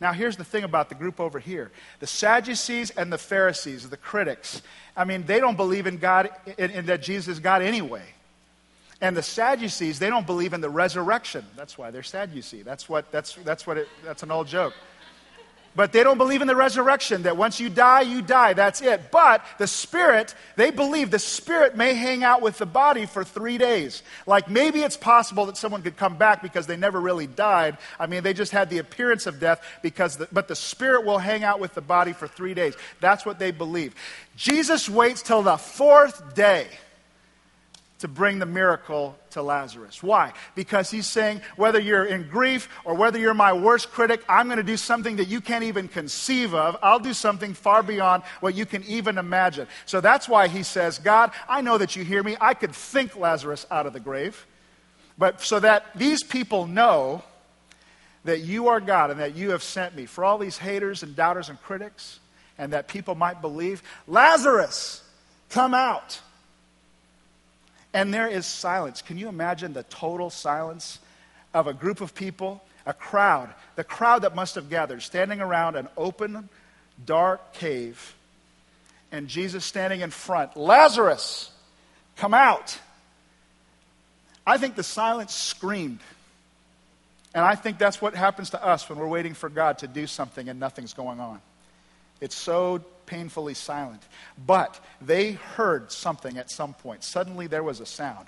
Now, 0.00 0.12
here's 0.12 0.36
the 0.36 0.44
thing 0.44 0.64
about 0.64 0.88
the 0.88 0.94
group 0.94 1.20
over 1.20 1.38
here 1.38 1.70
the 2.00 2.06
Sadducees 2.06 2.90
and 2.90 3.12
the 3.12 3.18
Pharisees, 3.18 3.88
the 3.88 3.96
critics. 3.96 4.62
I 4.96 5.04
mean, 5.04 5.26
they 5.26 5.40
don't 5.40 5.56
believe 5.56 5.86
in 5.86 5.98
God, 5.98 6.30
in, 6.56 6.70
in 6.70 6.86
that 6.86 7.02
Jesus 7.02 7.28
is 7.28 7.40
God 7.40 7.60
anyway. 7.60 8.04
And 9.00 9.16
the 9.16 9.22
Sadducees, 9.22 9.98
they 9.98 10.08
don't 10.08 10.26
believe 10.26 10.54
in 10.54 10.60
the 10.60 10.70
resurrection. 10.70 11.44
That's 11.54 11.76
why 11.76 11.90
they're 11.90 12.02
Sadducee. 12.02 12.62
That's 12.62 12.88
what 12.88 13.12
that's 13.12 13.34
that's 13.44 13.66
what 13.66 13.76
it 13.76 13.88
that's 14.04 14.22
an 14.22 14.30
old 14.30 14.48
joke. 14.48 14.72
But 15.76 15.92
they 15.92 16.02
don't 16.02 16.16
believe 16.16 16.40
in 16.40 16.48
the 16.48 16.56
resurrection, 16.56 17.24
that 17.24 17.36
once 17.36 17.60
you 17.60 17.68
die, 17.68 18.00
you 18.00 18.22
die. 18.22 18.54
That's 18.54 18.80
it. 18.80 19.10
But 19.12 19.44
the 19.58 19.66
spirit, 19.66 20.34
they 20.56 20.70
believe 20.70 21.10
the 21.10 21.18
spirit 21.18 21.76
may 21.76 21.92
hang 21.92 22.24
out 22.24 22.40
with 22.40 22.56
the 22.56 22.64
body 22.64 23.04
for 23.04 23.22
three 23.22 23.58
days. 23.58 24.02
Like 24.26 24.48
maybe 24.48 24.80
it's 24.80 24.96
possible 24.96 25.44
that 25.46 25.58
someone 25.58 25.82
could 25.82 25.98
come 25.98 26.16
back 26.16 26.42
because 26.42 26.66
they 26.66 26.78
never 26.78 26.98
really 26.98 27.26
died. 27.26 27.76
I 28.00 28.06
mean, 28.06 28.22
they 28.22 28.32
just 28.32 28.52
had 28.52 28.70
the 28.70 28.78
appearance 28.78 29.26
of 29.26 29.38
death 29.38 29.62
because, 29.82 30.16
the, 30.16 30.28
but 30.32 30.48
the 30.48 30.56
spirit 30.56 31.04
will 31.04 31.18
hang 31.18 31.44
out 31.44 31.60
with 31.60 31.74
the 31.74 31.82
body 31.82 32.14
for 32.14 32.26
three 32.26 32.54
days. 32.54 32.74
That's 33.00 33.26
what 33.26 33.38
they 33.38 33.50
believe. 33.50 33.94
Jesus 34.34 34.88
waits 34.88 35.20
till 35.20 35.42
the 35.42 35.58
fourth 35.58 36.34
day 36.34 36.68
to 38.00 38.08
bring 38.08 38.38
the 38.38 38.46
miracle 38.46 39.16
to 39.30 39.42
Lazarus. 39.42 40.02
Why? 40.02 40.34
Because 40.54 40.90
he's 40.90 41.06
saying, 41.06 41.40
whether 41.56 41.80
you're 41.80 42.04
in 42.04 42.28
grief 42.28 42.68
or 42.84 42.94
whether 42.94 43.18
you're 43.18 43.32
my 43.32 43.54
worst 43.54 43.90
critic, 43.90 44.22
I'm 44.28 44.48
going 44.48 44.58
to 44.58 44.62
do 44.62 44.76
something 44.76 45.16
that 45.16 45.28
you 45.28 45.40
can't 45.40 45.64
even 45.64 45.88
conceive 45.88 46.54
of. 46.54 46.76
I'll 46.82 46.98
do 46.98 47.14
something 47.14 47.54
far 47.54 47.82
beyond 47.82 48.22
what 48.40 48.54
you 48.54 48.66
can 48.66 48.84
even 48.84 49.16
imagine. 49.16 49.66
So 49.86 50.02
that's 50.02 50.28
why 50.28 50.48
he 50.48 50.62
says, 50.62 50.98
God, 50.98 51.30
I 51.48 51.62
know 51.62 51.78
that 51.78 51.96
you 51.96 52.04
hear 52.04 52.22
me. 52.22 52.36
I 52.38 52.52
could 52.52 52.74
think 52.74 53.16
Lazarus 53.16 53.66
out 53.70 53.86
of 53.86 53.94
the 53.94 54.00
grave. 54.00 54.46
But 55.16 55.40
so 55.40 55.58
that 55.60 55.86
these 55.94 56.22
people 56.22 56.66
know 56.66 57.22
that 58.24 58.40
you 58.40 58.68
are 58.68 58.80
God 58.80 59.10
and 59.10 59.20
that 59.20 59.36
you 59.36 59.52
have 59.52 59.62
sent 59.62 59.96
me 59.96 60.04
for 60.04 60.22
all 60.24 60.36
these 60.36 60.58
haters 60.58 61.02
and 61.02 61.16
doubters 61.16 61.48
and 61.48 61.62
critics, 61.62 62.20
and 62.58 62.72
that 62.72 62.88
people 62.88 63.14
might 63.14 63.40
believe, 63.40 63.82
Lazarus, 64.06 65.02
come 65.48 65.72
out. 65.72 66.20
And 67.96 68.12
there 68.12 68.28
is 68.28 68.44
silence. 68.44 69.00
Can 69.00 69.16
you 69.16 69.26
imagine 69.26 69.72
the 69.72 69.84
total 69.84 70.28
silence 70.28 70.98
of 71.54 71.66
a 71.66 71.72
group 71.72 72.02
of 72.02 72.14
people, 72.14 72.62
a 72.84 72.92
crowd, 72.92 73.48
the 73.74 73.84
crowd 73.84 74.20
that 74.20 74.34
must 74.34 74.56
have 74.56 74.68
gathered, 74.68 75.00
standing 75.00 75.40
around 75.40 75.76
an 75.76 75.88
open, 75.96 76.50
dark 77.06 77.54
cave, 77.54 78.14
and 79.10 79.28
Jesus 79.28 79.64
standing 79.64 80.02
in 80.02 80.10
front? 80.10 80.58
Lazarus, 80.58 81.50
come 82.16 82.34
out. 82.34 82.78
I 84.46 84.58
think 84.58 84.76
the 84.76 84.82
silence 84.82 85.34
screamed. 85.34 86.00
And 87.34 87.42
I 87.42 87.54
think 87.54 87.78
that's 87.78 88.02
what 88.02 88.14
happens 88.14 88.50
to 88.50 88.62
us 88.62 88.90
when 88.90 88.98
we're 88.98 89.08
waiting 89.08 89.32
for 89.32 89.48
God 89.48 89.78
to 89.78 89.88
do 89.88 90.06
something 90.06 90.50
and 90.50 90.60
nothing's 90.60 90.92
going 90.92 91.18
on. 91.18 91.40
It's 92.20 92.36
so 92.36 92.84
painfully 93.06 93.54
silent. 93.54 94.02
But 94.46 94.78
they 95.00 95.32
heard 95.32 95.90
something 95.92 96.36
at 96.38 96.50
some 96.50 96.74
point. 96.74 97.04
Suddenly 97.04 97.46
there 97.46 97.62
was 97.62 97.80
a 97.80 97.86
sound. 97.86 98.26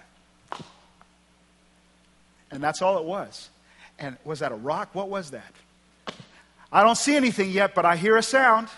And 2.51 2.63
that's 2.63 2.81
all 2.81 2.99
it 2.99 3.05
was. 3.05 3.51
And 3.99 4.17
was 4.25 4.39
that 4.39 4.53
a 4.53 4.57
rock? 4.57 4.95
What 4.95 5.09
was 5.09 5.33
that? 5.33 5.53
I 6.73 6.83
don't 6.83 6.97
see 6.97 7.17
anything 7.17 7.51
yet, 7.51 7.75
but 7.75 7.85
I 7.85 7.97
hear 7.97 8.17
a 8.17 8.23
sound. 8.23 8.69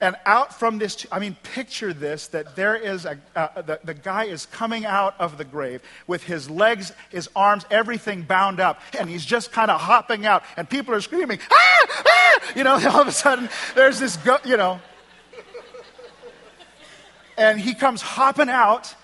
And 0.00 0.16
out 0.24 0.58
from 0.58 0.78
this, 0.78 1.06
I 1.12 1.18
mean, 1.18 1.36
picture 1.54 1.92
this 1.92 2.28
that 2.28 2.56
there 2.56 2.74
is 2.74 3.04
a, 3.04 3.18
uh, 3.36 3.60
the, 3.60 3.80
the 3.84 3.92
guy 3.92 4.24
is 4.24 4.46
coming 4.46 4.86
out 4.86 5.14
of 5.20 5.36
the 5.36 5.44
grave 5.44 5.82
with 6.06 6.22
his 6.24 6.48
legs, 6.48 6.92
his 7.10 7.28
arms, 7.36 7.66
everything 7.70 8.22
bound 8.22 8.60
up, 8.60 8.80
and 8.98 9.10
he's 9.10 9.26
just 9.26 9.52
kind 9.52 9.70
of 9.70 9.78
hopping 9.78 10.24
out, 10.24 10.42
and 10.56 10.68
people 10.68 10.94
are 10.94 11.02
screaming, 11.02 11.38
ah, 11.50 11.86
ah! 12.06 12.40
You 12.56 12.64
know, 12.64 12.72
all 12.88 13.02
of 13.02 13.08
a 13.08 13.12
sudden, 13.12 13.50
there's 13.74 14.00
this, 14.00 14.16
go, 14.18 14.38
you 14.44 14.56
know. 14.56 14.80
And 17.36 17.60
he 17.60 17.74
comes 17.74 18.00
hopping 18.00 18.48
out, 18.48 18.94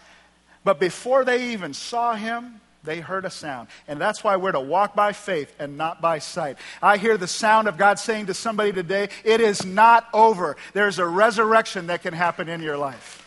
but 0.64 0.80
before 0.80 1.24
they 1.24 1.52
even 1.52 1.74
saw 1.74 2.14
him, 2.14 2.60
they 2.86 3.00
heard 3.00 3.24
a 3.24 3.30
sound. 3.30 3.68
And 3.86 4.00
that's 4.00 4.24
why 4.24 4.36
we're 4.36 4.52
to 4.52 4.60
walk 4.60 4.94
by 4.94 5.12
faith 5.12 5.52
and 5.58 5.76
not 5.76 6.00
by 6.00 6.20
sight. 6.20 6.56
I 6.80 6.96
hear 6.96 7.18
the 7.18 7.28
sound 7.28 7.68
of 7.68 7.76
God 7.76 7.98
saying 7.98 8.26
to 8.26 8.34
somebody 8.34 8.72
today, 8.72 9.10
it 9.24 9.40
is 9.40 9.66
not 9.66 10.08
over. 10.14 10.56
There's 10.72 10.98
a 10.98 11.06
resurrection 11.06 11.88
that 11.88 12.02
can 12.02 12.14
happen 12.14 12.48
in 12.48 12.62
your 12.62 12.78
life. 12.78 13.22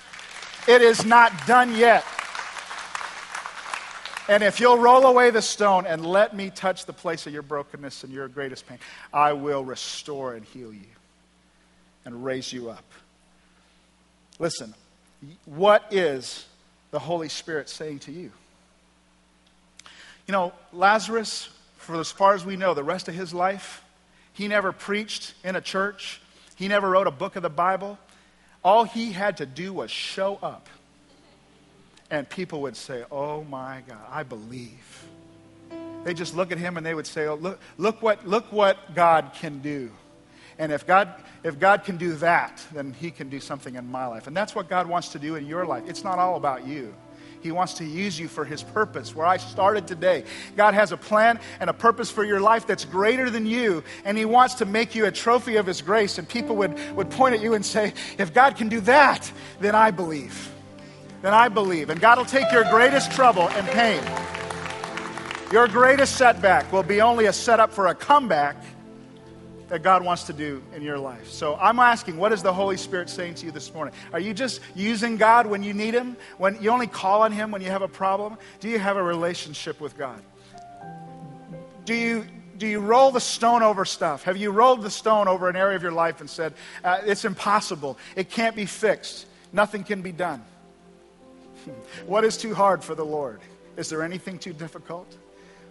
It 0.68 0.82
is 0.82 1.05
not 1.05 1.45
done 1.45 1.76
yet. 1.76 2.03
And 4.28 4.43
if 4.43 4.60
you'll 4.60 4.78
roll 4.78 5.07
away 5.07 5.32
the 5.32 5.41
stone 5.41 5.88
and 5.88 6.05
let 6.05 6.36
me 6.36 6.51
touch 6.51 6.86
the 6.86 6.93
place 6.93 7.26
of 7.26 7.34
your 7.34 7.41
brokenness 7.41 8.03
and 8.03 8.14
your 8.14 8.28
greatest 8.28 8.68
pain, 8.68 8.78
I 9.12 9.34
will 9.34 9.66
restore 9.66 10.36
and 10.36 10.45
heal 10.45 10.72
you 10.72 10.86
and 12.05 12.24
raise 12.24 12.53
you 12.53 12.70
up. 12.70 12.86
Listen, 14.38 14.76
what 15.45 15.86
is 15.91 16.45
the 16.91 16.99
Holy 16.99 17.28
Spirit 17.30 17.70
saying 17.70 17.99
to 17.99 18.12
you? 18.12 18.32
You 20.30 20.34
know, 20.34 20.53
Lazarus, 20.71 21.49
for 21.77 21.99
as 21.99 22.11
far 22.11 22.36
as 22.36 22.45
we 22.45 22.55
know, 22.55 22.75
the 22.75 22.84
rest 22.84 23.07
of 23.07 23.15
his 23.15 23.34
life, 23.34 23.84
he 24.32 24.47
never 24.47 24.71
preached 24.71 25.34
in 25.43 25.55
a 25.55 25.61
church, 25.61 26.21
he 26.55 26.67
never 26.67 26.88
wrote 26.88 27.07
a 27.07 27.11
book 27.11 27.36
of 27.36 27.41
the 27.41 27.49
Bible. 27.49 27.97
All 28.63 28.84
he 28.84 29.11
had 29.11 29.38
to 29.38 29.47
do 29.47 29.73
was 29.73 29.89
show 29.89 30.36
up. 30.36 30.69
And 32.11 32.30
people 32.30 32.61
would 32.61 32.77
say, 32.77 33.05
Oh 33.09 33.43
my 33.43 33.82
God, 33.88 33.97
I 34.07 34.21
believe. 34.21 35.03
They 36.03 36.13
just 36.13 36.36
look 36.36 36.51
at 36.51 36.59
him 36.59 36.77
and 36.77 36.86
they 36.86 36.93
would 36.93 37.07
say, 37.07 37.25
oh, 37.25 37.34
look, 37.34 37.59
look, 37.80 38.03
what, 38.03 38.27
look 38.27 38.51
what 38.51 38.93
God 38.93 39.32
can 39.34 39.61
do. 39.61 39.89
And 40.59 40.71
if 40.71 40.86
God, 40.86 41.11
if 41.43 41.59
God 41.59 41.86
can 41.86 41.97
do 41.97 42.13
that, 42.17 42.63
then 42.71 42.93
he 42.93 43.09
can 43.09 43.30
do 43.30 43.39
something 43.39 43.73
in 43.73 43.89
my 43.89 44.05
life. 44.05 44.27
And 44.27 44.38
that's 44.38 44.53
what 44.53 44.69
God 44.69 44.86
wants 44.86 45.09
to 45.09 45.19
do 45.19 45.38
in 45.38 45.47
your 45.47 45.65
life. 45.65 45.86
It's 45.88 46.03
not 46.03 46.19
all 46.19 46.36
about 46.36 46.67
you. 46.67 46.93
He 47.41 47.51
wants 47.51 47.73
to 47.75 47.85
use 47.85 48.19
you 48.19 48.27
for 48.27 48.45
His 48.45 48.63
purpose. 48.63 49.15
Where 49.15 49.25
I 49.25 49.37
started 49.37 49.87
today, 49.87 50.23
God 50.55 50.73
has 50.73 50.91
a 50.91 50.97
plan 50.97 51.39
and 51.59 51.69
a 51.69 51.73
purpose 51.73 52.11
for 52.11 52.23
your 52.23 52.39
life 52.39 52.67
that's 52.67 52.85
greater 52.85 53.29
than 53.29 53.45
you, 53.45 53.83
and 54.03 54.17
He 54.17 54.25
wants 54.25 54.55
to 54.55 54.65
make 54.65 54.95
you 54.95 55.05
a 55.05 55.11
trophy 55.11 55.55
of 55.55 55.65
His 55.65 55.81
grace. 55.81 56.17
And 56.17 56.27
people 56.27 56.55
would, 56.57 56.77
would 56.95 57.09
point 57.09 57.35
at 57.35 57.41
you 57.41 57.53
and 57.53 57.65
say, 57.65 57.93
If 58.17 58.33
God 58.33 58.55
can 58.55 58.69
do 58.69 58.81
that, 58.81 59.31
then 59.59 59.75
I 59.75 59.91
believe. 59.91 60.51
Then 61.21 61.33
I 61.33 61.49
believe. 61.49 61.89
And 61.89 61.99
God 61.99 62.17
will 62.17 62.25
take 62.25 62.51
your 62.51 62.63
greatest 62.65 63.11
trouble 63.11 63.49
and 63.49 63.67
pain. 63.67 64.01
Your 65.51 65.67
greatest 65.67 66.15
setback 66.15 66.71
will 66.71 66.83
be 66.83 67.01
only 67.01 67.25
a 67.25 67.33
setup 67.33 67.73
for 67.73 67.87
a 67.87 67.95
comeback 67.95 68.55
that 69.70 69.84
God 69.84 70.03
wants 70.03 70.24
to 70.24 70.34
do 70.34 70.61
in 70.76 70.82
your 70.82 70.97
life. 70.97 71.30
So 71.30 71.55
I'm 71.55 71.80
asking, 71.80 72.17
what 72.17 72.32
is 72.34 72.41
the 72.41 72.53
Holy 72.53 72.78
Spirit 72.78 73.09
saying 73.09 73.36
to 73.36 73.45
you 73.45 73.51
this 73.51 73.74
morning? 73.74 73.93
Are 74.11 74.20
you 74.20 74.34
just 74.34 74.61
using 74.76 75.15
God 75.15 75.45
when 75.45 75.63
you 75.63 75.74
need 75.74 75.93
Him? 75.93 76.17
When 76.38 76.61
you 76.61 76.72
only 76.72 76.88
call 76.88 77.22
on 77.22 77.32
Him 77.32 77.51
when 77.51 77.61
you 77.61 77.70
have 77.70 77.84
a 77.84 77.88
problem? 77.88 78.38
Do 78.59 78.67
you 78.67 78.80
have 78.80 78.97
a 78.97 79.03
relationship 79.03 79.80
with 79.80 79.97
God? 79.97 80.22
Do 81.86 81.93
you, 81.93 82.26
do 82.57 82.67
you 82.67 82.80
roll 82.80 83.11
the 83.11 83.22
stone 83.22 83.63
over 83.63 83.86
stuff? 83.86 84.24
Have 84.24 84.38
you 84.38 84.51
rolled 84.51 84.82
the 84.82 84.89
stone 84.89 85.28
over 85.28 85.49
an 85.49 85.55
area 85.55 85.76
of 85.76 85.84
your 85.84 85.91
life 85.91 86.20
and 86.20 86.30
said, 86.30 86.53
uh, 86.84 87.01
it's 87.05 87.26
impossible, 87.26 87.97
it 88.15 88.30
can't 88.30 88.55
be 88.55 88.65
fixed? 88.65 89.28
Nothing 89.53 89.84
can 89.84 90.01
be 90.01 90.11
done. 90.11 90.43
What 92.05 92.24
is 92.24 92.38
too 92.38 92.55
hard 92.55 92.84
for 92.84 92.95
the 92.95 93.05
Lord? 93.05 93.41
Is 93.76 93.89
there 93.89 94.01
anything 94.01 94.39
too 94.39 94.53
difficult? 94.53 95.13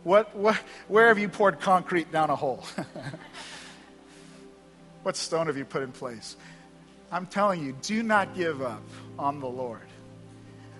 What, 0.04 0.34
what, 0.36 0.56
where 0.86 1.08
have 1.08 1.18
you 1.18 1.28
poured 1.28 1.60
concrete 1.60 2.12
down 2.12 2.30
a 2.30 2.36
hole? 2.36 2.64
what 5.08 5.16
stone 5.16 5.46
have 5.46 5.56
you 5.56 5.64
put 5.64 5.82
in 5.82 5.90
place? 5.90 6.36
I'm 7.10 7.24
telling 7.24 7.64
you, 7.64 7.74
do 7.80 8.02
not 8.02 8.36
give 8.36 8.60
up 8.60 8.82
on 9.18 9.40
the 9.40 9.46
Lord. 9.46 9.80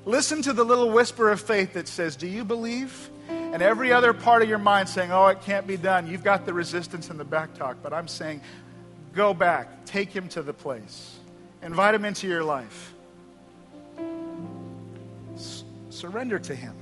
Listen 0.04 0.42
to 0.42 0.52
the 0.52 0.64
little 0.64 0.90
whisper 0.90 1.30
of 1.30 1.40
faith 1.40 1.72
that 1.72 1.88
says, 1.88 2.14
Do 2.14 2.26
you 2.26 2.44
believe? 2.44 3.08
And 3.30 3.62
every 3.62 3.90
other 3.90 4.12
part 4.12 4.42
of 4.42 4.48
your 4.50 4.58
mind 4.58 4.90
saying, 4.90 5.12
Oh, 5.12 5.28
it 5.28 5.40
can't 5.40 5.66
be 5.66 5.78
done. 5.78 6.06
You've 6.06 6.24
got 6.24 6.44
the 6.44 6.52
resistance 6.52 7.08
and 7.08 7.18
the 7.18 7.24
back 7.24 7.54
talk. 7.54 7.78
But 7.82 7.94
I'm 7.94 8.06
saying, 8.06 8.42
Go 9.14 9.32
back. 9.32 9.86
Take 9.86 10.10
him 10.10 10.28
to 10.28 10.42
the 10.42 10.52
place. 10.52 11.16
Invite 11.62 11.94
him 11.94 12.04
into 12.04 12.28
your 12.28 12.44
life. 12.44 12.92
S- 15.36 15.64
surrender 15.88 16.38
to 16.38 16.54
him. 16.54 16.74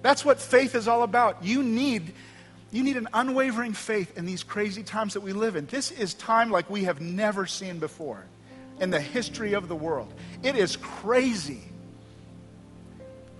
That's 0.00 0.24
what 0.24 0.40
faith 0.40 0.74
is 0.74 0.88
all 0.88 1.02
about. 1.02 1.44
You 1.44 1.62
need, 1.62 2.14
you 2.74 2.82
need 2.82 2.96
an 2.96 3.08
unwavering 3.14 3.72
faith 3.72 4.18
in 4.18 4.26
these 4.26 4.42
crazy 4.42 4.82
times 4.82 5.14
that 5.14 5.20
we 5.20 5.32
live 5.32 5.54
in. 5.54 5.66
This 5.66 5.92
is 5.92 6.14
time 6.14 6.50
like 6.50 6.68
we 6.68 6.84
have 6.84 7.00
never 7.00 7.46
seen 7.46 7.78
before 7.78 8.24
in 8.80 8.90
the 8.90 9.00
history 9.00 9.52
of 9.52 9.68
the 9.68 9.76
world. 9.76 10.12
It 10.42 10.56
is 10.56 10.76
crazy. 10.76 11.62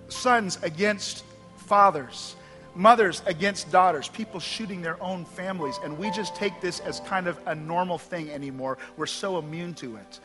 Sons 0.07 0.57
against 0.63 1.25
fathers, 1.57 2.37
mothers 2.75 3.21
against 3.25 3.71
daughters, 3.71 4.07
people 4.07 4.39
shooting 4.39 4.81
their 4.81 5.01
own 5.03 5.25
families, 5.25 5.79
and 5.83 5.97
we 5.97 6.11
just 6.11 6.33
take 6.35 6.61
this 6.61 6.79
as 6.79 7.01
kind 7.01 7.27
of 7.27 7.37
a 7.45 7.55
normal 7.55 7.97
thing 7.97 8.29
anymore. 8.29 8.77
We're 8.95 9.05
so 9.05 9.37
immune 9.37 9.73
to 9.75 9.97
it. 9.97 10.19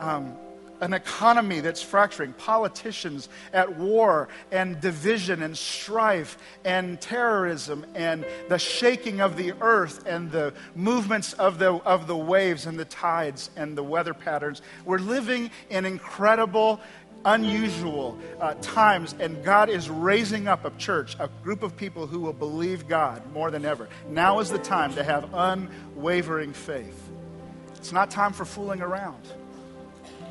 Um, 0.00 0.36
an 0.80 0.92
economy 0.92 1.60
that's 1.60 1.82
fracturing, 1.82 2.32
politicians 2.34 3.28
at 3.52 3.76
war, 3.76 4.28
and 4.50 4.80
division 4.80 5.42
and 5.42 5.56
strife, 5.56 6.38
and 6.64 7.00
terrorism, 7.00 7.84
and 7.94 8.24
the 8.48 8.58
shaking 8.58 9.20
of 9.20 9.36
the 9.36 9.52
earth, 9.60 10.06
and 10.06 10.30
the 10.30 10.52
movements 10.74 11.32
of 11.34 11.58
the, 11.58 11.72
of 11.72 12.06
the 12.06 12.16
waves, 12.16 12.66
and 12.66 12.78
the 12.78 12.84
tides, 12.84 13.50
and 13.56 13.76
the 13.76 13.82
weather 13.82 14.14
patterns. 14.14 14.62
We're 14.84 14.98
living 14.98 15.50
in 15.70 15.84
incredible, 15.84 16.80
unusual 17.24 18.18
uh, 18.40 18.54
times, 18.60 19.14
and 19.18 19.42
God 19.44 19.68
is 19.68 19.90
raising 19.90 20.48
up 20.48 20.64
a 20.64 20.70
church, 20.78 21.16
a 21.18 21.28
group 21.42 21.62
of 21.62 21.76
people 21.76 22.06
who 22.06 22.20
will 22.20 22.32
believe 22.32 22.88
God 22.88 23.22
more 23.32 23.50
than 23.50 23.64
ever. 23.64 23.88
Now 24.08 24.38
is 24.38 24.50
the 24.50 24.58
time 24.58 24.94
to 24.94 25.02
have 25.02 25.32
unwavering 25.34 26.52
faith. 26.52 27.08
It's 27.76 27.92
not 27.92 28.10
time 28.10 28.32
for 28.32 28.44
fooling 28.44 28.80
around. 28.80 29.22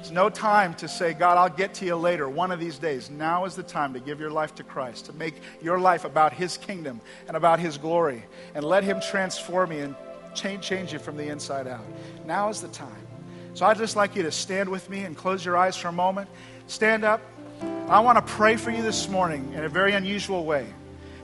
It's 0.07 0.13
no 0.13 0.29
time 0.29 0.73
to 0.75 0.87
say, 0.87 1.13
God, 1.13 1.37
I'll 1.37 1.53
get 1.53 1.73
to 1.75 1.85
you 1.85 1.97
later, 1.97 2.29
one 2.29 2.49
of 2.53 2.61
these 2.61 2.77
days. 2.77 3.09
Now 3.09 3.43
is 3.43 3.57
the 3.57 3.63
time 3.63 3.91
to 3.93 3.99
give 3.99 4.21
your 4.21 4.29
life 4.29 4.55
to 4.55 4.63
Christ, 4.63 5.07
to 5.07 5.13
make 5.13 5.35
your 5.61 5.77
life 5.77 6.05
about 6.05 6.31
His 6.31 6.55
kingdom 6.55 7.01
and 7.27 7.35
about 7.35 7.59
His 7.59 7.77
glory, 7.77 8.23
and 8.55 8.63
let 8.63 8.85
Him 8.85 9.01
transform 9.01 9.73
you 9.73 9.79
and 9.79 9.95
change, 10.33 10.63
change 10.63 10.93
you 10.93 10.99
from 10.99 11.17
the 11.17 11.27
inside 11.27 11.67
out. 11.67 11.83
Now 12.25 12.47
is 12.47 12.61
the 12.61 12.69
time. 12.69 13.05
So 13.53 13.65
I'd 13.65 13.75
just 13.75 13.97
like 13.97 14.15
you 14.15 14.23
to 14.23 14.31
stand 14.31 14.69
with 14.69 14.89
me 14.89 15.01
and 15.01 15.13
close 15.13 15.43
your 15.43 15.57
eyes 15.57 15.75
for 15.75 15.89
a 15.89 15.91
moment. 15.91 16.29
Stand 16.67 17.03
up. 17.03 17.19
I 17.89 17.99
want 17.99 18.17
to 18.17 18.33
pray 18.33 18.55
for 18.55 18.71
you 18.71 18.83
this 18.83 19.09
morning 19.09 19.51
in 19.55 19.65
a 19.65 19.69
very 19.69 19.91
unusual 19.91 20.45
way. 20.45 20.67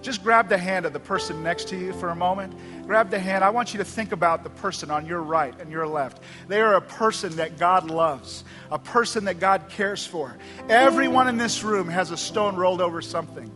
Just 0.04 0.22
grab 0.22 0.50
the 0.50 0.58
hand 0.58 0.86
of 0.86 0.92
the 0.92 1.00
person 1.00 1.42
next 1.42 1.70
to 1.70 1.78
you 1.78 1.94
for 1.94 2.10
a 2.10 2.16
moment. 2.16 2.54
Grab 2.86 3.10
the 3.10 3.18
hand. 3.18 3.42
I 3.42 3.50
want 3.52 3.74
you 3.74 3.78
to 3.78 3.86
think 3.86 4.12
about 4.12 4.44
the 4.44 4.50
person 4.50 4.92
on 4.92 5.06
your 5.06 5.22
right 5.22 5.58
and 5.62 5.72
your 5.72 5.88
left. 5.88 6.22
They 6.50 6.60
are 6.60 6.74
a 6.74 6.82
person 6.82 7.38
that 7.38 7.58
God 7.58 7.90
loves, 7.90 8.44
a 8.70 8.78
person 8.78 9.24
that 9.26 9.40
God 9.40 9.70
cares 9.70 10.06
for. 10.06 10.38
Everyone 10.68 11.30
in 11.30 11.38
this 11.38 11.64
room 11.64 11.88
has 11.88 12.12
a 12.12 12.18
stone 12.18 12.58
rolled 12.58 12.82
over 12.82 13.02
something. 13.02 13.50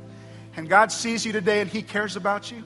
And 0.56 0.70
God 0.70 0.90
sees 0.90 1.26
you 1.26 1.34
today 1.34 1.60
and 1.60 1.70
He 1.70 1.82
cares 1.82 2.16
about 2.16 2.50
you. 2.50 2.64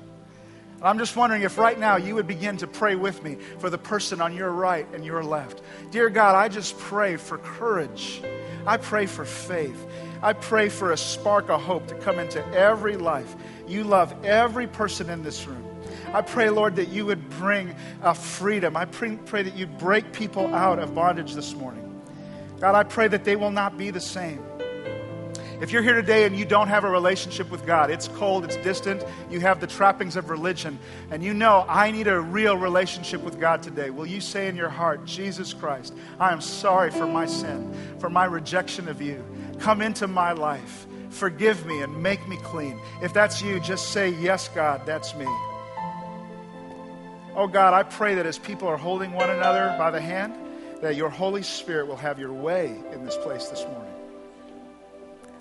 I'm 0.84 1.00
just 1.00 1.16
wondering 1.16 1.42
if 1.42 1.58
right 1.58 1.80
now 1.80 1.96
you 1.96 2.16
would 2.16 2.28
begin 2.28 2.58
to 2.58 2.68
pray 2.68 2.96
with 2.96 3.24
me 3.24 3.38
for 3.58 3.70
the 3.72 3.78
person 3.78 4.22
on 4.22 4.36
your 4.36 4.52
right 4.52 4.88
and 4.94 5.04
your 5.04 5.24
left. 5.24 5.62
Dear 5.90 6.10
God, 6.10 6.36
I 6.36 6.48
just 6.50 6.78
pray 6.78 7.18
for 7.18 7.40
courage. 7.40 8.22
I 8.66 8.78
pray 8.78 9.08
for 9.08 9.26
faith. 9.26 9.86
I 10.22 10.34
pray 10.34 10.70
for 10.70 10.92
a 10.92 10.98
spark 10.98 11.50
of 11.50 11.62
hope 11.62 11.88
to 11.88 11.96
come 11.96 12.20
into 12.20 12.46
every 12.54 12.96
life. 12.96 13.36
You 13.68 13.84
love 13.84 14.14
every 14.24 14.68
person 14.68 15.10
in 15.10 15.24
this 15.24 15.48
room. 15.48 15.66
I 16.14 16.22
pray, 16.22 16.50
Lord, 16.50 16.76
that 16.76 16.90
you 16.90 17.06
would 17.06 17.30
bring 17.32 17.74
a 18.02 18.14
freedom. 18.14 18.76
I 18.76 18.86
pray, 18.86 19.18
pray 19.26 19.44
that 19.44 19.56
you'd 19.56 19.78
break 19.78 20.12
people 20.14 20.54
out 20.54 20.80
of 20.80 20.94
bondage 20.94 21.34
this 21.34 21.56
morning. 21.56 22.02
God, 22.60 22.76
I 22.76 22.84
pray 22.84 23.08
that 23.08 23.24
they 23.24 23.36
will 23.36 23.52
not 23.52 23.78
be 23.78 23.90
the 23.90 24.02
same. 24.02 24.44
If 25.62 25.72
you're 25.72 25.84
here 25.84 25.94
today 25.94 26.26
and 26.26 26.36
you 26.36 26.44
don't 26.44 26.70
have 26.70 26.86
a 26.86 26.90
relationship 26.90 27.52
with 27.52 27.68
God, 27.68 27.92
it's 27.92 28.08
cold, 28.08 28.44
it's 28.44 28.58
distant, 28.58 29.04
you 29.30 29.40
have 29.42 29.60
the 29.60 29.68
trappings 29.68 30.16
of 30.16 30.32
religion, 30.32 30.80
and 31.12 31.24
you 31.24 31.36
know, 31.36 31.66
I 31.70 31.92
need 31.92 32.08
a 32.08 32.20
real 32.20 32.58
relationship 32.58 33.22
with 33.22 33.40
God 33.40 33.62
today, 33.62 33.92
will 33.92 34.08
you 34.08 34.22
say 34.22 34.48
in 34.48 34.56
your 34.56 34.70
heart, 34.70 35.06
Jesus 35.06 35.54
Christ, 35.54 35.94
I 36.20 36.32
am 36.32 36.42
sorry 36.42 36.90
for 36.90 37.06
my 37.06 37.28
sin, 37.28 37.76
for 38.00 38.10
my 38.10 38.26
rejection 38.26 38.88
of 38.88 39.04
you. 39.04 39.24
Come 39.62 39.84
into 39.84 40.08
my 40.08 40.32
life. 40.32 40.88
Forgive 41.12 41.68
me 41.68 41.84
and 41.84 42.02
make 42.02 42.28
me 42.28 42.38
clean. 42.38 42.80
If 43.04 43.14
that's 43.14 43.44
you, 43.44 43.60
just 43.60 43.92
say, 43.92 44.10
Yes, 44.10 44.48
God, 44.48 44.88
that's 44.88 45.14
me. 45.14 45.28
Oh 47.36 47.48
God, 47.48 47.76
I 47.76 47.84
pray 47.84 48.16
that 48.16 48.26
as 48.26 48.40
people 48.40 48.68
are 48.68 48.78
holding 48.78 49.12
one 49.12 49.30
another 49.30 49.76
by 49.78 49.92
the 49.92 50.02
hand, 50.02 50.34
that 50.82 50.96
your 50.96 51.10
Holy 51.10 51.44
Spirit 51.44 51.88
will 51.88 51.96
have 51.96 52.18
your 52.18 52.34
way 52.34 52.76
in 52.92 53.06
this 53.06 53.16
place 53.18 53.50
this 53.50 53.64
morning. 53.66 53.94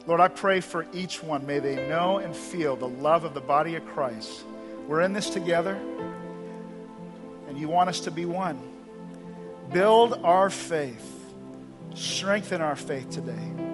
Lord, 0.06 0.20
I 0.20 0.28
pray 0.28 0.60
for 0.60 0.86
each 0.92 1.22
one. 1.22 1.46
May 1.46 1.58
they 1.58 1.88
know 1.88 2.18
and 2.18 2.36
feel 2.36 2.76
the 2.76 2.88
love 2.88 3.24
of 3.24 3.32
the 3.32 3.40
body 3.40 3.74
of 3.76 3.86
Christ. 3.86 4.44
We're 4.86 5.00
in 5.00 5.14
this 5.14 5.30
together, 5.30 5.80
and 7.48 7.58
you 7.58 7.68
want 7.68 7.88
us 7.88 8.00
to 8.00 8.10
be 8.10 8.26
one. 8.26 8.60
Build 9.72 10.20
our 10.24 10.50
faith, 10.50 11.24
strengthen 11.94 12.60
our 12.60 12.76
faith 12.76 13.08
today. 13.08 13.69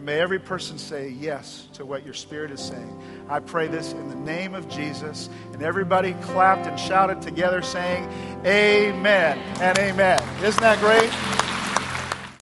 And 0.00 0.06
may 0.06 0.18
every 0.18 0.38
person 0.38 0.78
say 0.78 1.10
yes 1.10 1.68
to 1.74 1.84
what 1.84 2.06
your 2.06 2.14
Spirit 2.14 2.50
is 2.52 2.60
saying. 2.60 3.02
I 3.28 3.38
pray 3.38 3.68
this 3.68 3.92
in 3.92 4.08
the 4.08 4.14
name 4.14 4.54
of 4.54 4.66
Jesus. 4.66 5.28
And 5.52 5.62
everybody 5.62 6.14
clapped 6.22 6.66
and 6.66 6.80
shouted 6.80 7.20
together, 7.20 7.60
saying, 7.60 8.08
Amen 8.46 9.36
and 9.60 9.78
amen. 9.78 10.18
Isn't 10.42 10.62
that 10.62 10.78
great? 10.78 11.49